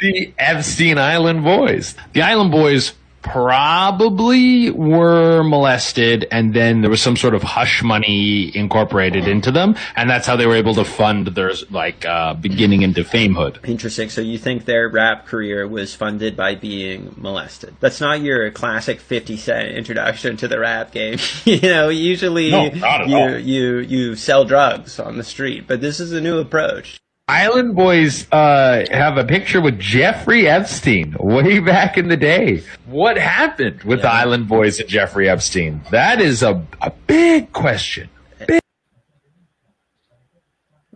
the 0.00 0.32
Epstein 0.38 0.98
Island 0.98 1.44
Boys. 1.44 1.94
The 2.14 2.22
Island 2.22 2.50
Boys 2.50 2.94
probably 3.22 4.70
were 4.70 5.42
molested 5.42 6.26
and 6.30 6.54
then 6.54 6.80
there 6.80 6.90
was 6.90 7.02
some 7.02 7.16
sort 7.16 7.34
of 7.34 7.42
hush 7.42 7.82
money 7.82 8.54
incorporated 8.56 9.26
into 9.26 9.50
them 9.50 9.76
and 9.96 10.08
that's 10.08 10.26
how 10.26 10.36
they 10.36 10.46
were 10.46 10.56
able 10.56 10.74
to 10.74 10.84
fund 10.84 11.28
their 11.28 11.52
like 11.70 12.04
uh, 12.04 12.34
beginning 12.34 12.82
into 12.82 13.02
famehood 13.02 13.58
Interesting. 13.68 14.08
So 14.08 14.20
you 14.20 14.38
think 14.38 14.64
their 14.64 14.88
rap 14.88 15.26
career 15.26 15.66
was 15.66 15.94
funded 15.94 16.36
by 16.36 16.54
being 16.54 17.14
molested? 17.16 17.76
That's 17.80 18.00
not 18.00 18.20
your 18.20 18.50
classic 18.50 19.00
Fifty 19.00 19.36
Cent 19.36 19.68
introduction 19.68 20.36
to 20.38 20.48
the 20.48 20.58
rap 20.58 20.90
game. 20.92 21.18
you 21.44 21.60
know, 21.60 21.88
usually 21.88 22.50
No, 22.50 22.70
you 23.06 23.36
you 23.36 23.78
you 23.78 24.16
sell 24.16 24.44
drugs 24.44 24.98
on 24.98 25.16
the 25.16 25.24
street, 25.24 25.66
but 25.66 25.80
this 25.80 26.00
is 26.00 26.12
a 26.12 26.20
new 26.20 26.38
approach. 26.38 26.98
Island 27.28 27.76
Boys 27.76 28.26
uh, 28.32 28.86
have 28.90 29.18
a 29.18 29.24
picture 29.24 29.60
with 29.60 29.78
Jeffrey 29.78 30.48
Epstein 30.48 31.14
way 31.20 31.58
back 31.60 31.98
in 31.98 32.08
the 32.08 32.16
day. 32.16 32.62
What 32.86 33.18
happened 33.18 33.82
with 33.82 34.00
the 34.00 34.08
Island 34.10 34.48
Boys 34.48 34.80
and 34.80 34.88
Jeffrey 34.88 35.28
Epstein? 35.28 35.82
That 35.90 36.22
is 36.22 36.42
a, 36.42 36.64
a 36.80 36.90
big 37.06 37.52
question. 37.52 38.08
Big. 38.46 38.60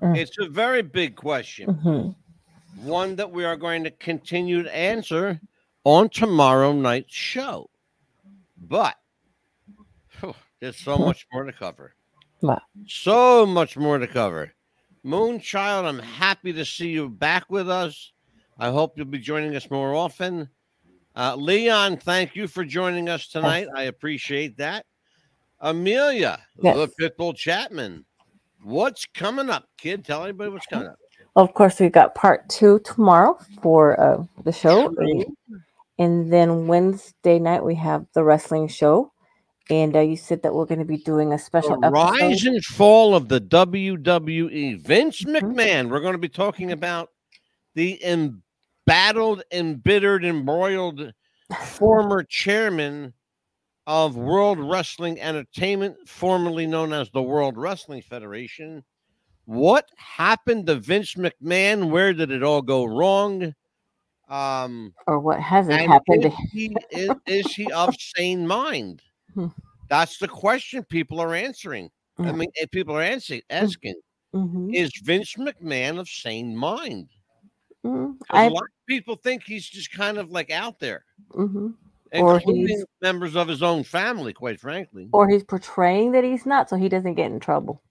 It's 0.00 0.36
a 0.40 0.48
very 0.48 0.80
big 0.82 1.16
question. 1.16 1.74
Mhm. 1.84 2.14
One 2.82 3.16
that 3.16 3.30
we 3.30 3.44
are 3.44 3.56
going 3.56 3.84
to 3.84 3.90
continue 3.90 4.62
to 4.62 4.74
answer 4.74 5.38
on 5.84 6.08
tomorrow 6.08 6.72
night's 6.72 7.14
show. 7.14 7.68
But 8.56 8.96
phew, 10.08 10.34
there's 10.60 10.78
so 10.78 10.96
much 10.96 11.26
more 11.30 11.44
to 11.44 11.52
cover. 11.52 11.94
Wow. 12.40 12.62
So 12.86 13.44
much 13.44 13.76
more 13.76 13.98
to 13.98 14.06
cover. 14.06 14.54
Moonchild, 15.05 15.84
I'm 15.84 15.98
happy 15.98 16.53
to 16.53 16.64
see 16.64 16.88
you 16.90 17.09
back 17.09 17.50
with 17.50 17.68
us. 17.68 18.12
I 18.59 18.70
hope 18.70 18.96
you'll 18.96 19.07
be 19.07 19.18
joining 19.18 19.57
us 19.57 19.70
more 19.70 19.94
often. 19.94 20.48
Uh, 21.16 21.34
Leon, 21.36 21.98
thank 21.98 22.36
you 22.36 22.46
for 22.46 22.64
joining 22.64 23.09
us 23.09 23.28
tonight. 23.28 23.68
I 23.74 23.84
appreciate 23.84 24.57
that. 24.59 24.86
Amelia, 25.61 26.38
Yes. 26.61 26.76
the 26.76 26.88
Pitbull 27.00 27.36
Chapman, 27.36 28.05
what's 28.62 29.07
coming 29.07 29.50
up, 29.50 29.68
kid? 29.76 30.05
Tell 30.05 30.22
everybody 30.22 30.50
what's 30.50 30.66
coming 30.66 30.88
up. 30.88 30.96
Of 31.34 31.55
course, 31.55 31.80
we've 31.80 31.92
got 31.92 32.14
part 32.14 32.48
two 32.48 32.78
tomorrow 32.80 33.38
for 33.62 33.98
uh, 33.98 34.24
the 34.44 34.53
show. 34.53 34.94
And, 34.98 35.24
and 35.98 36.32
then 36.32 36.66
Wednesday 36.66 37.38
night, 37.38 37.64
we 37.64 37.74
have 37.76 38.07
the 38.14 38.22
wrestling 38.22 38.68
show. 38.68 39.12
And 39.70 39.94
uh, 39.96 40.00
you 40.00 40.16
said 40.16 40.42
that 40.42 40.54
we're 40.54 40.66
going 40.66 40.80
to 40.80 40.84
be 40.84 40.98
doing 40.98 41.32
a 41.32 41.38
special 41.38 41.80
The 41.80 41.86
episode. 41.86 42.20
rise 42.20 42.44
and 42.44 42.62
fall 42.64 43.14
of 43.14 43.28
the 43.28 43.40
WWE. 43.40 44.80
Vince 44.80 45.22
Mm-hmm. 45.22 45.46
McMahon. 45.46 45.88
We're 45.90 46.00
going 46.00 46.12
to 46.14 46.18
be 46.18 46.28
talking 46.28 46.72
about 46.72 47.10
the 47.74 48.02
embattled, 48.04 49.42
embittered, 49.52 50.24
embroiled 50.24 51.12
former 51.64 52.22
chairman 52.24 53.14
of 53.86 54.16
World 54.16 54.58
Wrestling 54.60 55.20
Entertainment, 55.20 55.96
formerly 56.06 56.66
known 56.66 56.92
as 56.92 57.10
the 57.10 57.22
World 57.22 57.56
Wrestling 57.56 58.02
Federation. 58.02 58.84
What 59.44 59.88
happened 59.96 60.66
to 60.66 60.76
Vince 60.76 61.14
McMahon? 61.14 61.90
Where 61.90 62.12
did 62.12 62.30
it 62.30 62.43
all 62.43 62.62
go 62.62 62.84
wrong? 62.84 63.55
Um, 64.28 64.94
or 65.06 65.18
what 65.18 65.40
hasn't 65.40 65.80
happened. 65.80 66.26
is 66.26 66.32
he, 66.52 66.76
is, 66.90 67.10
is 67.26 67.47
he 67.55 67.70
of 67.72 67.94
sane 67.98 68.47
mind? 68.47 69.02
Hmm. 69.34 69.46
That's 69.88 70.18
the 70.18 70.28
question 70.28 70.84
people 70.84 71.20
are 71.20 71.34
answering. 71.34 71.90
I 72.18 72.30
mean, 72.32 72.50
eh, 72.60 72.66
people 72.70 72.96
are 72.96 73.02
answering, 73.02 73.42
asking, 73.50 73.94
Mhm. 74.34 74.74
is 74.74 74.92
Vince 75.02 75.34
McMahon 75.34 75.98
of 75.98 76.09
sane 76.09 76.56
mind? 76.56 77.09
Mm, 77.84 78.16
I, 78.30 78.44
a 78.44 78.50
lot 78.50 78.62
of 78.62 78.86
people 78.88 79.16
think 79.16 79.42
he's 79.42 79.66
just 79.66 79.90
kind 79.90 80.18
of 80.18 80.30
like 80.30 80.50
out 80.50 80.78
there, 80.78 81.04
mhm. 81.30 81.74
Or 82.14 82.36
including 82.36 82.68
he's 82.68 82.84
members 83.00 83.34
of 83.34 83.48
his 83.48 83.62
own 83.62 83.82
family, 83.82 84.32
quite 84.32 84.60
frankly. 84.60 85.09
or 85.12 85.28
he's 85.28 85.42
portraying 85.42 86.12
that 86.12 86.22
he's 86.22 86.46
not, 86.46 86.70
so 86.70 86.76
he 86.76 86.88
doesn't 86.88 87.14
get 87.14 87.32
in 87.32 87.40
trouble. 87.40 87.82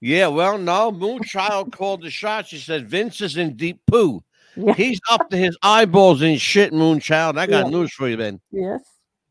Yeah, 0.00 0.28
well, 0.28 0.56
no, 0.56 0.92
Moonchild 0.92 1.72
called 1.72 2.02
the 2.02 2.10
shot. 2.10 2.46
She 2.46 2.58
said 2.58 2.88
Vince 2.88 3.20
is 3.20 3.36
in 3.36 3.56
deep 3.56 3.80
poo. 3.86 4.22
Yeah. 4.56 4.74
He's 4.74 5.00
up 5.10 5.28
to 5.30 5.36
his 5.36 5.56
eyeballs 5.62 6.22
in 6.22 6.38
shit, 6.38 6.72
Moonchild. 6.72 7.38
I 7.38 7.46
got 7.46 7.66
Yeah. 7.66 7.70
news 7.70 7.92
for 7.92 8.08
you, 8.08 8.16
man. 8.16 8.40
Yes. 8.50 8.82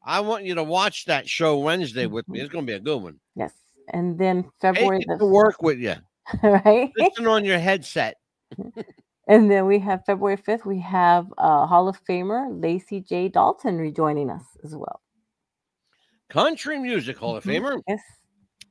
I 0.10 0.22
want 0.22 0.44
you 0.44 0.56
to 0.56 0.64
watch 0.64 1.06
that 1.06 1.30
show 1.30 1.60
Wednesday 1.60 2.08
with 2.08 2.28
me. 2.28 2.40
It's 2.40 2.50
going 2.52 2.66
to 2.66 2.72
be 2.72 2.76
a 2.76 2.80
good 2.80 2.98
one. 2.98 3.20
Yes. 3.36 3.54
And 3.94 4.18
then 4.18 4.50
February 4.60 5.02
it 5.02 5.06
to 5.08 5.18
the 5.18 5.26
work 5.28 5.62
with 5.62 5.78
you. 5.78 5.96
right. 6.44 6.92
Listen 6.98 7.28
on 7.28 7.46
your 7.46 7.60
headset. 7.60 8.16
And 9.28 9.52
then 9.52 9.68
we 9.68 9.78
have 9.78 10.04
February 10.08 10.38
5th, 10.38 10.66
we 10.66 10.80
have 10.80 11.32
uh, 11.38 11.68
Hall 11.68 11.88
of 11.88 12.04
Famer 12.04 12.48
Lacey 12.64 13.00
J. 13.00 13.30
Dalton 13.30 13.78
rejoining 13.78 14.32
us 14.32 14.42
as 14.64 14.76
well. 14.76 15.02
Country 16.32 16.80
Music 16.80 17.16
Hall 17.16 17.36
of 17.38 17.44
Mhm. 17.44 17.62
Famer 17.62 17.82
Yes. 17.88 18.02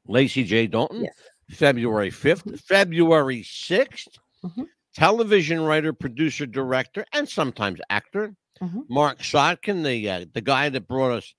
Lacey 0.08 0.42
J. 0.42 0.66
Dalton. 0.66 1.04
Yes. 1.04 1.14
February 1.50 2.10
5th, 2.10 2.60
February 2.62 3.44
6th. 3.44 4.18
Mhm. 4.44 4.66
Television 4.96 5.60
writer, 5.60 5.92
producer, 5.92 6.44
director, 6.44 7.04
and 7.12 7.28
sometimes 7.28 7.78
actor. 7.88 8.34
Mhm. 8.60 8.84
Marc 8.88 9.18
Sotkin, 9.20 9.84
the 9.84 10.08
uh, 10.10 10.24
the 10.32 10.40
guy 10.40 10.68
that 10.68 10.86
brought 10.88 11.12
us 11.12 11.34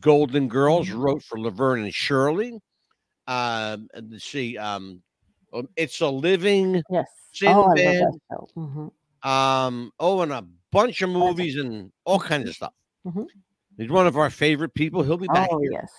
Golden 0.00 0.48
Girls, 0.48 0.88
Mm-hmm. 0.88 1.00
wrote 1.00 1.22
for 1.22 1.38
Laverne 1.38 1.84
and 1.84 1.94
Shirley. 1.94 2.60
Um, 3.26 3.88
and 3.94 4.20
see, 4.20 4.58
um, 4.58 5.02
um, 5.52 5.68
it's 5.76 6.00
a 6.00 6.08
living. 6.08 6.82
Yes. 6.90 7.06
Oh, 7.44 7.46
I 7.48 7.52
love 7.54 7.78
Sinbad. 7.78 8.02
that 8.04 8.18
show. 8.30 8.48
Mhm. 8.56 9.28
Um, 9.28 9.92
oh, 9.98 10.20
and 10.20 10.32
a 10.32 10.44
bunch 10.70 11.00
of 11.02 11.10
movies 11.10 11.56
and 11.56 11.90
all 12.04 12.18
kinds 12.20 12.48
of 12.48 12.54
stuff. 12.54 12.74
Mhm. 13.06 13.26
He's 13.78 13.90
one 13.90 14.06
of 14.06 14.16
our 14.16 14.30
favorite 14.30 14.74
people. 14.74 15.02
He'll 15.02 15.16
be 15.16 15.26
back. 15.28 15.48
Oh, 15.50 15.58
here. 15.58 15.72
yes. 15.72 15.92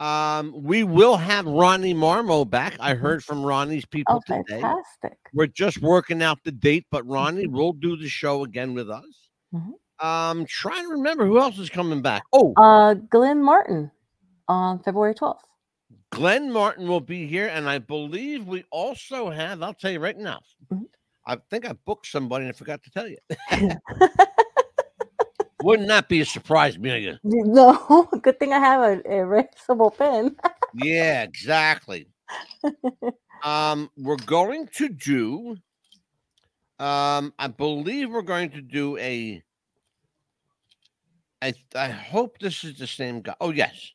Um, 0.00 0.52
we 0.62 0.82
will 0.84 1.16
have 1.16 1.46
Ronnie 1.46 1.94
Marmo 1.94 2.48
back. 2.48 2.76
I 2.80 2.94
heard 2.94 3.22
from 3.24 3.44
Ronnie's 3.44 3.84
people 3.86 4.16
Oh, 4.16 4.20
today. 4.26 4.60
fantastic. 4.60 5.18
We're 5.32 5.46
just 5.46 5.80
working 5.82 6.22
out 6.22 6.38
the 6.44 6.52
date, 6.52 6.86
but 6.90 7.06
Ronnie 7.06 7.46
will 7.46 7.72
do 7.72 7.96
the 7.96 8.08
show 8.08 8.42
again 8.44 8.74
with 8.74 8.90
us. 8.90 9.30
Mhm. 9.54 9.72
Um, 10.00 10.44
trying 10.46 10.84
to 10.84 10.90
remember 10.90 11.26
who 11.26 11.38
else 11.38 11.58
is 11.58 11.70
coming 11.70 12.02
back. 12.02 12.24
Oh, 12.32 12.52
Uh, 12.56 12.94
Glenn 12.94 13.42
Martin 13.42 13.90
on 14.48 14.80
February 14.80 15.14
12th. 15.14 15.38
Glenn 16.10 16.50
Martin 16.52 16.86
will 16.86 17.00
be 17.00 17.26
here, 17.26 17.48
and 17.48 17.68
I 17.68 17.78
believe 17.78 18.46
we 18.46 18.64
also 18.70 19.30
have. 19.30 19.62
I'll 19.62 19.74
tell 19.74 19.90
you 19.90 20.00
right 20.00 20.16
now. 20.16 20.40
Mm-hmm. 20.72 20.84
I 21.26 21.36
think 21.50 21.68
I 21.68 21.72
booked 21.72 22.06
somebody 22.06 22.44
and 22.44 22.54
I 22.54 22.56
forgot 22.56 22.82
to 22.82 22.90
tell 22.90 23.08
you. 23.08 23.16
Wouldn't 25.62 25.88
that 25.88 26.08
be 26.08 26.20
a 26.20 26.26
surprise, 26.26 26.76
Amelia? 26.76 27.18
No, 27.24 28.08
good 28.22 28.38
thing 28.38 28.52
I 28.52 28.58
have 28.58 28.82
a 28.82 29.02
erasable 29.02 29.96
pen. 29.96 30.36
Yeah, 30.74 31.22
exactly. 31.22 32.06
um, 33.42 33.90
we're 33.96 34.16
going 34.16 34.68
to 34.74 34.90
do. 34.90 35.56
Um, 36.78 37.32
I 37.38 37.46
believe 37.48 38.10
we're 38.10 38.22
going 38.22 38.50
to 38.50 38.60
do 38.60 38.98
a. 38.98 39.42
I 41.44 41.54
I 41.76 41.88
hope 41.88 42.38
this 42.38 42.64
is 42.64 42.78
the 42.78 42.86
same 42.86 43.20
guy. 43.20 43.34
Oh 43.40 43.50
yes, 43.50 43.92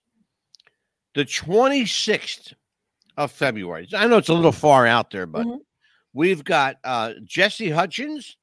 the 1.16 1.26
twenty 1.26 1.86
sixth 1.86 2.54
of 3.18 3.32
February. 3.32 3.88
I 3.96 4.08
know 4.08 4.18
it's 4.18 4.30
a 4.30 4.34
little 4.34 4.52
far 4.52 4.86
out 4.86 5.10
there, 5.12 5.26
but 5.26 5.48
we've 6.14 6.44
got 6.44 6.78
uh 6.84 7.14
Jesse 7.26 7.70
Hutchins. 7.70 8.38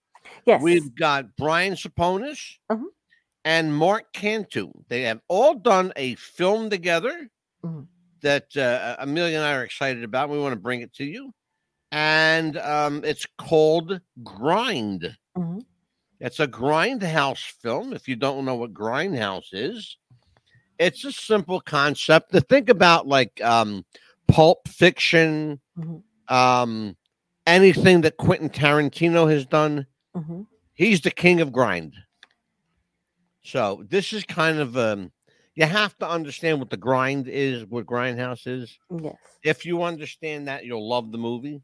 Yes. 0.44 0.60
We've 0.60 0.92
got 0.94 1.36
Brian 1.36 1.74
Saponis 1.74 2.58
Mhm. 2.70 2.86
and 3.44 3.74
Mark 3.74 4.12
Cantu. 4.12 4.72
They 4.88 5.02
have 5.02 5.20
all 5.28 5.54
done 5.54 5.92
a 5.94 6.16
film 6.16 6.68
together 6.68 7.28
Mhm. 7.64 7.86
that 8.22 8.56
uh, 8.56 8.96
Amelia 8.98 9.36
and 9.36 9.44
I 9.46 9.54
are 9.54 9.64
excited 9.64 10.02
about. 10.02 10.30
We 10.30 10.38
want 10.40 10.52
to 10.52 10.60
bring 10.60 10.80
it 10.80 10.92
to 10.94 11.04
you. 11.04 11.32
And 11.92 12.56
um, 12.58 13.04
it's 13.04 13.24
called 13.38 14.00
Grind. 14.24 15.16
It's 16.20 16.40
a 16.40 16.46
grindhouse 16.48 17.50
film. 17.62 17.92
If 17.92 18.08
you 18.08 18.16
don't 18.16 18.44
know 18.44 18.54
what 18.56 18.72
grindhouse 18.72 19.48
is, 19.52 19.96
it's 20.78 21.04
a 21.04 21.12
simple 21.12 21.60
concept 21.60 22.32
to 22.32 22.40
think 22.40 22.68
about 22.68 23.06
like 23.06 23.40
um, 23.42 23.84
pulp 24.28 24.66
fiction, 24.68 25.60
Mhm. 25.78 26.02
um, 26.28 26.96
anything 27.46 28.00
that 28.02 28.16
Quentin 28.16 28.48
Tarantino 28.50 29.30
has 29.30 29.46
done. 29.46 29.86
Mhm. 30.14 30.46
He's 30.74 31.00
the 31.00 31.10
king 31.10 31.40
of 31.40 31.52
grind. 31.52 31.94
So 33.44 33.84
this 33.88 34.12
is 34.12 34.24
kind 34.24 34.58
of 34.58 34.76
um, 34.76 35.12
you 35.54 35.64
have 35.64 35.96
to 35.98 36.08
understand 36.08 36.58
what 36.58 36.70
the 36.70 36.76
grind 36.76 37.28
is, 37.28 37.64
what 37.66 37.86
grindhouse 37.86 38.46
is. 38.46 38.78
Yes. 38.90 39.14
If 39.42 39.64
you 39.64 39.82
understand 39.82 40.48
that, 40.48 40.64
you'll 40.64 40.88
love 40.88 41.12
the 41.12 41.18
movie. 41.18 41.62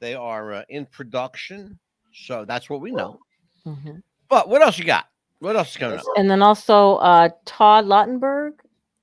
They 0.00 0.14
are 0.14 0.52
uh, 0.52 0.64
in 0.68 0.86
production, 0.86 1.78
so 2.12 2.44
that's 2.44 2.68
what 2.70 2.80
we 2.80 2.90
know. 2.90 3.20
Mhm. 3.66 4.02
But 4.28 4.48
what 4.48 4.62
else 4.62 4.78
you 4.78 4.84
got? 4.84 5.06
What 5.40 5.56
else 5.56 5.70
is 5.72 5.76
coming 5.76 5.98
up? 5.98 6.04
And 6.16 6.30
then 6.30 6.42
also 6.42 6.96
uh, 6.96 7.30
Todd 7.44 7.84
Lautenberg 7.86 8.52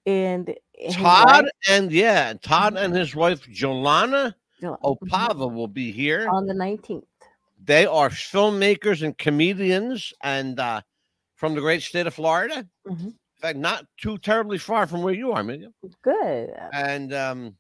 and 0.06 0.56
Todd 0.92 1.46
and 1.70 1.92
yeah, 1.92 2.34
Todd 2.42 2.78
and 2.78 2.96
his 2.96 3.16
wife 3.16 3.46
Jolana 3.48 4.34
Jo- 4.62 4.78
Opava 4.84 5.52
will 5.54 5.68
be 5.68 5.92
here. 5.92 6.28
on 6.30 6.46
the 6.48 6.54
19th. 6.54 7.04
They 7.64 7.86
are 7.86 8.10
filmmakers 8.10 9.04
and 9.04 9.18
comedians, 9.18 10.14
and 10.24 10.60
uh, 10.60 10.82
from 11.36 11.56
the 11.56 11.62
great 11.62 11.84
state 11.84 12.08
of 12.08 12.14
Florida. 12.14 12.66
Mhm. 12.88 13.06
In 13.08 13.42
fact, 13.42 13.58
not 13.58 13.86
too 13.98 14.18
terribly 14.18 14.58
far 14.58 14.88
from 14.88 15.02
where 15.04 15.14
you 15.14 15.32
are, 15.32 15.42
Amelia. 15.42 15.72
Good. 16.02 16.50
And 16.74 17.14
um, 17.14 17.56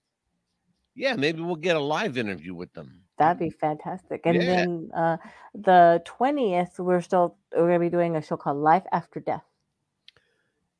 yeah, 0.95 1.15
maybe 1.15 1.41
we'll 1.41 1.55
get 1.55 1.75
a 1.77 1.79
live 1.79 2.17
interview 2.17 2.53
with 2.53 2.71
them. 2.73 3.01
That'd 3.19 3.37
be 3.39 3.49
fantastic. 3.51 4.21
And 4.25 4.37
Yeah. 4.37 4.45
then 4.45 4.91
uh, 4.95 5.17
the 5.53 6.01
20th, 6.05 6.79
we're 6.79 7.01
still 7.01 7.37
we're 7.55 7.67
gonna 7.67 7.79
be 7.79 7.89
doing 7.89 8.15
a 8.15 8.21
show 8.21 8.37
called 8.37 8.57
Life 8.57 8.83
After 8.91 9.19
Death. 9.19 9.43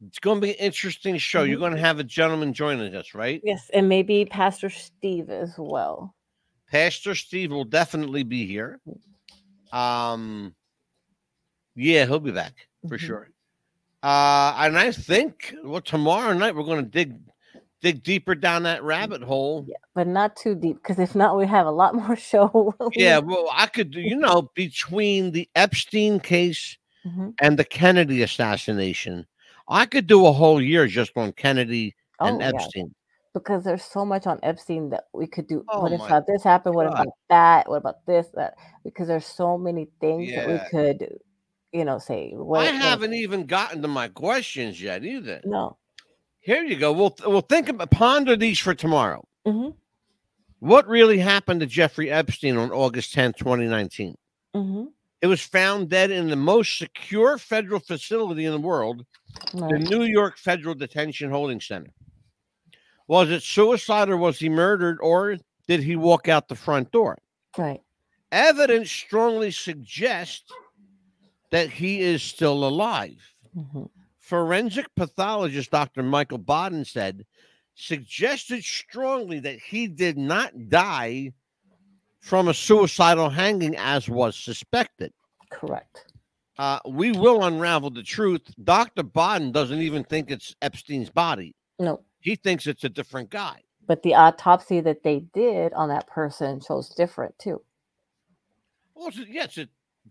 It's 0.08 0.20
going 0.20 0.38
to 0.38 0.42
be 0.42 0.52
an 0.52 0.56
interesting 0.60 1.18
show. 1.18 1.44
You're 1.44 1.58
Mhm. 1.58 1.60
going 1.60 1.74
to 1.74 1.80
have 1.82 2.00
a 2.00 2.06
gentleman 2.06 2.54
joining 2.54 2.96
us, 2.96 3.14
right? 3.14 3.42
Yes, 3.44 3.70
and 3.74 3.90
maybe 3.90 4.24
Pastor 4.24 4.70
Steve 4.70 5.30
as 5.30 5.56
well. 5.58 6.16
Pastor 6.72 7.16
Steve 7.16 7.52
will 7.52 7.66
definitely 7.66 8.24
be 8.24 8.46
here. 8.46 8.80
Um, 9.74 10.56
yeah, 11.76 12.06
he'll 12.06 12.22
be 12.22 12.32
back 12.32 12.70
for 12.88 12.96
Mhm. 12.98 13.02
sure. 13.02 13.30
Uh, 14.02 14.56
and 14.60 14.78
I 14.80 14.94
think 14.94 15.54
well 15.66 15.82
tomorrow 15.82 16.32
night 16.34 16.56
we're 16.56 16.64
going 16.64 16.86
to 16.86 16.90
dig 16.90 17.20
dig 17.82 18.04
deeper 18.04 18.36
down 18.36 18.64
that 18.64 18.84
rabbit 18.84 19.22
hole. 19.22 19.66
Yeah, 19.68 19.78
but 19.96 20.08
not 20.08 20.36
too 20.36 20.56
deep 20.56 20.78
because 20.78 21.00
if 21.00 21.16
not, 21.16 21.38
we 21.38 21.46
have 21.48 21.66
a 21.66 21.72
lot 21.72 21.96
more 22.08 22.16
show. 22.16 22.74
Yeah, 22.94 23.20
well, 23.20 23.48
I 23.52 23.68
could 23.68 23.92
do, 23.92 24.02
you 24.02 24.16
know, 24.16 24.50
between 24.56 25.32
the 25.32 25.48
Epstein 25.56 26.20
case 26.20 26.78
Mhm. 27.06 27.34
and 27.42 27.58
the 27.58 27.64
Kennedy 27.64 28.22
assassination, 28.24 29.26
I 29.70 29.86
could 29.86 30.06
do 30.08 30.26
a 30.26 30.34
whole 30.34 30.62
year 30.62 30.86
just 30.88 31.12
on 31.16 31.32
Kennedy 31.32 31.96
and 32.20 32.38
Oh, 32.38 32.40
yeah. 32.40 32.48
Epstein. 32.50 32.94
because 33.34 33.64
there's 33.64 33.84
so 33.86 34.04
much 34.04 34.28
on 34.28 34.40
Epstein 34.44 34.90
that 34.90 35.06
we 35.14 35.26
could 35.28 35.48
do. 35.48 35.64
Oh 35.70 35.82
what 35.84 36.12
uh, 36.12 36.22
this 36.28 36.44
happened? 36.44 36.76
What 36.76 36.88
about 36.88 37.08
that? 37.30 37.70
What 37.70 37.78
about 37.78 38.06
this? 38.06 38.28
That 38.34 38.56
because 38.84 39.08
there's 39.08 39.26
so 39.26 39.58
many 39.58 39.88
things 40.02 40.30
that 40.34 40.48
we 40.50 40.60
could, 40.70 41.20
you 41.72 41.86
know, 41.86 42.00
say. 42.00 42.34
What, 42.36 42.68
I 42.68 42.72
haven't 42.72 43.14
even 43.14 43.46
gotten 43.46 43.82
to 43.84 43.88
my 43.88 44.10
questions 44.10 44.82
yet 44.82 45.06
either. 45.06 45.40
No. 45.46 45.78
Here 46.42 46.64
you 46.64 46.78
go. 46.78 46.92
We'll 46.94 47.16
we'll 47.26 47.42
think 47.42 47.70
about 47.70 47.92
ponder 47.92 48.36
these 48.36 48.60
for 48.60 48.74
tomorrow. 48.74 49.28
Mhm. 49.46 49.76
What 50.60 50.88
really 50.88 51.20
happened 51.20 51.62
to 51.62 51.66
Jeffrey 51.66 52.12
Epstein 52.12 52.58
on 52.58 52.72
August 52.72 53.14
10th, 53.16 53.38
2019? 53.38 54.16
hmm 54.54 54.86
It 55.22 55.28
was 55.28 55.42
found 55.42 55.90
dead 55.90 56.12
in 56.12 56.30
the 56.30 56.36
most 56.36 56.78
secure 56.78 57.38
federal 57.38 57.80
facility 57.80 58.46
in 58.46 58.52
the 58.52 58.60
world, 58.60 59.06
the 59.54 59.80
New 59.80 60.04
York 60.04 60.38
Federal 60.38 60.76
Detention 60.76 61.30
Holding 61.30 61.62
Center. 61.62 61.92
Was 63.08 63.30
it 63.32 63.42
suicide 63.42 64.10
or 64.10 64.18
was 64.18 64.38
he 64.40 64.50
murdered 64.50 64.98
or 65.02 65.38
did 65.68 65.82
he 65.82 65.96
walk 65.96 66.28
out 66.28 66.48
the 66.48 66.56
front 66.56 66.92
door? 66.92 67.18
Right. 67.58 67.82
Evidence 68.32 68.92
strongly 68.92 69.52
suggests 69.52 70.52
that 71.52 71.70
he 71.72 72.02
is 72.02 72.22
still 72.22 72.66
alive. 72.68 73.18
hmm 73.54 73.86
Forensic 74.30 74.86
pathologist 74.96 75.72
Dr. 75.72 76.04
Michael 76.04 76.38
Baden 76.38 76.86
said, 76.86 77.26
suggested 77.74 78.64
strongly 78.64 79.40
that 79.40 79.58
he 79.58 79.88
did 79.88 80.20
not 80.20 80.70
die 80.70 81.34
from 82.20 82.48
a 82.48 82.54
suicidal 82.54 83.32
hanging 83.32 83.76
as 83.76 84.08
was 84.08 84.36
suspected. 84.36 85.12
Correct. 85.50 86.14
Uh, 86.60 86.78
we 86.88 87.12
will 87.12 87.44
unravel 87.44 87.90
the 87.90 88.04
truth. 88.04 88.42
Dr. 88.64 89.02
Baden 89.02 89.52
doesn't 89.52 89.82
even 89.82 90.04
think 90.04 90.30
it's 90.30 90.56
Epstein's 90.62 91.10
body. 91.10 91.56
No. 91.80 92.02
He 92.20 92.36
thinks 92.36 92.68
it's 92.68 92.84
a 92.84 92.90
different 92.90 93.32
guy. 93.32 93.64
But 93.88 94.04
the 94.04 94.14
autopsy 94.14 94.80
that 94.82 95.02
they 95.02 95.22
did 95.34 95.74
on 95.74 95.90
that 95.90 96.06
person 96.06 96.62
shows 96.62 96.90
different 96.90 97.34
too. 97.40 97.64
Well, 98.94 99.08
it's 99.08 99.18
a, 99.18 99.28
yeah, 99.28 99.48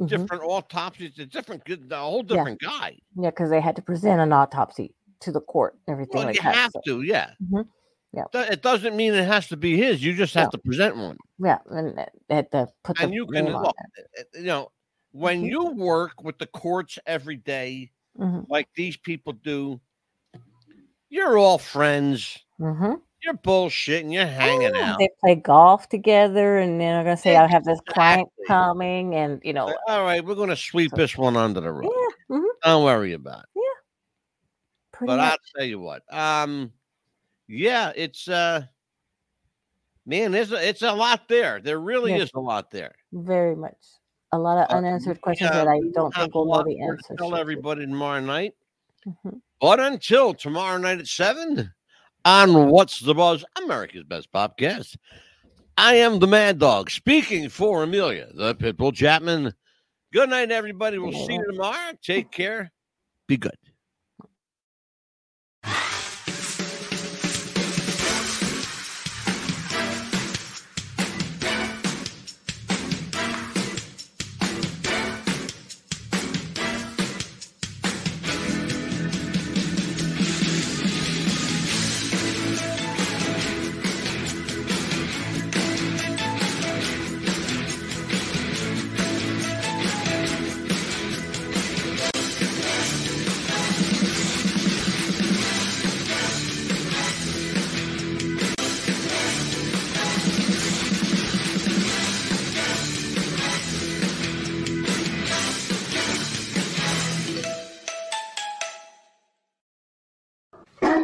Mhm. 0.00 0.08
different 0.08 0.42
autopsy. 0.42 1.06
It's 1.06 1.18
a 1.18 1.26
different, 1.26 1.62
a 1.68 1.96
whole 1.96 2.18
Yeah. 2.26 2.36
different 2.36 2.60
guy. 2.60 2.98
Yeah, 3.16 3.30
because 3.30 3.50
they 3.50 3.60
had 3.60 3.76
to 3.76 3.82
present 3.82 4.20
an 4.20 4.32
autopsy 4.32 4.94
to 5.20 5.32
the 5.32 5.40
court 5.40 5.78
everything 5.88 6.16
Well, 6.18 6.26
like 6.26 6.36
you 6.36 6.42
that. 6.42 6.54
have 6.54 6.70
so- 6.74 6.80
to, 6.86 7.02
yeah. 7.02 7.30
Mhm. 7.42 7.68
Yeah. 8.12 8.24
It 8.32 8.62
doesn't 8.62 8.96
mean 8.96 9.12
it 9.14 9.26
has 9.26 9.48
to 9.48 9.56
be 9.56 9.76
his. 9.76 10.02
You 10.02 10.14
just 10.14 10.32
have 10.34 10.46
No. 10.46 10.50
to 10.52 10.58
present 10.58 10.96
one. 10.96 11.18
Yeah, 11.38 11.58
and 11.66 11.98
had 12.30 12.50
to 12.52 12.68
put 12.82 12.96
the 12.96 13.04
and 13.04 13.12
you 13.14 13.26
can 13.26 13.46
look, 13.46 13.74
uh, 14.18 14.22
you 14.34 14.44
know, 14.44 14.70
when 15.12 15.42
Mhm. 15.42 15.50
you 15.50 15.66
work 15.72 16.22
with 16.22 16.38
the 16.38 16.46
courts 16.46 16.98
every 17.06 17.36
day, 17.36 17.90
Mhm. 18.18 18.46
like 18.48 18.68
these 18.74 18.96
people 18.96 19.32
do, 19.34 19.80
you're 21.10 21.36
all 21.36 21.58
friends. 21.58 22.38
Mhm. 22.60 23.00
You're 23.22 23.34
bullshitting. 23.34 24.12
You're 24.12 24.26
hanging 24.26 24.74
Yeah, 24.74 24.92
out. 24.92 24.98
They 24.98 25.08
play 25.20 25.34
golf 25.34 25.88
together, 25.88 26.58
and 26.58 26.80
then 26.80 26.94
they're 26.94 27.04
gonna 27.04 27.16
say, 27.16 27.36
"I 27.36 27.48
have 27.48 27.64
this 27.64 27.80
client 27.88 28.28
coming," 28.46 29.14
and 29.16 29.40
you 29.44 29.52
know, 29.52 29.76
all 29.88 30.04
right, 30.04 30.24
we're 30.24 30.36
going 30.36 30.50
to 30.50 30.56
sweep 30.56 30.92
this 30.92 31.16
one 31.16 31.36
under 31.36 31.60
the 31.60 31.72
rug. 31.72 31.90
yeah, 32.30 32.36
mhm, 32.36 32.44
Don't 32.62 32.84
worry 32.84 33.12
about 33.14 33.44
it. 33.56 33.62
pretty 34.92 35.08
But 35.08 35.16
much. 35.16 35.32
I'll 35.32 35.38
tell 35.56 35.64
you 35.66 35.80
what. 35.80 36.02
Um, 36.14 36.72
yeah, 37.48 37.92
it's 37.96 38.28
uh, 38.28 38.62
man, 40.06 40.30
there's 40.30 40.52
a, 40.52 40.68
it's 40.68 40.82
a 40.82 40.92
lot 40.92 41.28
there. 41.28 41.60
There 41.60 41.80
really 41.80 42.12
Yes. 42.12 42.28
is 42.28 42.30
a 42.36 42.40
lot 42.40 42.70
there. 42.70 42.94
Very 43.12 43.56
much. 43.56 43.76
A 44.32 44.38
lot 44.38 44.58
of 44.58 44.70
Uh, 44.72 44.78
unanswered 44.78 45.20
questions 45.22 45.50
yeah, 45.50 45.64
that 45.64 45.68
I 45.68 45.80
don't 45.92 46.14
think 46.14 46.34
a 46.34 46.38
we'll 46.38 46.46
know 46.46 46.62
the. 46.62 47.16
Tell 47.16 47.30
to. 47.30 47.36
everybody 47.36 47.84
tomorrow 47.86 48.20
night. 48.20 48.54
Mhm. 49.06 49.40
But 49.60 49.80
until 49.80 50.34
tomorrow 50.34 50.78
night 50.78 50.98
at 51.00 51.06
seven 51.08 51.72
on 52.28 52.68
What's 52.68 53.00
the 53.00 53.14
Buzz, 53.14 53.42
America's 53.64 54.04
Best 54.04 54.30
Podcast. 54.30 54.98
I 55.78 55.94
am 55.94 56.18
the 56.18 56.26
Mad 56.26 56.58
Dog 56.58 56.90
speaking 56.90 57.48
for 57.48 57.82
Amelia, 57.82 58.28
the 58.34 58.54
Pitbull 58.54 58.94
Chapman. 58.94 59.54
Good 60.12 60.28
night, 60.28 60.50
everybody. 60.50 60.98
We'll 60.98 61.26
see 61.26 61.32
you 61.32 61.46
tomorrow. 61.46 61.92
Take 62.02 62.30
care. 62.30 62.70
Be 63.28 63.38
good. 63.38 63.56